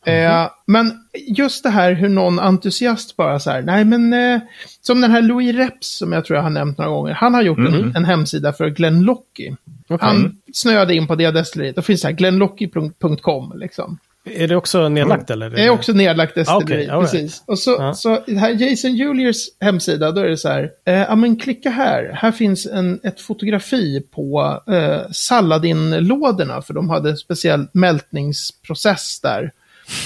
Eh, 0.07 0.51
men 0.67 0.93
just 1.27 1.63
det 1.63 1.71
här 1.71 1.93
hur 1.93 2.09
någon 2.09 2.39
entusiast 2.39 3.17
bara 3.17 3.39
så 3.39 3.51
här, 3.51 3.63
nej 3.63 3.85
men 3.85 4.13
eh, 4.13 4.41
som 4.81 5.01
den 5.01 5.11
här 5.11 5.23
Louis 5.23 5.57
Reps 5.57 5.99
som 5.99 6.13
jag 6.13 6.25
tror 6.25 6.37
jag 6.37 6.43
har 6.43 6.51
nämnt 6.51 6.79
några 6.79 6.91
gånger, 6.91 7.13
han 7.13 7.35
har 7.35 7.43
gjort 7.43 7.59
en, 7.59 7.97
en 7.97 8.05
hemsida 8.05 8.53
för 8.53 8.69
Glenn 8.69 9.03
Locky. 9.03 9.51
Okej. 9.89 10.09
Han 10.09 10.37
snöade 10.53 10.95
in 10.95 11.07
på 11.07 11.15
det 11.15 11.31
destilleriet, 11.31 11.77
då 11.77 11.83
finns 11.83 12.03
det 12.03 12.09
här 12.09 12.15
glenlocky.com 12.15 13.53
liksom. 13.57 13.99
Är 14.25 14.49
det 14.49 14.57
också 14.57 14.89
nedlagt 14.89 15.31
eller? 15.31 15.51
Det 15.51 15.65
är 15.65 15.71
också 15.71 15.93
nedlagt 15.93 16.35
destilleri, 16.35 16.65
Okej, 16.65 16.89
all 16.89 17.01
right. 17.01 17.13
precis. 17.13 17.43
Och 17.47 17.59
så, 17.59 17.71
Ja. 17.79 17.95
så 17.95 18.19
här 18.39 18.51
Jason 18.51 18.97
Juliers 18.97 19.37
hemsida, 19.61 20.13
då 20.13 20.21
är 20.21 20.29
det 20.29 20.37
så 20.37 20.49
här, 20.49 20.71
eh, 20.87 20.95
ja 20.95 21.15
men 21.15 21.37
klicka 21.37 21.71
här, 21.71 22.11
här 22.15 22.33
finns 22.33 22.67
en, 22.67 23.01
ett 23.03 23.21
fotografi 23.21 24.01
på 24.15 24.63
eh, 24.67 25.01
Saladin-lådorna, 25.13 26.63
för 26.63 26.75
de 26.75 26.91
hade 26.91 27.11
en 27.11 27.17
speciell 27.17 27.67
mältningsprocess 27.73 29.21
där. 29.21 29.53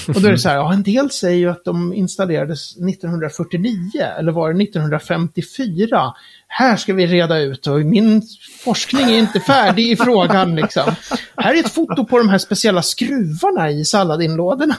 Och 0.08 0.20
då 0.20 0.28
är 0.28 0.32
det 0.32 0.38
så 0.38 0.48
här, 0.48 0.56
ja 0.56 0.72
en 0.72 0.82
del 0.82 1.10
säger 1.10 1.38
ju 1.38 1.50
att 1.50 1.64
de 1.64 1.94
installerades 1.94 2.76
1949, 2.76 3.90
eller 4.18 4.32
var 4.32 4.52
det 4.52 4.62
1954? 4.62 6.14
Här 6.48 6.76
ska 6.76 6.94
vi 6.94 7.06
reda 7.06 7.38
ut 7.38 7.66
och 7.66 7.80
min 7.80 8.22
forskning 8.64 9.10
är 9.10 9.18
inte 9.18 9.40
färdig 9.40 9.90
i 9.90 9.96
frågan 9.96 10.56
liksom. 10.56 10.92
Här 11.36 11.54
är 11.54 11.60
ett 11.60 11.74
foto 11.74 12.04
på 12.04 12.18
de 12.18 12.28
här 12.28 12.38
speciella 12.38 12.82
skruvarna 12.82 13.70
i 13.70 13.84
Saladin-lådorna. 13.84 14.76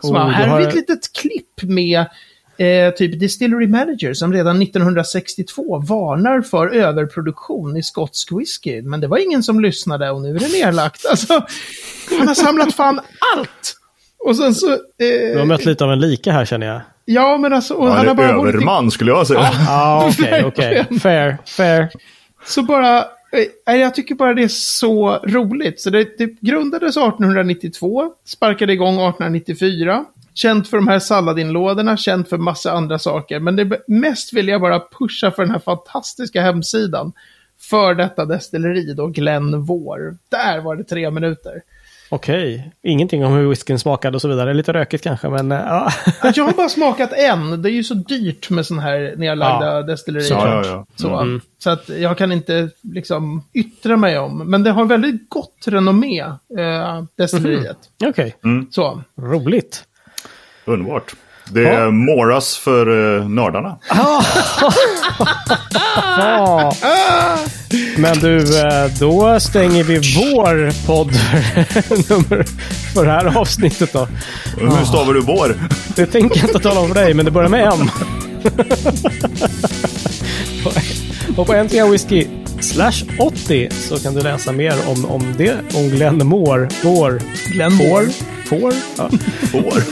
Så 0.00 0.14
Oh, 0.14 0.28
här 0.28 0.48
har 0.48 0.58
vi 0.58 0.66
ett 0.66 0.74
litet 0.74 1.12
klipp 1.12 1.62
med 1.62 2.06
eh, 2.56 2.94
typ 2.96 3.20
Distillery 3.20 3.66
Manager 3.66 4.14
som 4.14 4.32
redan 4.32 4.62
1962 4.62 5.78
varnar 5.78 6.40
för 6.40 6.68
överproduktion 6.68 7.76
i 7.76 7.82
skotsk 7.82 8.32
whisky. 8.32 8.82
Men 8.82 9.00
det 9.00 9.06
var 9.06 9.18
ingen 9.18 9.42
som 9.42 9.60
lyssnade 9.60 10.10
och 10.10 10.22
nu 10.22 10.36
är 10.36 10.40
det 10.40 10.52
nedlagt. 10.52 11.06
Alltså, 11.06 11.46
han 12.18 12.28
har 12.28 12.34
samlat 12.34 12.74
fan 12.74 13.00
allt! 13.36 13.81
Och 14.26 14.36
sen 14.36 14.54
så... 14.54 14.72
Eh, 14.72 14.78
Du 15.32 15.38
har 15.38 15.44
mött 15.46 15.64
lite 15.64 15.84
av 15.84 15.92
en 15.92 16.00
lika 16.00 16.32
här 16.32 16.44
känner 16.44 16.66
jag. 16.66 16.80
ja, 17.04 17.38
men 17.38 17.52
alltså... 17.52 17.74
Och 17.74 17.86
Han 17.88 17.96
han 17.96 18.06
har 18.06 18.12
är 18.12 18.16
bara 18.16 18.36
varit 18.36 18.54
i 18.54 18.56
överman 18.56 18.90
skulle 18.90 19.10
jag 19.10 19.26
säga. 19.26 19.50
Ja, 19.66 20.10
okej, 20.12 20.44
okej. 20.46 20.74
Verkligen. 20.74 21.00
Fair, 21.00 21.36
fair. 21.46 21.88
Så 22.46 22.62
bara, 22.62 22.98
eh, 23.66 23.74
jag 23.76 23.94
tycker 23.94 24.14
bara 24.14 24.34
det 24.34 24.42
är 24.42 24.48
så 24.48 25.18
roligt. 25.24 25.80
Så 25.80 25.90
det, 25.90 26.18
det 26.18 26.26
grundades 26.40 26.96
1892, 26.96 28.10
sparkade 28.26 28.72
igång 28.72 28.94
1894. 28.94 30.04
Känt 30.34 30.68
för 30.68 30.76
de 30.76 30.88
här 30.88 30.98
Saladin-lådorna, 30.98 31.96
känt 31.96 32.28
för 32.28 32.36
massa 32.38 32.72
andra 32.72 32.98
saker. 32.98 33.40
Men 33.40 33.56
det, 33.56 33.78
mest 33.88 34.32
vill 34.32 34.48
jag 34.48 34.60
bara 34.60 34.80
pusha 34.98 35.30
för 35.30 35.42
den 35.42 35.50
här 35.52 35.58
fantastiska 35.58 36.42
hemsidan. 36.42 37.12
För 37.60 37.94
detta 37.94 38.24
destilleri 38.24 38.94
då, 38.94 39.06
Glenn 39.06 39.62
Vår. 39.62 40.16
Där 40.28 40.60
var 40.60 40.76
det 40.76 40.84
tre 40.84 41.10
minuter. 41.10 41.62
Okej. 42.14 42.72
Ingenting 42.82 43.24
om 43.24 43.32
hur 43.32 43.48
whiskyn 43.48 43.78
smakade 43.78 44.14
och 44.16 44.20
så 44.22 44.28
vidare. 44.28 44.54
Lite 44.54 44.72
rökigt 44.72 45.04
kanske, 45.04 45.28
men 45.28 45.52
eh, 45.52 45.58
ja. 45.58 45.92
Jag 46.34 46.44
har 46.44 46.52
bara 46.52 46.68
smakat 46.68 47.12
en. 47.12 47.62
Det 47.62 47.70
är 47.70 47.72
ju 47.72 47.84
så 47.84 47.94
dyrt 47.94 48.50
med 48.50 48.66
sådana 48.66 48.82
här 48.82 49.14
nedlagda 49.16 49.66
Ja, 49.66 49.82
destillerier. 49.82 50.30
Ja, 50.30 50.62
ja, 50.64 50.66
ja. 50.66 50.86
Så, 50.96 51.16
Mm. 51.20 51.40
så 51.58 51.70
att 51.70 51.88
jag 51.88 52.18
kan 52.18 52.32
inte 52.32 52.70
liksom 52.82 53.42
yttra 53.54 53.96
mig 53.96 54.18
om. 54.18 54.50
Men 54.50 54.62
det 54.62 54.70
har 54.70 54.84
väldigt 54.84 55.28
gott 55.30 55.64
renommé, 55.66 56.20
eh, 56.58 57.02
destilleriet. 57.18 57.76
okej. 58.04 58.36
Så. 58.70 59.02
Roligt. 59.20 59.84
Underbart. 60.64 61.12
Det 61.50 61.68
är 61.68 61.90
Moras 61.90 62.56
för 62.58 63.16
eh, 63.20 63.28
nördarna. 63.28 63.76
Men 67.96 68.18
du, 68.18 68.58
eh, 68.60 68.86
då 68.98 69.40
stänger 69.40 69.84
vi 69.84 69.94
vår 69.96 70.86
podd 70.86 71.06
nummer 72.08 72.44
för 72.94 73.04
det 73.04 73.10
här 73.10 73.38
avsnittet 73.38 73.92
då. 73.92 74.08
Hur 74.60 74.84
stavar 74.84 75.14
du 75.14 75.20
vår? 75.20 75.56
Det 75.96 76.06
tänker 76.06 76.36
jag 76.40 76.48
inte 76.48 76.58
tala 76.58 76.80
om 76.80 76.88
för 76.88 76.94
dig, 76.94 77.14
men 77.14 77.24
det 77.24 77.30
börjar 77.30 77.48
med 77.48 77.72
M. 77.72 77.90
Och 81.36 81.46
på 81.46 81.54
Äntligen 81.54 81.90
Whisky 81.90 82.26
slash 82.60 83.04
80 83.18 83.68
så 83.70 83.98
kan 83.98 84.14
du 84.14 84.20
läsa 84.20 84.52
mer 84.52 84.74
om, 84.88 85.04
om 85.04 85.34
det. 85.38 85.54
Om 85.74 85.88
Glenn 85.88 86.26
Moore. 86.26 86.68
Vår. 86.82 87.20
Glenn 87.52 87.74
Moore. 87.74 88.08
Får? 88.44 88.74
Ja. 88.98 89.10
Vår? 89.52 89.82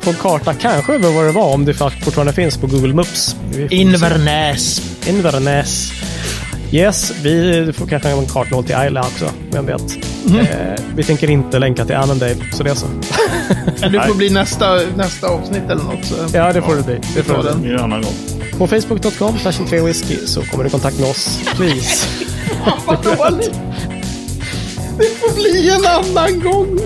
På 0.00 0.10
en 0.10 0.16
karta 0.16 0.54
kanske 0.54 0.92
över 0.94 1.10
vad 1.10 1.24
det 1.24 1.32
var 1.32 1.54
om 1.54 1.64
det 1.64 1.74
fortfarande 1.74 2.32
finns 2.32 2.56
på 2.56 2.66
Google 2.66 2.94
Maps. 2.94 3.36
Får. 3.52 3.72
Inverness. 3.72 4.82
Inverness. 5.08 5.92
Yes, 6.72 7.12
vi 7.22 7.72
får 7.72 7.86
kanske 7.86 8.08
en 8.08 8.26
kartnål 8.26 8.64
till 8.64 8.76
Isla 8.86 9.00
också. 9.00 9.30
Vem 9.50 9.66
vet. 9.66 9.96
Eh, 10.26 10.84
vi 10.96 11.04
tänker 11.04 11.30
inte 11.30 11.58
länka 11.58 11.84
till 11.84 11.96
Annandale, 11.96 12.36
så 12.52 12.62
det 12.62 12.70
är 12.70 12.74
så. 12.74 12.86
Det 13.80 14.06
får 14.06 14.14
bli 14.14 14.30
nästa, 14.30 14.80
nästa 14.96 15.28
avsnitt 15.28 15.62
eller 15.70 15.82
något. 15.82 16.04
Så. 16.04 16.14
Ja, 16.36 16.52
det 16.52 16.62
får 16.62 16.76
det 16.76 16.82
bli. 16.82 17.00
Det 17.16 17.22
får 17.22 17.42
den. 17.42 17.64
En 17.64 17.80
annan 17.80 18.02
gång. 18.02 18.14
På 18.58 18.66
facebook.com 18.66 19.38
whisky 19.84 20.16
så 20.26 20.42
kommer 20.42 20.64
du 20.64 20.68
i 20.68 20.70
kontakt 20.70 20.98
med 20.98 21.10
oss. 21.10 21.40
Please. 21.56 22.08
Vad 22.86 23.02
dåligt. 23.04 23.54
Det 24.98 25.04
får 25.04 25.34
bli 25.34 25.70
en 25.70 25.86
annan 25.86 26.40
gång. 26.40 26.78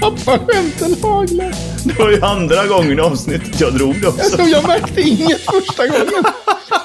Pappaskämten 0.00 0.96
haglar. 1.02 1.54
Det 1.84 1.98
var 1.98 2.10
ju 2.10 2.22
andra 2.22 2.66
gången 2.66 2.98
i 2.98 3.00
avsnittet 3.02 3.60
jag 3.60 3.74
drog 3.74 4.00
det 4.00 4.08
också. 4.08 4.42
Jag 4.42 4.66
märkte 4.66 5.00
inget 5.00 5.40
första 5.40 5.86
gången. 5.86 6.24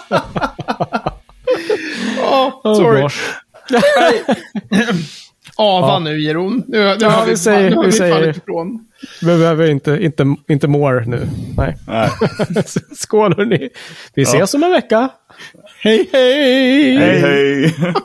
Ja, 2.31 2.61
Oh, 2.63 2.75
sorry. 2.75 3.01
gosh. 3.01 3.17
Ava 5.57 5.99
nu, 5.99 6.21
Jeroen. 6.21 6.63
Nu, 6.67 6.77
nu 6.79 6.95
Ja, 6.99 7.09
har 7.09 7.25
vi, 7.25 7.31
vi 7.31 7.37
säger- 7.37 7.69
nu 7.69 7.75
har 7.75 7.83
vi 7.83 7.89
vi 7.89 7.97
säger- 7.97 8.13
fallit 8.13 8.37
ifrån. 8.37 8.85
Vi 9.21 9.25
behöver 9.25 9.69
inte, 9.69 9.91
inte, 10.01 10.35
inte 10.49 10.67
more 10.67 11.05
nu. 11.05 11.27
Nej. 11.57 11.77
Nej. 11.87 12.09
Skål 12.95 13.35
hörni. 13.37 13.69
Vi 14.13 14.21
ses 14.21 14.53
Ja. 14.53 14.57
om 14.57 14.63
en 14.63 14.71
vecka. 14.71 15.09
Hej 15.83 16.09
hej! 16.13 16.97
Hej 16.97 17.19
hej! 17.19 17.75